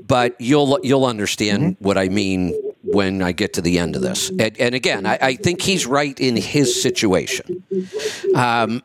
[0.07, 4.31] But you'll you'll understand what I mean when I get to the end of this.
[4.31, 7.65] And, and again, I, I think he's right in his situation.
[8.35, 8.83] Um,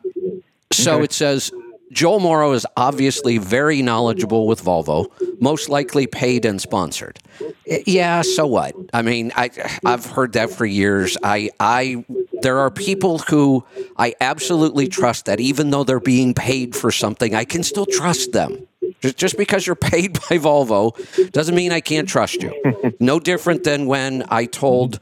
[0.72, 1.50] so it says
[1.92, 5.06] Joel Morrow is obviously very knowledgeable with Volvo,
[5.40, 7.18] most likely paid and sponsored.
[7.68, 8.74] Eh, yeah, so what?
[8.92, 9.50] I mean, I
[9.84, 11.16] I've heard that for years.
[11.22, 12.04] I I
[12.42, 13.64] There are people who
[13.96, 18.32] I absolutely trust that even though they're being paid for something, I can still trust
[18.32, 18.66] them.
[19.00, 20.92] Just, just because you're paid by Volvo
[21.32, 22.52] doesn't mean I can't trust you.
[23.00, 25.00] no different than when I told,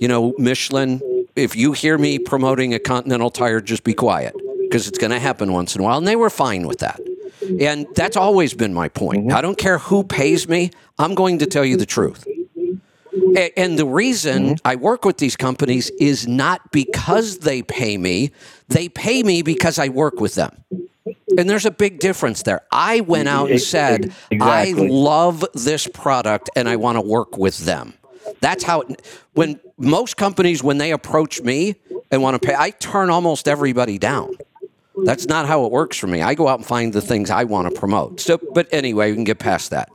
[0.00, 1.00] you know, Michelin,
[1.36, 4.34] if you hear me promoting a Continental tire, just be quiet
[4.74, 5.98] because it's going to happen once in a while.
[5.98, 6.98] And they were fine with that.
[7.60, 9.28] And that's always been my point.
[9.28, 9.36] Mm-hmm.
[9.36, 12.26] I don't care who pays me, I'm going to tell you the truth.
[13.56, 14.66] And the reason mm-hmm.
[14.66, 18.32] I work with these companies is not because they pay me,
[18.66, 20.64] they pay me because I work with them.
[21.38, 22.62] And there's a big difference there.
[22.72, 27.58] I went out and said, I love this product and I want to work with
[27.58, 27.94] them.
[28.40, 31.76] That's how it, when most companies when they approach me
[32.10, 34.36] and want to pay, I turn almost everybody down.
[35.02, 36.22] That's not how it works for me.
[36.22, 38.20] I go out and find the things I want to promote.
[38.20, 39.88] So, but anyway, we can get past that.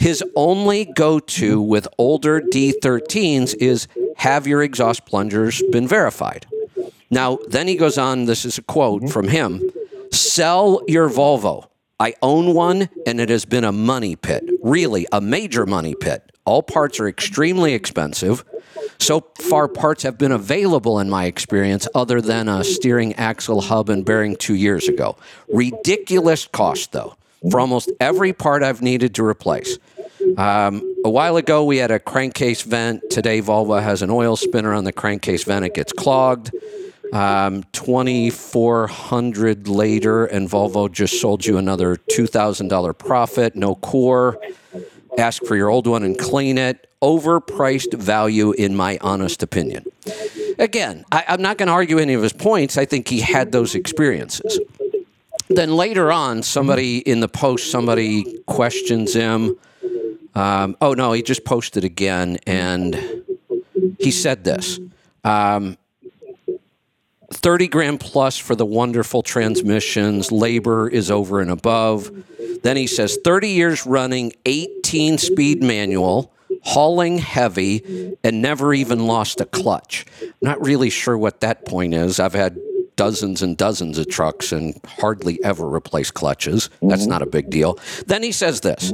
[0.00, 6.46] His only go to with older D13s is have your exhaust plungers been verified?
[7.10, 9.10] Now, then he goes on, this is a quote mm-hmm.
[9.10, 9.70] from him
[10.12, 11.68] sell your Volvo.
[12.02, 16.32] I own one and it has been a money pit, really a major money pit.
[16.44, 18.44] All parts are extremely expensive.
[18.98, 23.88] So far, parts have been available in my experience, other than a steering axle, hub,
[23.88, 25.16] and bearing two years ago.
[25.52, 27.14] Ridiculous cost, though,
[27.48, 29.78] for almost every part I've needed to replace.
[30.36, 33.10] Um, a while ago, we had a crankcase vent.
[33.10, 35.64] Today, Volvo has an oil spinner on the crankcase vent.
[35.64, 36.50] It gets clogged.
[37.12, 43.54] Um, 2400 later, and Volvo just sold you another $2,000 profit.
[43.54, 44.38] No core.
[45.18, 46.88] Ask for your old one and clean it.
[47.02, 49.84] Overpriced value, in my honest opinion.
[50.58, 52.78] Again, I, I'm not going to argue any of his points.
[52.78, 54.58] I think he had those experiences.
[55.50, 59.56] Then later on, somebody in the post, somebody questions him.
[60.34, 63.22] Um, oh no, he just posted again, and
[63.98, 64.80] he said this.
[65.24, 65.76] Um,
[67.42, 70.30] 30 grand plus for the wonderful transmissions.
[70.30, 72.10] Labor is over and above.
[72.62, 76.32] Then he says 30 years running, 18 speed manual,
[76.62, 80.06] hauling heavy, and never even lost a clutch.
[80.40, 82.20] Not really sure what that point is.
[82.20, 82.58] I've had
[82.94, 86.70] dozens and dozens of trucks and hardly ever replace clutches.
[86.80, 87.10] That's mm-hmm.
[87.10, 87.78] not a big deal.
[88.06, 88.92] Then he says this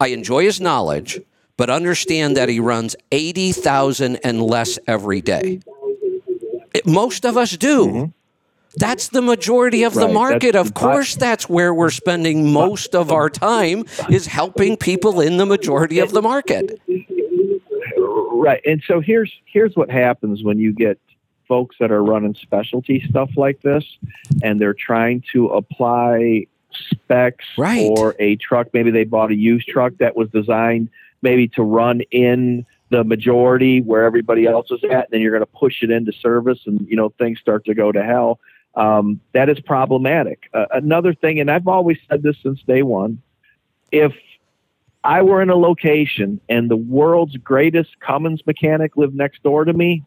[0.00, 1.20] I enjoy his knowledge,
[1.56, 5.60] but understand that he runs 80,000 and less every day.
[6.84, 8.12] Most of us do.
[8.76, 10.14] That's the majority of the Mm-hmm.
[10.14, 10.40] Market.
[10.52, 15.36] that's- Of course, that's where we're spending most of our time is helping people in
[15.36, 16.80] the majority of the market.
[17.96, 18.60] Right.
[18.66, 20.98] And so here's here's what happens when you get
[21.48, 23.84] folks that are running specialty stuff like this
[24.42, 27.86] and they're trying to apply specs Right.
[27.96, 28.68] for a truck.
[28.74, 30.88] Maybe they bought a used truck that was designed
[31.22, 35.42] maybe to run in the majority where everybody else is at, and then you're going
[35.42, 38.38] to push it into service and you know things start to go to hell.
[38.76, 40.48] Um, that is problematic.
[40.54, 43.20] Uh, another thing, and I've always said this since day one,
[43.90, 44.12] if
[45.02, 49.72] I were in a location and the world's greatest Cummins mechanic lived next door to
[49.72, 50.04] me,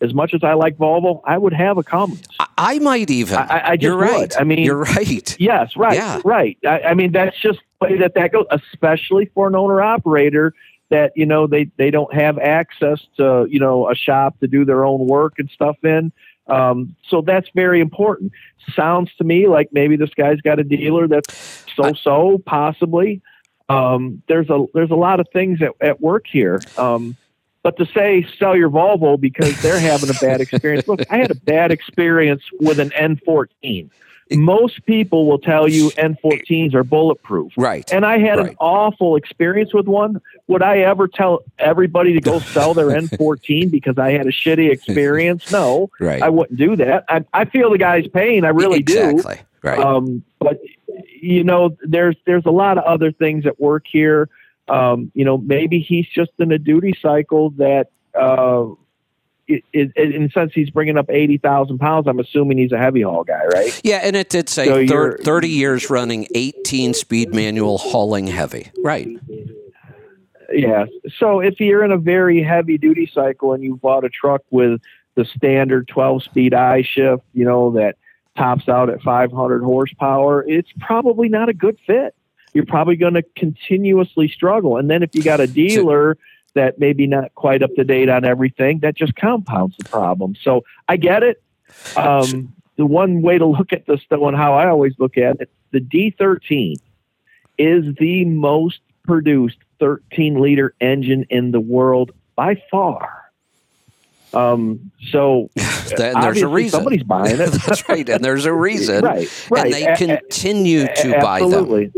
[0.00, 2.26] as much as I like Volvo, I would have a Cummins.
[2.58, 3.36] I, might even.
[3.38, 4.18] I- I- You're right.
[4.20, 4.36] would.
[4.36, 5.36] I mean- you're right.
[5.40, 6.20] Yes, right, Yeah.
[6.24, 6.58] right.
[6.66, 10.54] I, I mean, that's just the way that that goes, especially for an owner operator
[10.90, 14.64] that you know they they don't have access to you know a shop to do
[14.64, 16.12] their own work and stuff in.
[16.48, 18.32] Um, so that's very important.
[18.74, 23.22] Sounds to me like maybe this guy's got a dealer that's so so possibly.
[23.68, 26.60] Um, there's a there's a lot of things at, at work here.
[26.78, 27.16] Um,
[27.62, 30.86] but to say sell your Volvo because they're having a bad experience.
[30.86, 33.90] Look, I had a bad experience with an N14.
[34.32, 37.52] Most people will tell you N14s are bulletproof.
[37.56, 37.90] Right.
[37.92, 38.50] And I had Right.
[38.50, 40.20] an awful experience with one.
[40.48, 44.68] Would I ever tell everybody to go sell their N14 because I had a shitty
[44.70, 45.52] experience?
[45.52, 46.22] No, Right.
[46.22, 47.04] I wouldn't do that.
[47.08, 48.44] I, I feel the guy's pain.
[48.44, 49.10] I really do.
[49.10, 49.44] exactly.
[49.62, 49.78] Right.
[49.78, 50.60] Um, but
[51.20, 54.28] you know, there's there's a lot of other things at work here.
[54.68, 58.66] Um, you know, maybe he's just in a duty cycle that, uh,
[59.48, 62.06] it, it, in a sense, he's bringing up eighty thousand pounds.
[62.06, 63.80] I'm assuming he's a heavy haul guy, right?
[63.84, 68.70] yeah, and it did say so thir- 30 years running, 18 speed manual, hauling heavy.
[68.82, 69.08] Right.
[70.52, 70.86] Yeah.
[71.18, 74.80] So if you're in a very heavy duty cycle and you bought a truck with
[75.14, 77.96] the standard 12 speed I shift, you know, that
[78.36, 82.14] tops out at 500 horsepower, it's probably not a good fit.
[82.52, 84.76] You're probably going to continuously struggle.
[84.76, 86.16] And then if you got a dealer
[86.56, 90.34] that maybe not quite up to date on everything, that just compounds the problem.
[90.42, 91.42] So I get it.
[91.96, 95.40] Um, the one way to look at this, though, and how I always look at
[95.40, 96.74] it, the D13
[97.58, 103.22] is the most produced 13 liter engine in the world by far.
[104.34, 105.48] Um, so
[105.96, 106.78] Then there's a reason.
[106.78, 107.50] somebody's buying it.
[107.66, 109.04] That's right, and there's a reason.
[109.04, 109.64] right, right.
[109.66, 111.92] And they A- a- continue to buy them.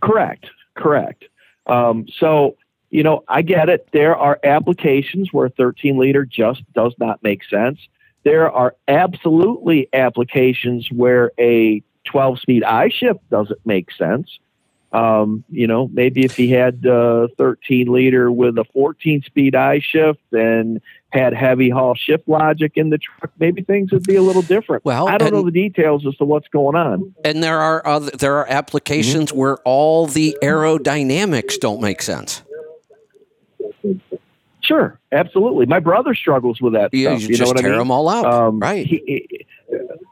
[0.00, 0.46] Correct.
[0.74, 1.24] Correct.
[1.66, 2.56] Um, so,
[2.90, 3.88] you know, I get it.
[3.92, 7.78] There are applications where a 13 liter just does not make sense.
[8.22, 14.38] There are absolutely applications where a 12 speed I shift doesn't make sense.
[14.92, 19.80] Um, you know, maybe if he had a 13 liter with a 14 speed I
[19.80, 20.80] shift and
[21.16, 24.84] had heavy haul shift logic in the truck, maybe things would be a little different.
[24.84, 27.14] Well, I don't know the details as to what's going on.
[27.24, 29.38] And there are other, there are applications Mm-hmm.
[29.38, 32.42] where all the aerodynamics don't make sense.
[34.60, 35.66] Sure, absolutely.
[35.66, 37.20] My brother struggles with that You, stuff.
[37.22, 37.78] you You, know just what tear I mean?
[37.78, 38.84] them all out, Um, right?
[38.86, 39.46] He, he-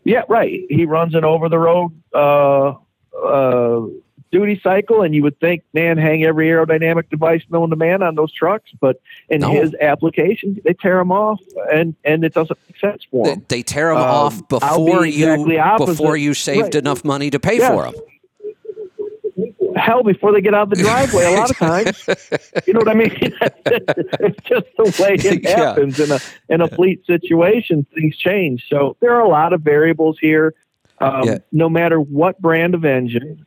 [0.04, 0.62] yeah, right.
[0.68, 2.74] He runs an over the road uh,
[3.16, 3.86] uh,
[4.34, 8.14] duty cycle, and you would think, man, hang every aerodynamic device known to man on
[8.16, 8.70] those trucks.
[8.80, 9.50] But in No.
[9.52, 11.40] his applications, they tear them off,
[11.72, 15.04] and and it doesn't make sense for They, they tear them Um, off be before
[15.06, 15.86] exactly you opposite.
[15.92, 16.74] before you saved Right.
[16.74, 17.70] enough money to pay Yes.
[17.72, 17.94] for them.
[19.76, 22.06] Hell, before they get out of the driveway, a lot of times,
[22.66, 23.10] you know what I mean.
[23.66, 25.56] it's just the way it Yeah.
[25.56, 27.84] happens in a in a fleet situation.
[27.94, 30.54] Things change, so there are a lot of variables here.
[31.00, 31.38] Um, Yeah.
[31.50, 33.44] No matter what brand of engine,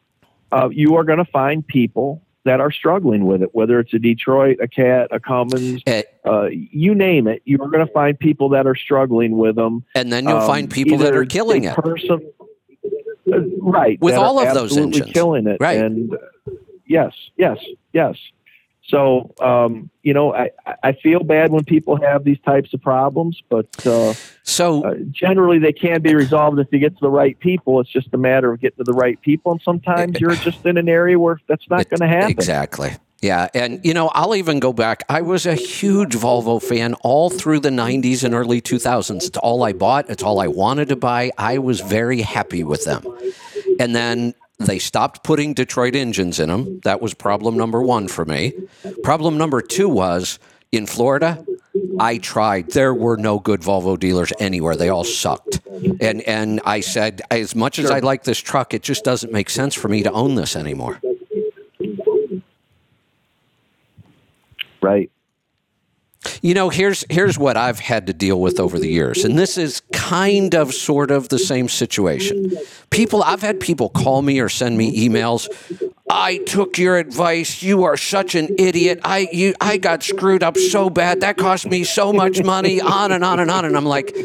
[0.52, 3.50] uh, you are going to find people that are struggling with it.
[3.54, 7.68] Whether it's a Detroit, a Cat, a Cummins, Eh, uh, you name it, you are
[7.70, 9.84] going to find people that are struggling with them.
[9.96, 11.76] and then you'll Um, find people that are killing it.
[11.76, 12.22] person-
[13.34, 15.12] uh, right With all of those engines.
[15.12, 15.78] killing it Right.
[15.80, 16.18] and uh,
[16.86, 17.58] yes yes
[17.92, 18.16] yes
[18.88, 20.50] so um, you know I,
[20.84, 25.60] I feel bad when people have these types of problems but uh, So uh, generally
[25.60, 28.52] they can be resolved if you get to the right people it's just a matter
[28.52, 31.70] of getting to the right people and sometimes you're just in an area where that's
[31.70, 32.92] not going to happen Exactly.
[33.22, 33.48] Yeah.
[33.54, 35.04] And, you know, I'll even go back.
[35.10, 39.28] I was a huge Volvo fan all through the 90s and early 2000s.
[39.28, 41.32] It's all I bought, it's all I wanted to buy.
[41.38, 43.04] I was very happy with them.
[43.80, 46.80] And then they stopped putting Detroit engines in them.
[46.84, 48.54] That was problem number one for me.
[49.04, 50.40] Problem number two was
[50.72, 51.46] in Florida.
[52.00, 52.72] I tried.
[52.72, 54.76] There were no good Volvo dealers anywhere.
[54.76, 55.60] They all sucked.
[56.02, 59.50] And and I said, as much as I like this truck, it just doesn't make
[59.50, 61.00] sense for me to own this anymore.
[64.82, 65.12] right
[66.42, 69.58] You know, here's here's what I've had to deal with over the years, and this
[69.58, 72.52] is kind of sort of the same situation.
[72.90, 75.48] People, I've had people call me or send me emails.
[76.10, 77.62] I took your advice.
[77.62, 79.00] You are such an idiot.
[79.04, 81.22] I you I got screwed up so bad.
[81.22, 82.80] That cost me so much money.
[82.82, 83.66] On and on and on.
[83.66, 84.16] And I'm like,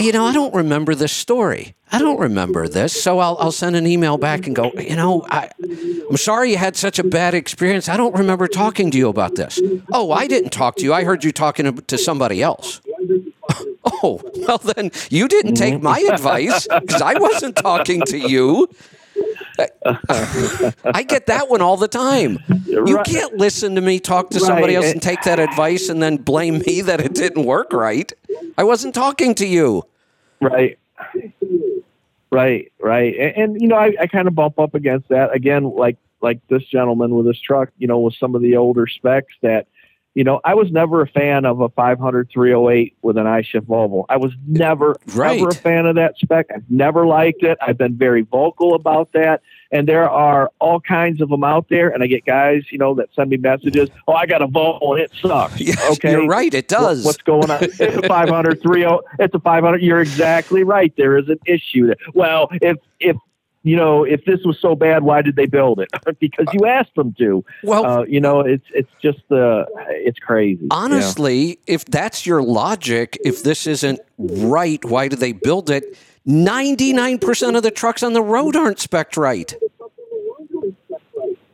[0.00, 1.74] you know, I don't remember this story.
[1.92, 3.00] I don't remember this.
[3.00, 5.50] So I'll I'll send an email back and go, you know, I
[6.10, 7.88] I'm sorry you had such a bad experience.
[7.88, 9.60] I don't remember talking to you about this.
[9.92, 10.92] Oh, I didn't talk to you.
[10.92, 12.80] I heard you talking to- somebody else.
[14.04, 18.68] Oh, well, then you didn't take my advice because I wasn't talking to you.
[20.84, 22.38] I get that one all the time.
[22.66, 23.06] You Right.
[23.06, 26.58] can't listen to me talk to somebody else and take that advice and then blame
[26.66, 28.12] me that it didn't work right.
[28.58, 29.84] I wasn't talking to you.
[30.40, 30.78] Right.
[32.30, 33.14] Right, right.
[33.18, 36.38] And, and you know, I, I kind of bump up against that again, like like
[36.48, 39.66] this gentleman with his truck, you know, with some of the older specs that,
[40.14, 44.04] you know, I was never a fan of a 500 308 with an iShift Volvo.
[44.10, 45.40] I was never Right.
[45.40, 46.46] ever a fan of that spec.
[46.54, 47.56] I've never liked it.
[47.62, 49.40] I've been very vocal about that.
[49.70, 51.88] And there are all kinds of them out there.
[51.88, 53.88] And I get guys, you know, that send me messages.
[54.06, 55.58] Oh, I got a Volvo and it sucks.
[55.60, 56.52] Yes, okay, you're right.
[56.52, 57.04] It what- does.
[57.06, 57.62] what's going on?
[57.62, 58.84] It's a 500 30.
[59.18, 59.80] It's a 500.
[59.80, 60.92] You're exactly right.
[60.98, 61.96] There is an issue there.
[62.12, 63.16] Well, if if
[63.62, 65.88] you know if this was so bad, why did they build it?
[66.20, 67.44] because you asked them to.
[67.62, 70.62] well, Uh, you know, it's it's just uh, it's crazy.
[70.62, 70.68] Yeah.
[70.70, 75.96] honestly, if that's your logic, if this isn't right, why did they build it?
[76.26, 79.54] 99% of the trucks on the road aren't spec right.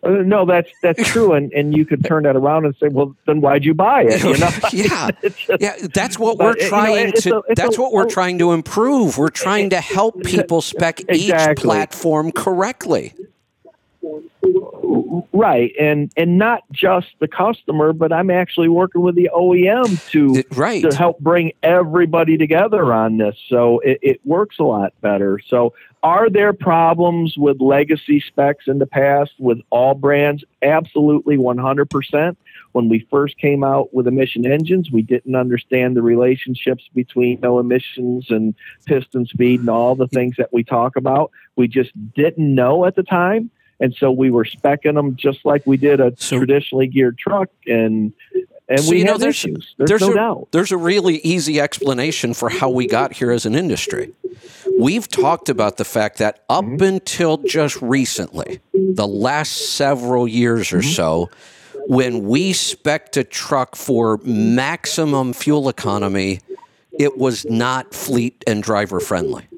[0.08, 3.40] No, that's that's true, and and you could turn that around and say, well, then
[3.40, 4.22] why'd you buy it?
[4.24, 4.50] You know?
[4.72, 5.10] yeah.
[5.22, 8.38] Just- Yeah, that's what we're you know, trying to a- that's a- what we're trying
[8.38, 9.18] to improve.
[9.18, 13.14] We're trying to help people spec each platform correctly.
[15.32, 20.42] Right, and and not just the customer, but I'm actually working with the OEM to
[20.50, 20.82] Right.
[20.82, 23.36] to help bring everybody together on this.
[23.48, 25.40] So it, it works a lot better.
[25.46, 30.44] So are there problems with legacy specs in the past with all brands?
[30.62, 32.36] Absolutely 100%.
[32.72, 37.58] When we first came out with emission engines, we didn't understand the relationships between no
[37.58, 38.54] emissions and
[38.86, 41.32] piston speed and all the things that we talk about.
[41.56, 43.50] We just didn't know at the time.
[43.80, 47.48] And so we were specking them just like we did a So- traditionally geared truck,
[47.66, 48.12] and
[48.70, 49.74] and So, we you know, had there's- issues.
[49.78, 50.48] There's, there's no a, doubt.
[50.52, 54.12] There's a really easy explanation for how we got here as an industry.
[54.78, 56.82] We've talked about the fact that up Mm-hmm.
[56.84, 60.90] until just recently, the last several years or Mm-hmm.
[60.90, 61.30] so,
[61.86, 66.40] when we spec'd a truck for maximum fuel economy,
[66.98, 69.48] it was not fleet and driver friendly.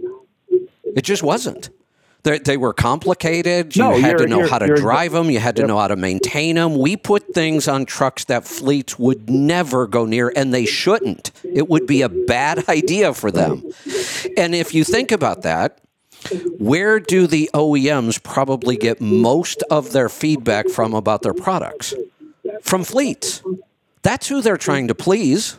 [0.94, 1.70] It just wasn't.
[2.22, 3.74] They, they were complicated.
[3.76, 5.30] You No, had to know how to drive them.
[5.30, 5.68] You had to Yep.
[5.68, 6.76] know how to maintain them.
[6.78, 11.30] We put things on trucks that fleets would never go near, and they shouldn't.
[11.44, 13.62] It would be a bad idea for them.
[14.36, 15.80] And if you think about that,
[16.58, 21.94] where do the OEMs probably get most of their feedback from about their products?
[22.62, 23.42] From fleets.
[24.02, 25.56] That's who they're trying to please.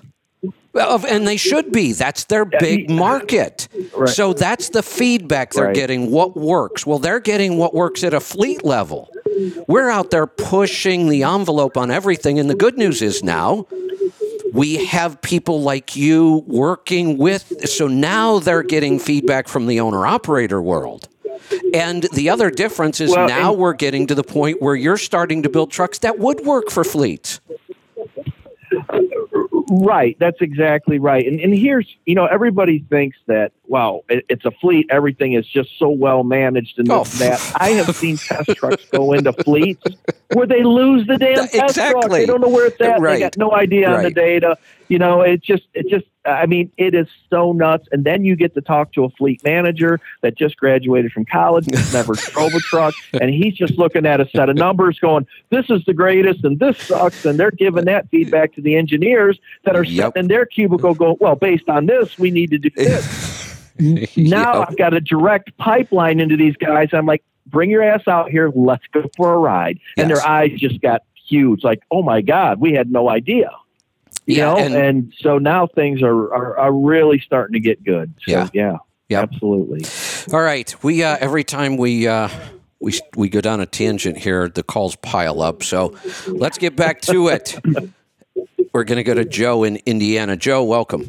[0.73, 1.91] And they should be.
[1.93, 3.67] That's their big market.
[3.95, 4.09] Right.
[4.09, 5.75] So that's the feedback they're Right.
[5.75, 6.11] getting.
[6.11, 6.85] What works?
[6.85, 9.09] Well, they're getting what works at a fleet level.
[9.67, 12.39] We're out there pushing the envelope on everything.
[12.39, 13.65] And the good news is now
[14.53, 17.67] we have people like you working with.
[17.69, 21.07] So now they're getting feedback from the owner operator world.
[21.73, 24.97] And the other difference is Well, now and- we're getting to the point where you're
[24.97, 27.39] starting to build trucks that would work for fleets.
[29.73, 31.25] Right, that's exactly right.
[31.25, 35.47] And and here's you know everybody thinks that wow it, it's a fleet everything is
[35.47, 37.05] just so well managed and Oh.
[37.05, 37.39] this and that.
[37.53, 37.57] Oh.
[37.57, 39.81] I have seen test trucks go into fleets
[40.33, 42.09] where they lose the damn test truck.
[42.11, 42.99] They don't know where it's at.
[42.99, 43.13] Right.
[43.13, 44.57] They got no idea on the data.
[44.89, 47.87] You know, it just it just I mean it is so nuts.
[47.91, 51.67] And then you get to talk to a fleet manager that just graduated from college,
[51.93, 55.69] never drove a truck, and he's just looking at a set of numbers, going, "This
[55.69, 59.75] is the greatest," and this sucks, and they're giving that feedback to the engineers that
[59.75, 60.13] are Yep.
[60.13, 63.57] sitting in their cubicle, going, "Well, based on this, we need to do this."
[64.15, 64.69] now Yep.
[64.69, 66.89] I've got a direct pipeline into these guys.
[66.93, 70.51] I'm like, "Bring your ass out here, let's go for a ride," and their eyes
[70.57, 73.49] just got huge, like, "Oh my god, we had no idea."
[74.27, 77.83] You Yeah, know, and- and, so now things are, are, are really starting to get
[77.83, 78.13] good.
[78.25, 78.49] So, Yeah.
[78.53, 78.77] yeah,
[79.09, 79.23] Yep.
[79.33, 79.85] absolutely.
[80.33, 82.29] All right, we uh, every time we uh,
[82.79, 85.63] we we go down a tangent here, the calls pile up.
[85.63, 85.95] So
[86.27, 87.57] let's get back to it.
[88.73, 90.37] We're going to go to Joe in Indiana.
[90.37, 91.05] Joe, welcome.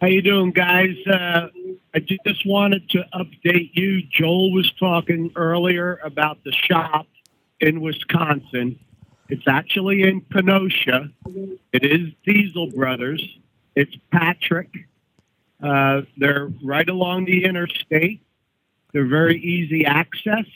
[0.00, 0.96] How you doing, guys?
[1.06, 1.48] Uh,
[1.94, 4.02] I just wanted to update you.
[4.02, 7.06] Joel was talking earlier about the shop
[7.60, 8.78] in Wisconsin.
[9.30, 11.08] It's actually in Kenosha.
[11.72, 13.22] It is Diesel Brothers.
[13.76, 14.70] It's Patrick.
[15.62, 18.22] Uh, they're right along the interstate.
[18.92, 20.46] They're very easy access.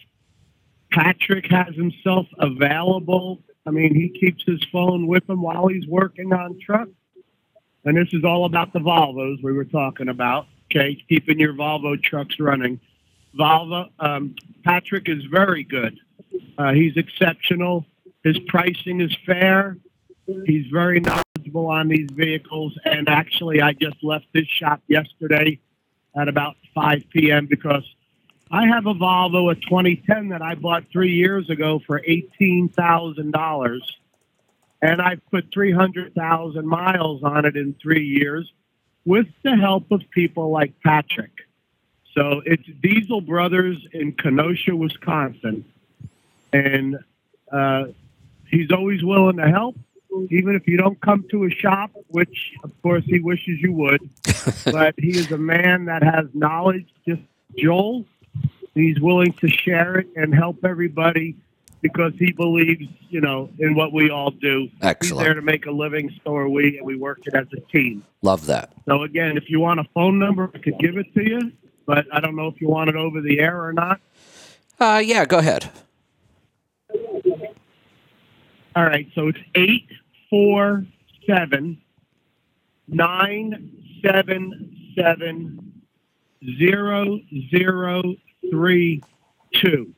[0.91, 3.41] Patrick has himself available.
[3.65, 6.91] I mean, he keeps his phone with him while he's working on trucks.
[7.85, 10.47] And this is all about the Volvos we were talking about.
[10.71, 12.81] Okay, keeping your Volvo trucks running.
[13.39, 14.35] Volvo, um,
[14.65, 15.99] Patrick is very good.
[16.59, 17.87] Uh, he's exceptional.
[18.25, 19.77] His pricing is fair.
[20.47, 22.77] He's very knowledgeable on these vehicles.
[22.85, 25.61] And actually, I just left this shop yesterday
[26.17, 27.47] at about 5 p.m.
[27.47, 27.85] because
[28.51, 33.81] I have a Volvo, a 2010 that I bought three years ago for $18,000
[34.85, 38.53] and I've put 300,000 miles on it in three years
[39.07, 41.33] with the help of people like Patrick.
[42.15, 45.65] So it's Diesel Brothers in Kenosha, Wisconsin.
[46.53, 46.99] And
[47.51, 47.87] uh,
[48.55, 49.77] he's always willing to help,
[50.31, 54.09] even if you don't come to a shop, which of course he wishes you would.
[54.65, 57.23] but he is a man that has knowledge, just
[57.59, 58.05] Joel.
[58.75, 61.37] He's willing to share it and help everybody
[61.81, 64.69] because he believes, you know, in what we all do.
[64.81, 65.21] Excellent.
[65.21, 67.61] He's there to make a living, so are we, and we work it as a
[67.71, 68.03] team.
[68.23, 68.73] Love that.
[68.89, 71.53] So again, if you want a phone number, I could give it to you,
[71.87, 74.01] but I don't know if you want it over the air or not.
[74.81, 75.71] Uh, yeah, go ahead.
[78.77, 79.89] All right, so it's eight
[80.29, 80.85] four
[81.27, 81.81] seven
[82.89, 83.71] nine
[84.05, 85.83] seven seven
[86.59, 87.21] zero
[87.51, 88.03] zero
[88.51, 89.03] three
[89.53, 89.95] two.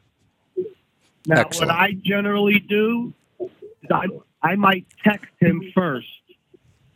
[1.27, 1.71] Now, Excellent.
[1.71, 3.49] what I generally do is
[3.91, 4.07] I
[4.43, 6.07] I might text him first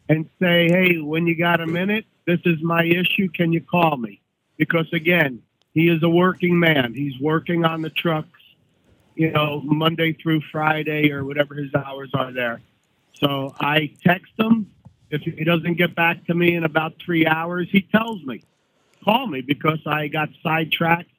[0.08, 3.28] and say, "Hey, when you got a minute, this is my issue.
[3.30, 4.20] Can you call me?"
[4.58, 5.42] Because again,
[5.72, 6.92] he is a working man.
[6.94, 8.39] He's working on the trucks,
[9.14, 12.60] you know, Monday through Friday or whatever his hours are there.
[13.14, 14.70] So I text him.
[15.10, 18.42] If he doesn't get back to me in about three hours, he tells me,
[19.04, 21.10] call me because I got sidetracked.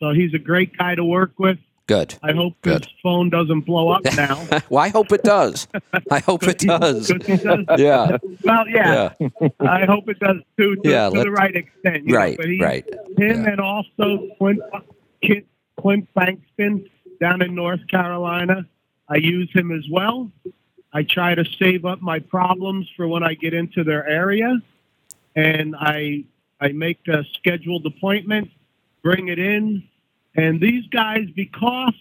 [0.00, 1.58] So he's a great guy to work with.
[1.86, 2.14] Good.
[2.22, 2.86] I hope Good.
[2.86, 4.46] his phone doesn't blow up now.
[4.70, 5.68] well, I hope it does.
[6.10, 7.12] I hope it does.
[7.12, 8.16] Because he does- Yeah.
[8.42, 9.12] Well, yeah,
[9.60, 12.06] I hope it does too, to, Yeah, to the right extent.
[12.06, 12.88] know, Right, but he- right.
[13.18, 13.50] Him Yeah.
[13.50, 14.60] and also Clint,
[15.78, 16.88] Clint Bankston
[17.20, 18.66] down in North Carolina.
[19.08, 20.30] I use him as well.
[20.92, 24.60] I try to save up my problems for when I get into their area,
[25.34, 26.24] and I
[26.60, 28.50] I make a scheduled appointment,
[29.02, 29.82] bring it in,
[30.36, 31.94] and these guys because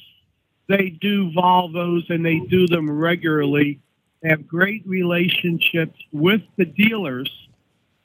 [0.68, 3.80] they do Volvos and they do them regularly,
[4.24, 7.30] have great relationships with the dealers,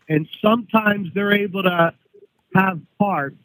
[0.09, 1.94] and sometimes they're able to
[2.55, 3.36] have parts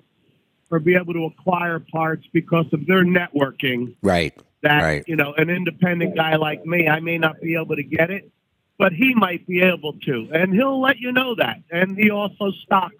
[0.73, 4.33] or be able to acquire parts because of their networking Right.
[4.61, 5.03] that Right.
[5.07, 8.31] you know an independent guy like me i may not be able to get it
[8.79, 12.49] but he might be able to and he'll let you know that and he also
[12.63, 12.95] stocks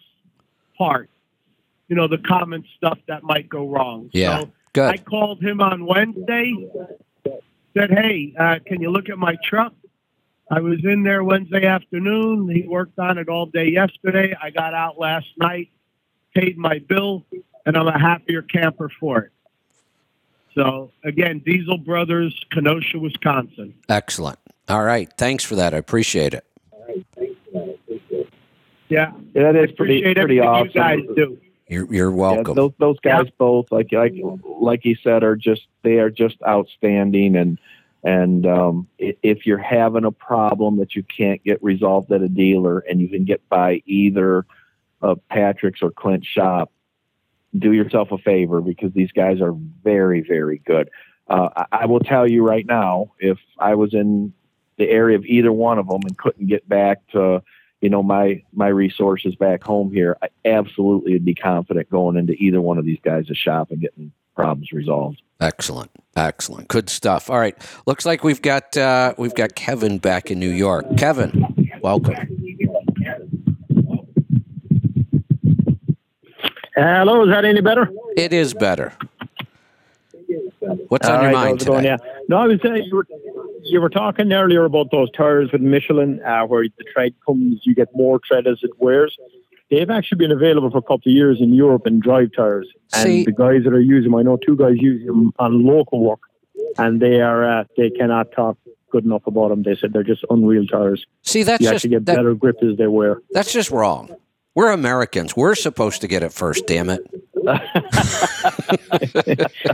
[0.77, 1.11] parts
[1.87, 4.41] you know the common stuff that might go wrong Yeah.
[4.41, 4.89] so Good.
[4.93, 6.53] i called him on wednesday
[7.75, 9.73] said hey uh, can you look at my truck
[10.51, 14.75] i was in there wednesday afternoon he worked on it all day yesterday i got
[14.75, 15.69] out last night
[16.35, 17.23] paid my bill
[17.65, 19.31] and i'm a happier camper for it
[20.56, 23.73] so again, Diesel Brothers, Kenosha, Wisconsin.
[23.90, 24.38] Excellent.
[24.69, 25.11] All right.
[25.18, 25.73] Thanks for that.
[25.73, 26.45] I appreciate it.
[26.72, 27.03] All right.
[27.15, 27.40] Thanks.
[28.88, 30.68] Yeah, Yeah, that is pretty appreciate pretty awesome.
[30.68, 31.40] you guys do.
[31.68, 32.53] You're you're Yeah, welcome.
[32.56, 34.14] those those guys both like like
[34.45, 37.57] like he said are just they are just outstanding and
[38.03, 42.77] and um, if you're having a problem that you can't get resolved at a dealer
[42.88, 44.45] and you can get by either
[45.02, 46.69] of Patrick's or Clint's shop,
[47.57, 49.53] do yourself a favor because these guys are
[49.84, 50.89] very very good.
[51.27, 54.34] Uh, I, I will tell you right now, if I was in
[54.77, 57.43] the area of either one of them and couldn't get back to
[57.81, 62.34] you know my my resources back home here, I absolutely would be confident going into
[62.34, 65.21] either one of these guys' shop and getting problems resolved.
[65.39, 65.91] Excellent.
[66.15, 66.67] Excellent.
[66.67, 67.30] Good stuff.
[67.30, 67.55] All right.
[67.85, 70.97] Looks like we've got uh, we've got Kevin back in New York.
[70.97, 72.43] Kevin, welcome.
[76.75, 77.89] Hello, is that any better?
[78.17, 78.93] It is better.
[80.87, 81.85] What's on All your right, mind how's it going?
[81.85, 81.97] Yeah.
[82.29, 83.07] No, I was saying you were
[83.63, 87.75] you were talking earlier about those tires with Michelin, uh, where the tread comes, you
[87.75, 89.17] get more tread as it wears.
[89.69, 93.03] They've actually been available for a couple of years in Europe in drive tires, and
[93.03, 95.99] See- the guys that are using them, I know two guys use them on local
[96.01, 96.19] work,
[96.77, 98.57] and they are uh, they cannot talk
[98.89, 99.63] good enough about them.
[99.63, 101.05] They said they're just unreal tires.
[101.23, 103.21] See, that's you just actually get that- better grip as they wear.
[103.31, 104.09] that's just wrong.
[104.55, 105.35] We're Americans.
[105.35, 106.67] We're supposed to get it first.
[106.67, 107.01] Damn it.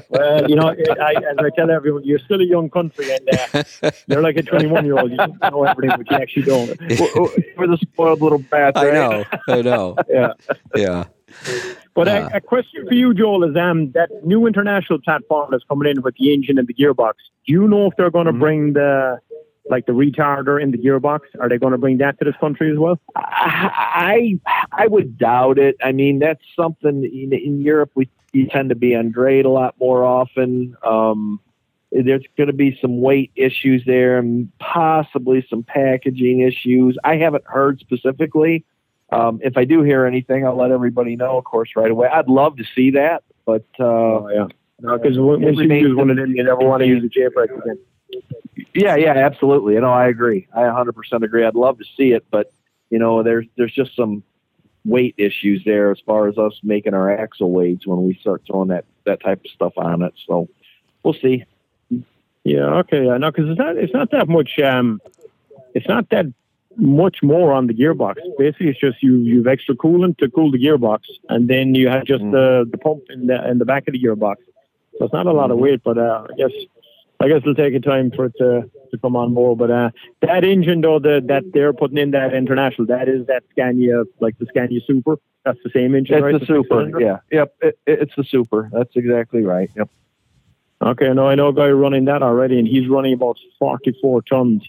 [0.09, 3.29] well, you know, I, as I tell everyone, you're still a young country, and
[3.83, 5.11] uh, you're like a 21 year old.
[5.11, 6.79] You know everything, but you actually don't.
[6.79, 8.77] We're- the spoiled little brats.
[8.79, 9.25] I know.
[9.47, 9.95] I know.
[10.09, 10.33] Yeah.
[10.75, 11.03] Yeah.
[11.93, 12.29] But Uh.
[12.33, 16.01] a, a question for you, Joel, is um, that new international platform that's coming in
[16.01, 17.13] with the engine and the gearbox.
[17.45, 18.39] Do you know if they're going to Mm-hmm.
[18.39, 19.19] bring the
[19.69, 21.21] like the retarder in the gearbox?
[21.39, 22.99] Are they going to bring that to this country as well?
[23.15, 24.39] I
[24.71, 25.77] I would doubt it.
[25.81, 29.49] I mean, that's something in, in Europe we you tend to be on grade a
[29.49, 30.75] lot more often.
[30.83, 31.39] Um,
[31.91, 36.97] there's going to be some weight issues there, and possibly some packaging issues.
[37.03, 38.65] I haven't heard specifically.
[39.11, 42.07] Um, if I do hear anything, I'll let everybody know, of course, right away.
[42.07, 44.47] I'd love to see that, but uh, yeah,
[44.81, 47.79] because once you use one of them, you never want to use a J-brake again.
[48.73, 49.73] Yeah, yeah, absolutely.
[49.75, 50.47] You know, I agree.
[50.53, 51.45] I 100% agree.
[51.45, 52.51] I'd love to see it, but
[52.89, 54.23] you know, there's there's just some
[54.85, 58.69] weight issues there as far as us making our axle weights when we start throwing
[58.69, 60.13] that that type of stuff on it.
[60.27, 60.49] So
[61.03, 61.45] we'll see.
[62.43, 64.59] Yeah, okay, yeah, no, because it's not it's not that much.
[64.59, 65.01] Um,
[65.73, 66.25] it's not that
[66.77, 68.15] much more on the gearbox.
[68.37, 72.05] Basically, it's just you you've extra coolant to cool the gearbox, and then you have
[72.05, 74.37] just the the pump in the in the back of the gearbox.
[74.97, 76.51] So it's not a lot of weight, but uh, I guess
[77.21, 79.55] I guess it'll take a time for it to, to come on more.
[79.57, 79.89] But uh,
[80.21, 84.37] that engine though, the, that they're putting in that international, that is that Scania like
[84.39, 85.17] the Scania Super.
[85.45, 86.39] That's the same engine, It's right?
[86.39, 86.99] the super.
[86.99, 87.17] Yeah.
[87.31, 87.55] Yep.
[87.61, 88.69] It, it- it's the super.
[88.71, 89.69] That's exactly right.
[89.75, 89.89] Yep.
[90.81, 94.63] Okay, no, I know a guy running that already, and he's running about 44 tons,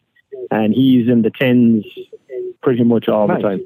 [0.51, 1.85] and he's in the tens
[2.63, 3.37] pretty much all Nice.
[3.37, 3.61] the time.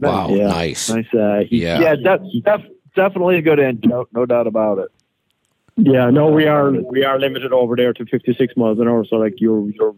[0.00, 0.28] Wow.
[0.30, 0.46] Yeah.
[0.48, 0.88] Nice.
[0.90, 1.12] Nice.
[1.14, 1.80] Uh, he, Yeah.
[1.80, 1.94] Yeah.
[2.02, 3.90] That's def- definitely a good engine.
[3.90, 4.88] No, no doubt about it.
[5.76, 9.04] Yeah, no, we are we are limited over there to 56 miles an hour.
[9.04, 9.94] So like you're you're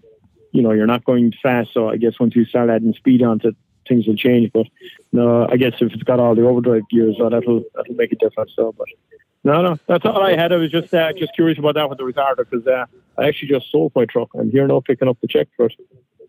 [0.52, 1.74] you know you're not going fast.
[1.74, 4.50] So I guess once you start adding speed onto it, things will change.
[4.52, 4.66] But
[5.12, 8.16] no, I guess if it's got all the overdrive gears, so that'll that'll make a
[8.16, 8.52] difference.
[8.56, 8.86] So, but
[9.44, 10.52] no, no, that's all I had.
[10.52, 12.86] I was just uh, just curious about that with the retarder because uh,
[13.18, 14.30] I actually just sold my truck.
[14.34, 15.74] I'm here now picking up the check for it.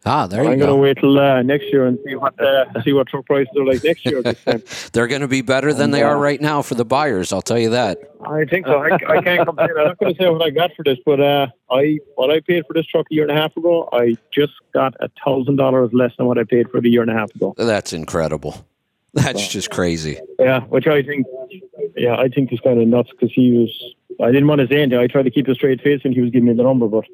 [0.06, 0.68] Ah, there you I'm go.
[0.68, 3.52] going to wait till uh, next year and see what uh, see what truck prices
[3.57, 4.22] are like next year.
[4.94, 7.34] They're going to be better than they And, are uh, right now for the buyers.
[7.34, 7.98] I'll tell you that.
[8.26, 8.78] I think so.
[8.78, 9.69] I, I can't complain.
[9.78, 12.40] I'm not going to say what I got for this, but uh, I what I
[12.40, 15.57] paid for this truck a year and a half ago, I just got a thousand
[15.57, 17.53] dollars less than what I paid for it a year and a half ago.
[17.57, 18.65] That's incredible.
[19.14, 20.19] That's just crazy.
[20.38, 21.26] Yeah, which I think,
[21.95, 23.94] yeah, I think is kind of nuts because he was.
[24.22, 24.99] I didn't want to say anything.
[24.99, 27.06] I tried to keep a straight face, and he was giving me the number, but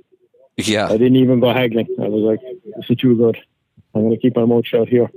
[0.58, 0.86] Yeah.
[0.86, 1.88] I didn't even go haggling.
[2.00, 2.40] I was like,
[2.78, 3.38] "This is too good.
[3.96, 5.10] I'm going to keep my mouth shut here."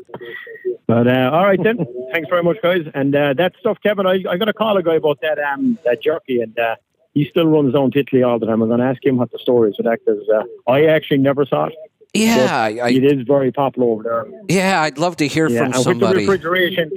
[0.86, 1.78] But uh, all right then.
[2.12, 2.86] Thanks very much, guys.
[2.94, 4.06] And uh, that stuff, Kevin.
[4.06, 6.76] I I got to call a guy about that um that jerky, and uh,
[7.12, 8.62] he still runs down to Italy all the time.
[8.62, 11.18] I'm going to ask him what the story is with that because uh, I actually
[11.18, 11.74] never saw it.
[12.14, 14.26] Yeah, I, it is very popular over there.
[14.48, 16.90] yeah, I'd love to hear Yeah, from and with the refrigeration.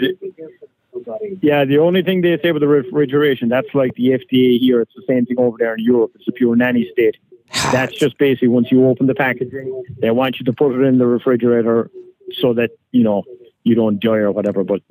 [1.41, 4.81] Yeah, the only thing they say with the refrigeration, that's like the FDA here.
[4.81, 6.11] It's the same thing over there in Europe.
[6.15, 7.17] It's a pure nanny state.
[7.71, 10.97] That's just basically once you open the packaging, they want you to put it in
[10.97, 11.89] the refrigerator
[12.33, 13.23] so that you know
[13.63, 14.63] you don't die or whatever.
[14.63, 14.81] But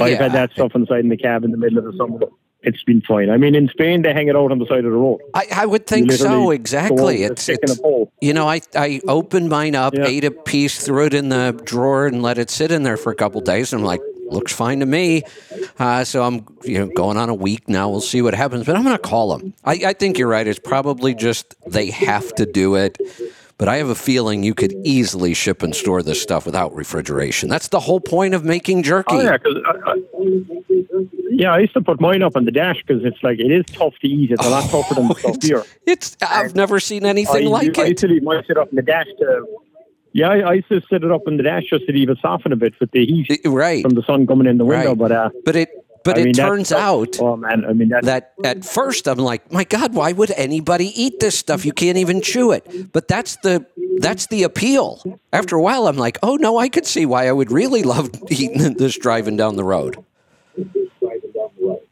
[0.00, 2.18] I've had that stuff inside in the cab in the middle of the summer.
[2.62, 3.30] It's been fine.
[3.30, 5.20] I mean, in Spain they hang it out on the side of the road.
[5.32, 6.50] I, I would think so.
[6.50, 7.22] Exactly.
[7.22, 7.80] It's, it's
[8.20, 10.06] you know, I I opened mine up, Yeah.
[10.06, 13.12] ate a piece, threw it in the drawer, and let it sit in there for
[13.12, 13.72] a couple days.
[13.72, 15.22] And I'm like, looks fine to me.
[15.78, 17.88] Uh, so I'm you know going on a week now.
[17.88, 18.66] We'll see what happens.
[18.66, 19.54] But I'm going to call them.
[19.64, 20.46] I, I think you're right.
[20.46, 22.98] It's probably just they have to do it.
[23.58, 27.48] But I have a feeling you could easily ship and store this stuff without refrigeration.
[27.48, 29.16] That's the whole point of making jerky.
[29.16, 29.94] Oh yeah, 'cause I, I,
[31.30, 33.64] yeah, I used to put mine up on the dash because it's like it is
[33.66, 34.30] tough to eat.
[34.30, 35.64] It's a lot tougher than the stuff here.
[35.86, 37.88] It's I've never seen anything I, like I it.
[37.88, 39.44] used to leave mine sit up in the dash to.
[40.12, 42.52] Yeah, I, I used to sit it up in the dash just to it soften
[42.52, 44.90] a bit with the heat right from the sun coming in the window.
[44.90, 44.98] Right.
[44.98, 45.70] But uh, But it
[46.04, 49.18] but I it mean, turns out oh man, I mean that, that at first I'm
[49.18, 51.64] like, my God, why would anybody eat this stuff?
[51.64, 52.92] You can't even chew it.
[52.92, 53.66] But that's the
[53.98, 55.20] that's the appeal.
[55.32, 58.10] After a while, I'm like, oh no, I could see why I would really love
[58.30, 60.02] eating this driving down the road.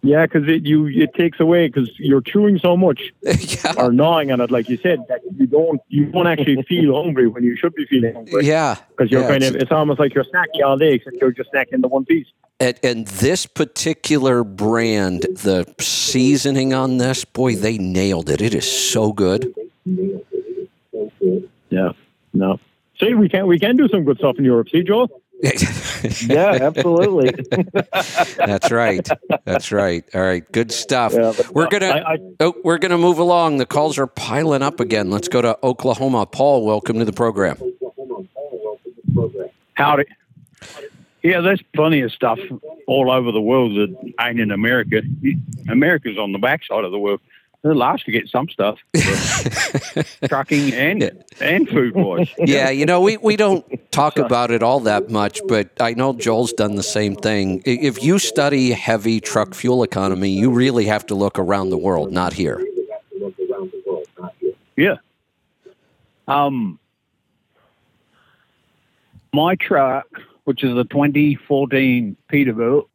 [0.07, 3.13] Yeah, because it you it takes away because you're chewing so much
[3.77, 7.27] or gnawing on it, like you said, that you don't you don't actually feel hungry
[7.27, 8.47] when you should be feeling hungry.
[8.47, 11.17] Yeah, because you're yeah, kind it's- of it's almost like you're snacking all day, except
[11.21, 12.27] you're just snacking the one piece.
[12.59, 18.41] And, and this particular brand, the seasoning on this, boy, they nailed it.
[18.41, 19.55] It is so good.
[21.69, 21.91] Yeah,
[22.33, 22.59] no.
[22.99, 24.69] See, we can we can do some good stuff in Europe.
[24.71, 25.11] See, Joel.
[25.43, 27.31] Yeah, absolutely.
[28.37, 29.07] That's right.
[29.45, 30.05] That's right.
[30.15, 30.51] All right.
[30.53, 31.13] Good stuff.
[31.13, 33.59] Yeah, we're uh, gonna I- I- oh, we're gonna move along.
[33.59, 35.11] The calls are piling up again.
[35.11, 36.27] Let's go to Oklahoma.
[36.27, 37.59] Paul, welcome to the program.
[39.75, 40.05] Howdy.
[41.23, 42.39] Yeah, there's plenty of stuff
[42.87, 45.03] all over the world that ain't in America.
[45.69, 47.21] America's on the backside of the world.
[47.67, 48.79] They're last to get some stuff,
[50.29, 52.29] trucking and and food wise.
[52.39, 56.13] Yeah, you know, we, we don't talk about it all that much, but I know
[56.13, 57.63] Joel's done the same thing.
[57.67, 62.13] If you study heavy truck fuel economy, you really have to look around the world,
[62.13, 62.65] not here.
[64.77, 64.99] Yeah.
[66.29, 66.79] Um,
[69.33, 70.07] my truck,
[70.45, 72.87] which is a 2014 Peterbilt,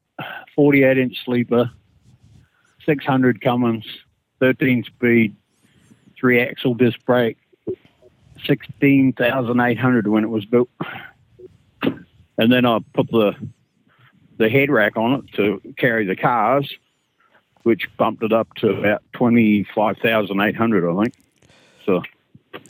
[0.56, 1.70] 48 inch sleeper,
[2.86, 3.86] 600 Cummins,
[4.42, 5.36] 13 speed,
[6.18, 7.38] three axle disc brake,
[8.46, 10.70] 16,800 when it was built.
[12.38, 13.34] And then I put the
[14.38, 16.76] the head rack on it to carry the cars,
[17.62, 21.14] which bumped it up to about 25,800, I think.
[21.86, 22.02] So,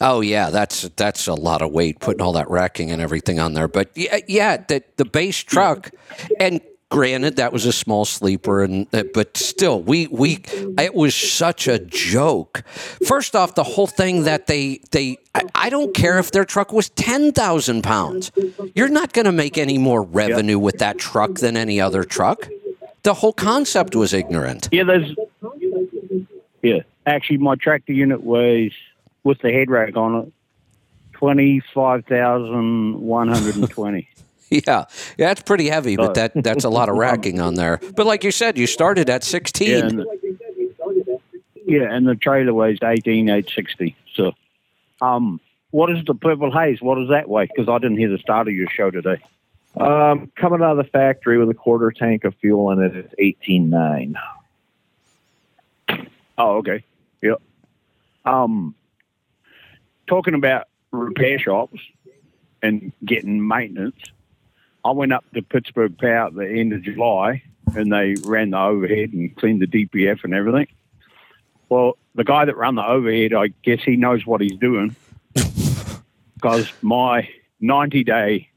[0.01, 3.53] Oh yeah, that's that's a lot of weight putting all that racking and everything on
[3.53, 3.67] there.
[3.67, 5.91] But yeah, yeah, the the base truck,
[6.39, 6.59] and
[6.91, 10.43] granted that was a small sleeper, and uh, but still, we we
[10.77, 12.63] it was such a joke.
[13.07, 15.17] First off, the whole thing that they they
[15.55, 18.31] I, don't care if their truck was ten thousand pounds,
[18.75, 22.47] you're not going to make any more revenue with that truck than any other truck.
[23.03, 24.69] The whole concept was ignorant.
[24.71, 25.15] yeah, there's.
[26.61, 26.81] Yeah.
[27.07, 28.73] Actually, my tractor unit weighs,
[29.23, 30.31] with the head rack on it,
[31.13, 33.97] 25,120.
[33.97, 34.03] Yeah,
[34.67, 34.85] yeah,
[35.17, 37.79] that's pretty heavy, but that that's a lot of racking on there.
[37.95, 39.69] But like you said, you started at sixteen.
[39.69, 40.05] Yeah, and,
[41.65, 43.95] yeah, and the trailer weighs 18,860.
[44.13, 44.33] So,
[44.99, 46.81] um, what is the purple haze?
[46.81, 47.45] What does that weigh?
[47.45, 49.23] Because I didn't hear the start of your show today.
[49.77, 53.11] Um, coming out of the factory with a quarter tank of fuel in it is
[53.19, 54.17] eighteen nine.
[56.37, 56.83] Oh, okay.
[57.21, 57.41] Yep.
[58.25, 58.75] Um,
[60.07, 61.79] talking about repair shops
[62.61, 63.95] and getting maintenance,
[64.83, 67.43] I went up to Pittsburgh Power at the end of July
[67.75, 70.67] and they ran the overhead and cleaned the DPF and everything.
[71.69, 74.95] Well, the guy that ran the overhead, I guess he knows what he's doing
[76.35, 77.29] because my
[77.59, 78.49] 90 day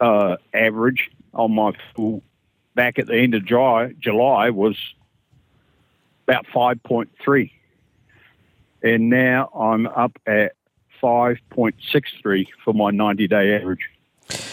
[0.00, 2.22] uh, average on my fuel
[2.74, 4.76] back at the end of July, July was
[6.26, 7.50] about 5.3.
[8.82, 10.52] And now I'm up at
[11.02, 13.88] 5.63 for my 90 day average.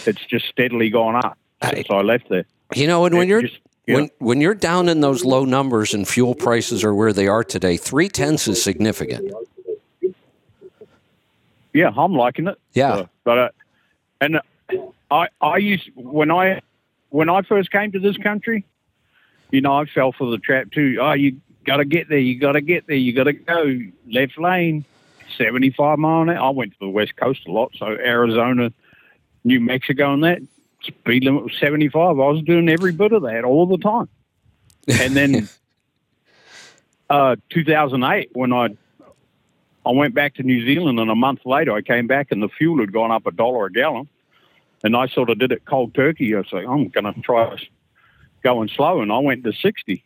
[0.06, 1.38] It's just steadily gone up
[1.74, 2.44] since I left there.
[2.74, 6.06] You know, and when you're just- when when you're down in those low numbers and
[6.06, 9.32] fuel prices are where they are today, three tenths is significant.
[11.72, 12.58] yeah, I'm liking it.
[12.74, 12.92] Yeah.
[12.92, 13.48] Uh, but uh,
[14.20, 14.40] and uh,
[15.10, 16.60] I I used when I
[17.10, 18.64] when I first came to this country,
[19.50, 20.98] you know, I fell for the trap too.
[21.00, 22.18] Oh, you got to get there.
[22.18, 22.96] You got to get there.
[22.96, 23.78] You got to go
[24.10, 24.84] left lane,
[25.36, 26.48] seventy five mile an hour.
[26.48, 28.72] I went to the west coast a lot, so Arizona,
[29.48, 30.40] New Mexico, and that
[30.82, 32.20] speed limit was seventy five.
[32.20, 34.08] I was doing every bit of that all the time,
[34.88, 35.48] and then.
[37.10, 38.68] Uh, 2008, when I
[39.86, 42.50] I went back to New Zealand, and a month later I came back, and the
[42.50, 44.08] fuel had gone up a dollar a gallon.
[44.84, 46.34] And I sort of did it cold turkey.
[46.34, 47.56] I was like, I'm going to try
[48.44, 50.04] going slow, and I went to 60.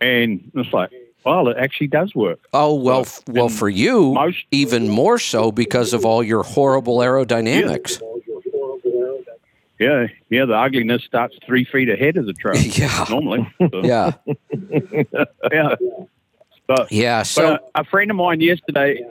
[0.00, 0.90] And it's like,
[1.24, 2.38] well, it actually does work.
[2.52, 6.98] Oh well, well and for you, most- even more so because of all your horrible
[6.98, 8.00] aerodynamics.
[8.00, 8.07] Yeah,
[9.78, 10.06] yeah.
[10.30, 10.44] Yeah.
[10.44, 13.04] The ugliness starts three feet ahead of the truck Yeah.
[13.10, 13.48] normally.
[13.58, 14.12] So, Yeah,
[15.52, 15.74] yeah.
[16.66, 17.18] But, yeah.
[17.20, 19.02] but So uh, a friend of mine yesterday,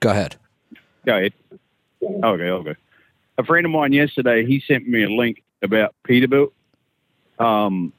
[0.00, 0.36] go ahead.
[1.06, 1.32] Go ahead.
[2.02, 2.74] Okay, okay.
[3.38, 6.50] A friend of mine yesterday, he sent me a link about Peterbilt,
[7.38, 7.92] um,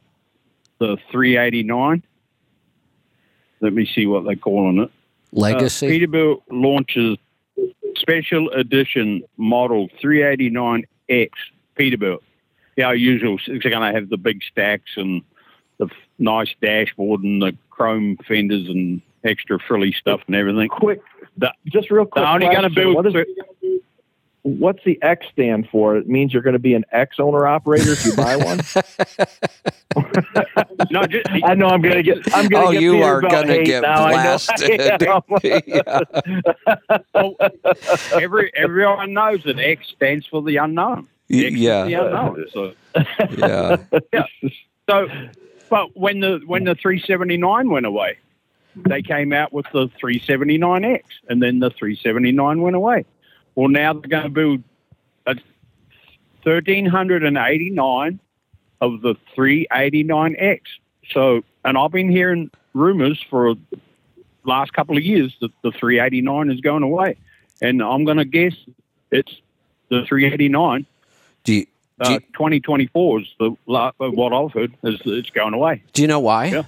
[0.80, 2.04] the 389.
[3.62, 4.92] Let me see what they're calling it.
[5.32, 5.88] Legacy.
[5.88, 7.18] Uh, Peterbilt launches
[7.98, 11.30] special edition model 389X
[11.80, 12.20] Peterbilt.
[12.76, 13.38] Yeah, usual.
[13.48, 15.22] It's going to have the big stacks and
[15.78, 20.70] the f- nice dashboard and the chrome fenders and extra frilly stuff and everything.
[20.70, 21.02] Quick,
[21.38, 22.24] The- just real quick.
[22.24, 22.94] They're only going to question.
[22.94, 22.96] build.
[22.96, 23.26] What is,
[24.44, 25.98] what's the X stand for?
[25.98, 28.60] It means you're going to be an X owner operator if you buy one.
[30.92, 32.18] no, just, I know I'm going to get.
[32.34, 34.08] I'm going to Oh, get you are gonna get now.
[34.08, 34.80] Blasted.
[35.44, 36.00] Yeah.
[37.14, 37.36] well,
[38.14, 41.08] every everyone knows that X stands for the unknown.
[41.30, 41.86] Y- X is yeah.
[41.86, 42.46] unknown.
[42.52, 42.74] So,
[43.38, 44.26] Yeah.
[44.90, 45.08] so,
[45.70, 48.18] but when the when the 379 went away,
[48.76, 53.06] they came out with the 379X, and then the 379 went away.
[53.56, 54.64] Well, now they're going to build
[55.26, 55.36] a
[56.44, 58.20] 1389
[58.82, 60.62] of the 389X.
[61.12, 63.80] So, and I've been hearing rumors for the
[64.46, 67.18] last couple of years that the 389 is going away,
[67.62, 68.54] and I'm going to guess
[69.12, 69.36] it's
[69.90, 70.86] the 389.
[71.44, 71.66] Do you,
[72.04, 75.82] do, Uh, 2024 is the la- uh, what I've heard is it's going away.
[75.94, 76.46] do you know why?
[76.46, 76.64] Yeah.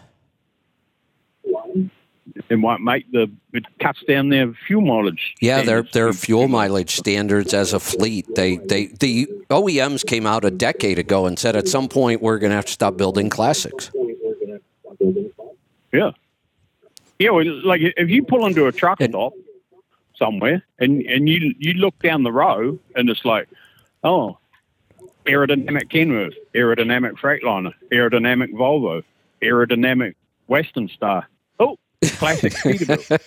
[2.50, 5.36] It might make the it cuts down their fuel mileage.
[5.42, 5.92] Yeah, their standards.
[5.94, 8.26] their fuel mileage standards as a fleet.
[8.36, 12.38] They they the OEMs came out a decade ago and said at some point we're
[12.38, 13.92] going to have to stop building classics.
[15.92, 16.12] Yeah.
[17.20, 19.34] Yeah, well, like if you pull into a truck stop
[20.16, 23.50] somewhere and, and you you look down the row and it's like,
[24.04, 24.38] oh,
[25.26, 29.04] aerodynamic Kenworth, aerodynamic Freightliner, aerodynamic Volvo,
[29.42, 30.16] aerodynamic
[30.48, 31.28] Western Star.
[31.60, 31.78] Oh,
[32.18, 33.20] classic Peterbilt.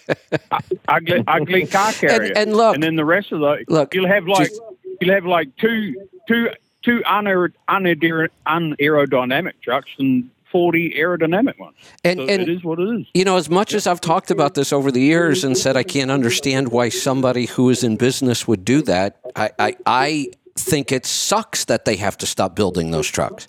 [0.89, 2.33] Ugly, ugly car carrier.
[2.37, 4.61] and look- and then the rest of the look, you'll have like just-
[5.01, 5.95] you'll have like two
[6.29, 6.51] two
[6.83, 11.77] two unaer- unaer- unaerodynamic trucks and forty aerodynamic ones.
[12.05, 13.07] And- So and- it is what it is.
[13.15, 15.83] You know, as much as I've talked about this over the years and said I
[15.83, 20.93] can't understand why somebody who is in business would do that, I, I, I think
[20.93, 23.49] it sucks that they have to stop building those trucks.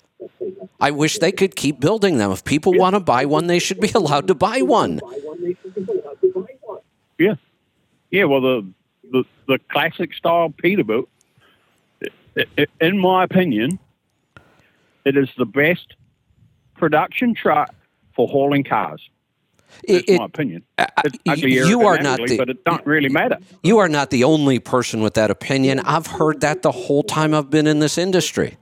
[0.80, 2.30] I wish they could keep building them.
[2.30, 5.00] If people want to buy one, they should be allowed to buy one.
[7.18, 7.34] Yeah,
[8.10, 8.24] yeah.
[8.24, 8.72] Well, the
[9.10, 11.06] the, the classic style Peterbilt,
[12.80, 13.78] in my opinion,
[15.04, 15.94] it is the best
[16.76, 17.74] production truck
[18.14, 19.08] for hauling cars.
[19.86, 20.62] That's It- my opinion.
[20.78, 23.38] I- It's y- ugly you are not the- but it don't really matter.
[23.62, 25.80] You are not the only person with that opinion.
[25.80, 28.56] I've heard that the whole time I've been in this industry.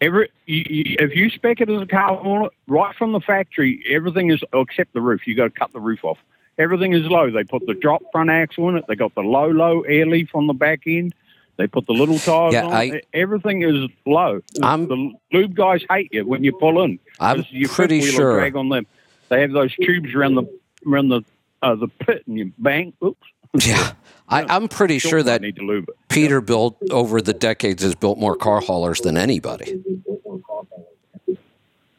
[0.00, 3.82] Every you, you, if you spec it as a car hauler, right from the factory,
[3.90, 5.26] everything is oh, except the roof.
[5.26, 6.18] You got to cut the roof off.
[6.56, 7.30] Everything is low.
[7.30, 8.84] They put the drop front axle in it.
[8.88, 11.14] They got the low, low air leaf on the back end.
[11.58, 12.72] They put the little tires Yeah, on.
[12.72, 14.40] I- Everything is low.
[14.62, 16.98] I'm- the lube guys hate you when you pull in.
[17.20, 18.34] I'm pretty sure.
[18.38, 18.86] drag on them.
[19.28, 20.44] They have those tubes around the
[20.86, 21.22] around the
[21.60, 22.92] uh, the pit, and you bang.
[23.04, 23.20] Oops.
[23.66, 23.92] Yeah,
[24.28, 25.96] I, I'm pretty sure that need to lube it.
[26.08, 29.82] Peterbilt over the decades has built more car haulers than anybody.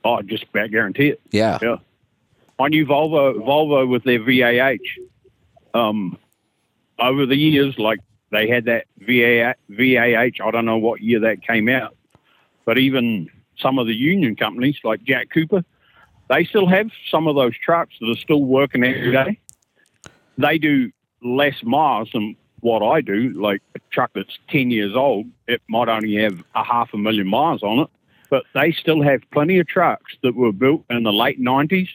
[0.05, 1.19] Oh, I just about guarantee it.
[1.31, 1.57] Yeah.
[1.61, 1.77] Yeah.
[2.57, 4.77] My new Volvo, Volvo with their VAH,
[5.73, 6.17] um,
[6.99, 7.99] over the years, like
[8.32, 11.95] they had that VAH, VAH, I don't know what year that came out,
[12.66, 15.64] but even some of the union companies like Jack Cooper,
[16.30, 19.40] they still have some of those trucks that are still working every day.
[20.38, 20.91] They do
[21.24, 23.32] less miles than what I do.
[23.32, 27.27] Like a truck that's 10 years old, it might only have a half a million
[27.27, 27.88] miles on it.
[28.30, 31.90] but they still have plenty of trucks that were built in the late 90s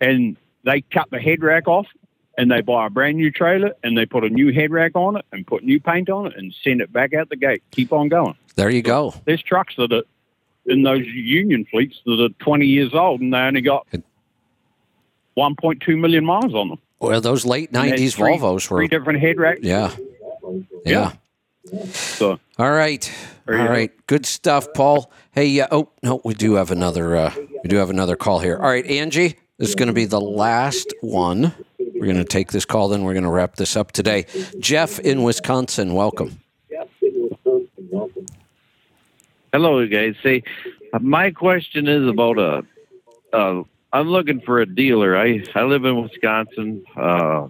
[0.00, 1.86] and they cut the head rack off
[2.38, 5.16] and they buy a brand new trailer and they put a new head rack on
[5.16, 7.62] it and put new paint on it and send it back out the gate.
[7.72, 8.34] Keep on going.
[8.54, 9.12] There you go.
[9.26, 10.04] There's trucks that are
[10.66, 13.86] in those union fleets that are 20 years old and they only got
[15.36, 16.78] 1.2 million miles on them.
[17.00, 18.78] Well, those late And there's '90s three- Volvos were.
[18.78, 19.60] three different head racks.
[19.62, 19.94] Yeah.
[20.84, 21.12] Yeah.
[21.92, 23.12] So All right.
[23.48, 23.94] All you go.
[24.06, 25.10] Good stuff, Paul.
[25.32, 27.14] Hey, uh, oh no, we do have another.
[27.16, 28.56] Uh, we do have another call here.
[28.56, 31.52] All right, Angie, this is going to be the last one.
[31.98, 34.26] We're going to take this call, then we're going to wrap this up today.
[34.60, 36.40] Jeff in Wisconsin, welcome.
[36.70, 38.26] Jeff in Wisconsin, welcome.
[39.52, 40.14] Hello, guys.
[40.22, 40.44] Say,
[40.92, 42.64] uh, my question is about a.
[43.32, 43.62] Uh,
[43.92, 45.16] I'm looking for a dealer.
[45.16, 46.84] I I live in Wisconsin.
[46.96, 47.48] Uh,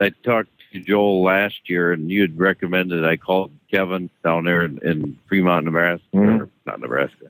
[0.00, 4.64] I talked to Joel last year, and you had recommended I called Kevin down there
[4.64, 7.26] in, in Fremont, Nebraska, or not Nebraska,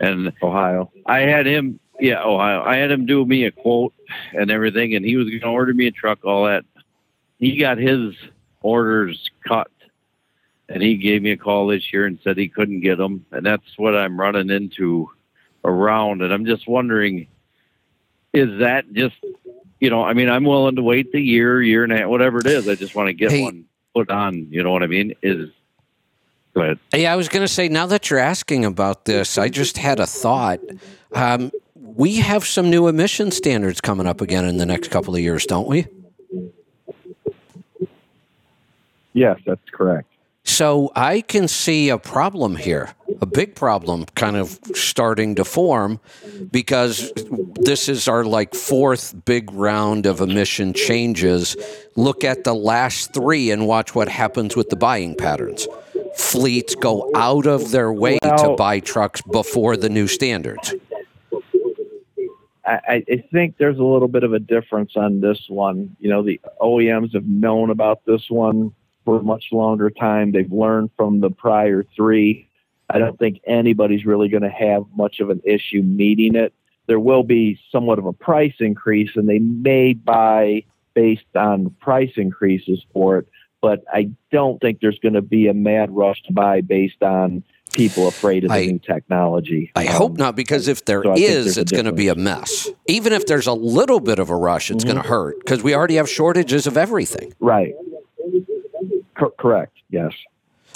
[0.00, 0.90] and Ohio.
[1.04, 1.78] I had him.
[2.02, 2.64] Yeah, Ohio.
[2.64, 3.94] I had him do me a quote
[4.32, 6.24] and everything, and he was going to order me a truck.
[6.24, 6.64] All that.
[7.38, 8.14] He got his
[8.60, 9.70] orders cut
[10.68, 13.46] and he gave me a call this year and said he couldn't get them, and
[13.46, 15.10] that's what I'm running into
[15.64, 16.22] around.
[16.22, 17.28] And I'm just wondering,
[18.32, 19.14] is that just,
[19.78, 22.38] you know, I mean, I'm willing to wait the year, year and a half, whatever
[22.38, 22.66] it is.
[22.66, 23.42] I just want to get Hey.
[23.42, 23.64] one
[23.94, 24.48] put on.
[24.50, 25.14] You know what I mean?
[25.22, 25.50] Is
[26.54, 26.78] go ahead.
[26.94, 30.00] Yeah, I was going to say, now that you're asking about this, I just had
[30.00, 30.58] a thought.
[31.12, 31.52] Um,
[31.96, 35.46] we have some new emission standards coming up again in the next couple of years,
[35.46, 35.86] don't we?
[39.12, 40.08] Yes, that's correct.
[40.44, 46.00] So I can see a problem here, a big problem kind of starting to form
[46.50, 47.12] because
[47.60, 51.56] this is our like fourth big round of emission changes.
[51.94, 55.68] Look at the last three and watch what happens with the buying patterns.
[56.16, 60.74] Fleets go out of their way to buy trucks before the new standards.
[62.64, 65.96] I, I- think there's a little bit of a difference on this one.
[66.00, 68.72] You know, the OEMs have known about this one
[69.04, 70.32] for a much longer time.
[70.32, 72.48] They've learned from the prior three.
[72.90, 76.52] I don't think anybody's really going to have much of an issue meeting it.
[76.86, 82.12] There will be somewhat of a price increase, and they may buy based on price
[82.16, 83.28] increases for it.
[83.60, 87.44] But I don't think there's going to be a mad rush to buy based on
[87.72, 89.72] people afraid of the I- new technology.
[89.74, 92.68] I Um, hope not, because if there so is, it's going to be a mess.
[92.86, 95.74] Even if there's a little bit of a rush, it's going to hurt because we
[95.74, 97.32] already have shortages of everything.
[97.40, 97.74] Right.
[99.18, 99.76] Cor- correct.
[99.90, 100.12] Yes.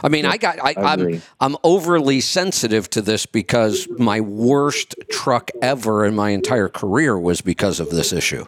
[0.05, 1.23] I mean, I got I, I I'm.
[1.41, 7.41] I'm overly sensitive to this because my worst truck ever in my entire career was
[7.41, 8.45] because of this issue.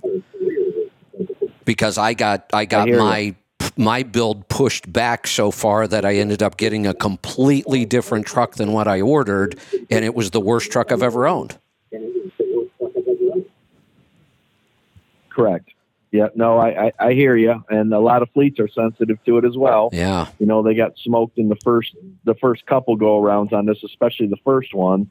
[1.65, 2.99] Because I got I got ya.
[2.99, 3.35] my
[3.79, 8.57] my build pushed back so far that I ended up getting a completely different truck
[8.57, 9.59] than what I ordered,
[9.89, 11.57] and it was the worst truck I've ever owned.
[15.31, 15.71] Correct.
[16.11, 16.29] Yeah.
[16.35, 17.63] No, I, I, I hear you.
[17.69, 19.91] And a lot of fleets are sensitive to it as well.
[19.93, 20.27] Yeah.
[20.39, 23.85] You know, they got smoked in the first the first couple go arounds on this,
[23.85, 25.11] especially the first one.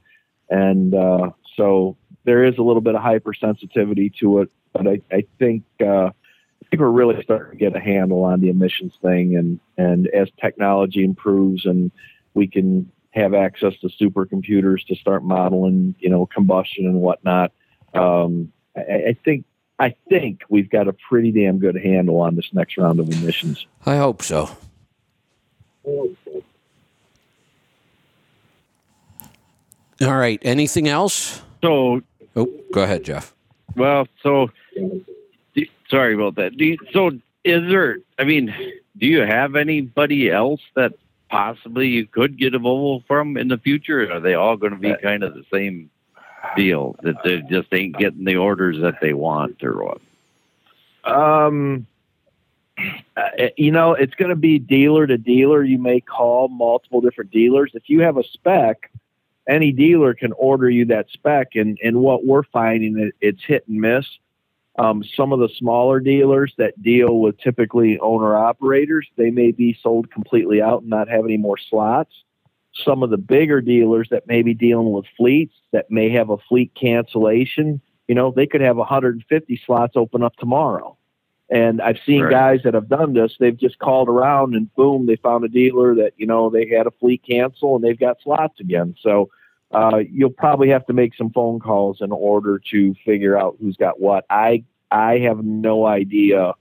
[0.49, 4.49] And uh, so there is a little bit of hypersensitivity to it.
[4.73, 6.09] But I, I think uh,
[6.67, 9.37] I think we're really starting to get a handle on the emissions thing.
[9.37, 11.91] And and as technology improves and
[12.33, 17.53] we can have access to supercomputers to start modeling, you know, combustion and whatnot.
[17.93, 19.45] Um, I, I think
[19.79, 23.65] I think we've got a pretty damn good handle on this next round of emissions.
[23.85, 24.49] I hope so.
[30.01, 30.39] All right.
[30.43, 31.41] Anything else?
[31.63, 32.01] So,
[32.35, 33.33] Oh, go ahead, Jeff.
[33.75, 35.03] well, so do-
[35.89, 36.57] sorry about that.
[36.57, 37.11] Do you, so,
[37.43, 37.99] is there?
[38.19, 38.53] I mean,
[38.97, 40.93] do you have anybody else that
[41.29, 44.03] possibly you could get a Volvo from in the future?
[44.03, 45.89] Or are they all going to be kind of the same
[46.55, 50.01] deal that they just ain't getting the orders that they want, or what?
[51.03, 51.87] Um,
[53.15, 55.63] uh, you know, it's going to be dealer to dealer.
[55.63, 57.71] You may call multiple different dealers.
[57.73, 58.91] If you have a spec,
[59.47, 61.55] any dealer can order you that spec.
[61.55, 64.05] And, and what we're finding, it, it's hit and miss.
[64.77, 69.77] Um, some of the smaller dealers that deal with typically owner operators, they may be
[69.81, 72.13] sold completely out and not have any more slots.
[72.85, 76.37] Some of the bigger dealers that may be dealing with fleets that may have a
[76.37, 80.95] fleet cancellation, you know, they could have 150 slots open up tomorrow.
[81.49, 82.31] And I've seen Right.
[82.31, 83.35] guys that have done this.
[83.39, 86.87] They've just called around and boom, they found a dealer that, you know, they had
[86.87, 88.95] a fleet cancel and they've got slots again.
[89.01, 89.29] So
[89.71, 93.75] uh, you'll probably have to make some phone calls in order to figure out who's
[93.77, 94.25] got what.
[94.29, 96.53] I I have no idea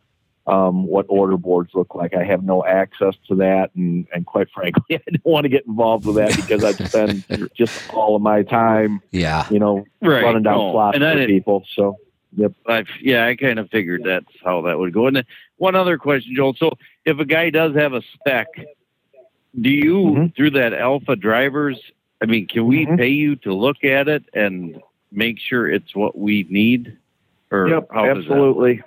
[0.48, 2.14] um, what order boards look like.
[2.14, 5.66] I have no access to that, and, and quite frankly, I don't want to get
[5.66, 7.24] involved with that because I'd spend
[7.56, 9.46] just all of my time, Yeah.
[9.50, 10.22] you know, Right.
[10.22, 11.64] running down No, slots and for people.
[11.74, 11.96] So,
[12.36, 12.52] yep.
[12.68, 15.06] I yeah, I kind of figured that's how that would go.
[15.08, 15.24] And then
[15.56, 16.54] one other question, Joel.
[16.54, 16.72] So
[17.04, 18.46] if a guy does have a spec,
[19.60, 20.36] do you Mhm.
[20.36, 21.80] through that Alpha Drivers?
[22.22, 22.96] I mean, can we Mhm.
[22.96, 24.80] pay you to look at it and
[25.12, 26.96] make sure it's what we need?
[27.50, 28.82] Or Yep, absolutely,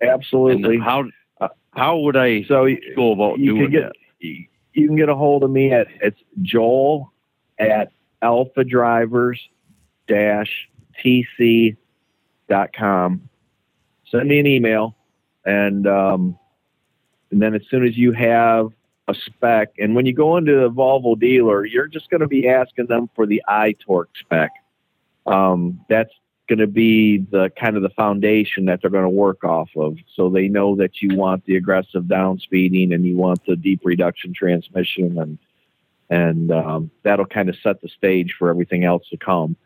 [0.00, 0.76] absolutely.
[0.76, 1.04] And how
[1.74, 4.36] how would I So go about you doing can get that?
[4.74, 7.12] you can get a hold of me at it's Joel
[7.58, 7.90] at
[8.22, 9.40] Alpha Drivers
[10.06, 10.68] dash
[11.02, 11.76] TC
[12.48, 13.28] dot com.
[14.04, 14.94] Send me an email,
[15.44, 16.38] and um,
[17.30, 18.70] and then as soon as you have
[19.12, 22.48] a spec, and when you go into a Volvo dealer, you're just going to be
[22.48, 24.50] asking them for the I-Torque spec.
[25.26, 26.12] Um, that's
[26.48, 29.96] going to be the kind of the foundation that they're going to work off of.
[30.14, 33.80] So they know that you want the aggressive down speeding and you want the deep
[33.84, 35.38] reduction transmission, and
[36.10, 39.56] and um, that'll kind of set the stage for everything else to come.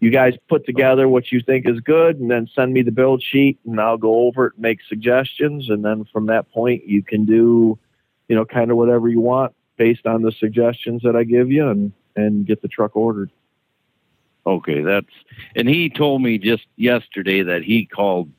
[0.00, 3.22] You guys put together what you think is good, and then send me the build
[3.22, 7.02] sheet, and I'll go over it, and make suggestions, and then from that point you
[7.02, 7.78] can do,
[8.28, 11.68] you know, kind of whatever you want based on the suggestions that I give you,
[11.68, 13.30] and and get the truck ordered.
[14.46, 15.06] Okay, that's
[15.56, 18.30] and he told me just yesterday that he called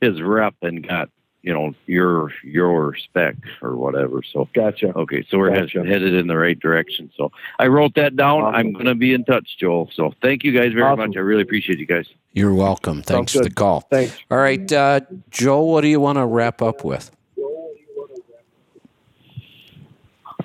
[0.00, 1.10] his rep and got
[1.42, 4.22] you know your your spec or whatever.
[4.22, 4.96] So Gotcha.
[4.96, 5.84] okay, so we're head- Gotcha.
[5.84, 7.10] headed in the right direction.
[7.16, 8.42] So I wrote that down.
[8.42, 8.54] Awesome.
[8.54, 9.90] I'm going to be in touch, Joel.
[9.92, 11.08] So thank you guys very Awesome.
[11.10, 11.16] much.
[11.16, 12.06] I really appreciate you guys.
[12.32, 13.02] You're welcome.
[13.02, 13.82] Thanks for the call.
[13.82, 14.16] Thanks.
[14.30, 17.10] All right, uh, Joe, what do you want to wrap up with?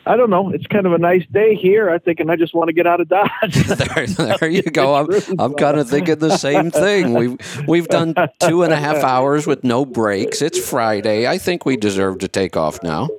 [0.07, 0.49] I don't know.
[0.51, 1.89] It's kind of a nice day here.
[1.89, 3.29] I think, and I just want to get out of Dodge.
[3.65, 4.95] there, there you go.
[4.95, 5.07] I'm,
[5.39, 7.13] I'm kind of thinking the same thing.
[7.13, 10.41] We've we've done two and a half hours with no breaks.
[10.41, 11.27] It's Friday.
[11.27, 13.09] I think we deserve to take off now.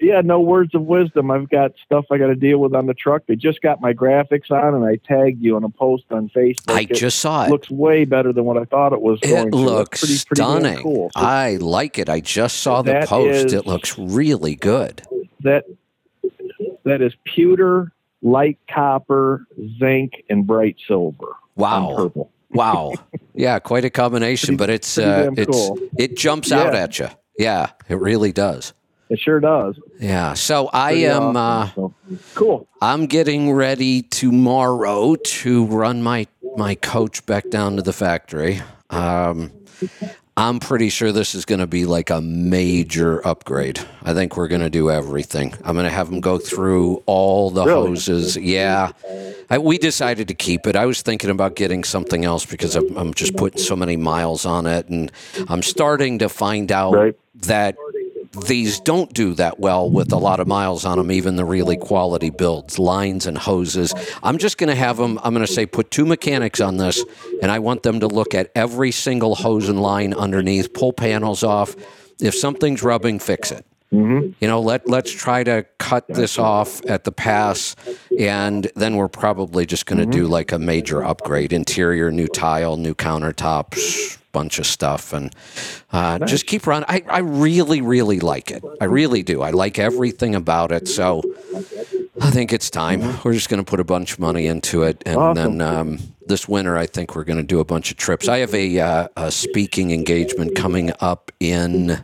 [0.00, 1.30] Yeah, no words of wisdom.
[1.30, 3.22] I've got stuff I got to deal with on the truck.
[3.26, 6.70] They just got my graphics on, and I tagged you on a post on Facebook.
[6.74, 7.50] I It just saw it.
[7.50, 10.82] looks way better than what I thought it was going It looks pretty, pretty stunning.
[10.82, 11.10] cool.
[11.16, 12.08] So I like it.
[12.08, 13.46] I just saw the post.
[13.46, 15.02] is- it looks really good.
[15.42, 15.64] that
[16.84, 19.46] that is pewter, light copper,
[19.78, 21.34] zinc, and bright silver.
[21.56, 21.94] Wow.
[21.96, 22.30] purple.
[22.52, 22.94] Wow.
[23.32, 25.78] Yeah, quite a combination, but it's uh, it's cool.
[25.96, 27.08] it jumps out at you.
[27.38, 28.74] Yeah, it really does.
[29.10, 29.78] It sure does.
[29.98, 30.34] Yeah.
[30.34, 31.74] So I Pretty am uh, awesome.
[31.74, 31.94] So,
[32.34, 32.68] cool.
[32.80, 38.60] I'm getting ready tomorrow to run my my coach back down to the factory.
[38.88, 39.52] Um,
[40.36, 43.78] I'm pretty sure this is going to be like a major upgrade.
[44.02, 45.52] I think we're going to do everything.
[45.64, 47.88] I'm going to have them go through all the Really?
[47.88, 48.36] hoses.
[48.36, 48.92] Yeah.
[49.50, 50.76] I, we decided to keep it.
[50.76, 54.46] I was thinking about getting something else because I'm, I'm just putting so many miles
[54.46, 54.88] on it.
[54.88, 55.12] And
[55.48, 57.16] I'm starting to find out Right.
[57.42, 57.76] that
[58.46, 61.76] these don't do that well with a lot of miles on them, even the really
[61.76, 63.92] quality builds, lines and hoses.
[64.22, 67.04] I'm just going to have them, I'm going to say, put two mechanics on this,
[67.42, 71.42] and I want them to look at every single hose and line underneath, pull panels
[71.42, 71.74] off.
[72.20, 73.66] If something's rubbing, fix it.
[73.92, 74.32] Mm-hmm.
[74.40, 77.74] You know, let let's try to cut this off at the pass,
[78.18, 82.76] and then we're probably just going to do like a major upgrade: interior, new tile,
[82.76, 85.34] new countertops, bunch of stuff, and
[85.92, 86.86] uh, just keep running.
[86.88, 88.62] I I really really like it.
[88.80, 89.42] I really do.
[89.42, 90.86] I like everything about it.
[90.86, 91.22] So
[92.20, 93.00] I think it's time.
[93.24, 95.58] We're just going to put a bunch of money into it, and Awesome.
[95.58, 98.28] then um, this winter, I think we're going to do a bunch of trips.
[98.28, 102.00] I have a, uh, a speaking engagement coming up in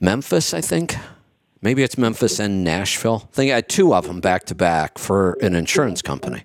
[0.00, 0.96] Memphis, I think.
[1.60, 3.28] Maybe it's Memphis and Nashville.
[3.32, 6.44] I think I had two of them back to back for an insurance company.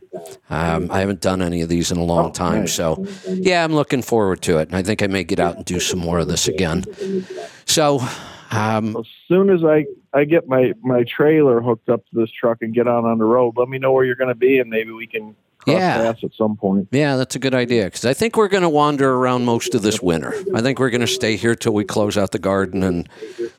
[0.49, 4.01] Um, I haven't done any of these in a long time, so yeah, I'm looking
[4.01, 4.69] forward to it.
[4.69, 6.83] And I think I may get out and do some more of this again.
[7.65, 7.99] So,
[8.49, 12.59] um, As soon as I, I get my, my trailer hooked up to this truck
[12.61, 14.69] and get out on the road, let me know where you're going to be, and
[14.69, 15.35] maybe we can
[15.67, 16.13] Yeah.
[16.21, 16.87] at some point.
[16.91, 19.81] Yeah, that's a good idea because I think we're going to wander around most of
[19.81, 20.33] this winter.
[20.53, 23.07] I think we're going to stay here till we close out the garden, and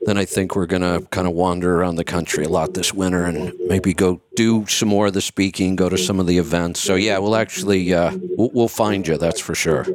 [0.02, 2.92] then I think we're going to kind of wander around the country a lot this
[2.92, 6.39] winter and maybe go do some more of the speaking, go to some of the
[6.39, 6.81] events.
[6.81, 9.16] So yeah, we'll actually uh, we'll, we'll find you.
[9.16, 9.86] That's for sure.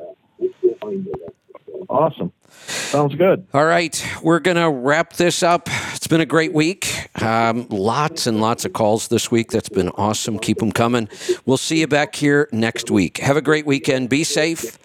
[1.89, 2.31] Awesome.
[2.69, 3.47] Sounds good.
[3.53, 5.69] All right, we're going to wrap this up.
[5.93, 7.09] It's been a great week.
[7.21, 9.51] Um, lots and lots of calls this week.
[9.51, 10.39] That's been awesome.
[10.39, 11.09] Keep them coming.
[11.45, 13.17] We'll see you back here next week.
[13.17, 14.09] Have a great weekend.
[14.09, 14.77] Be safe,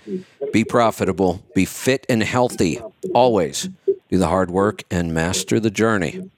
[0.53, 2.81] be profitable, be fit and healthy.
[3.15, 3.69] Always
[4.09, 6.31] do the hard work and master the journey.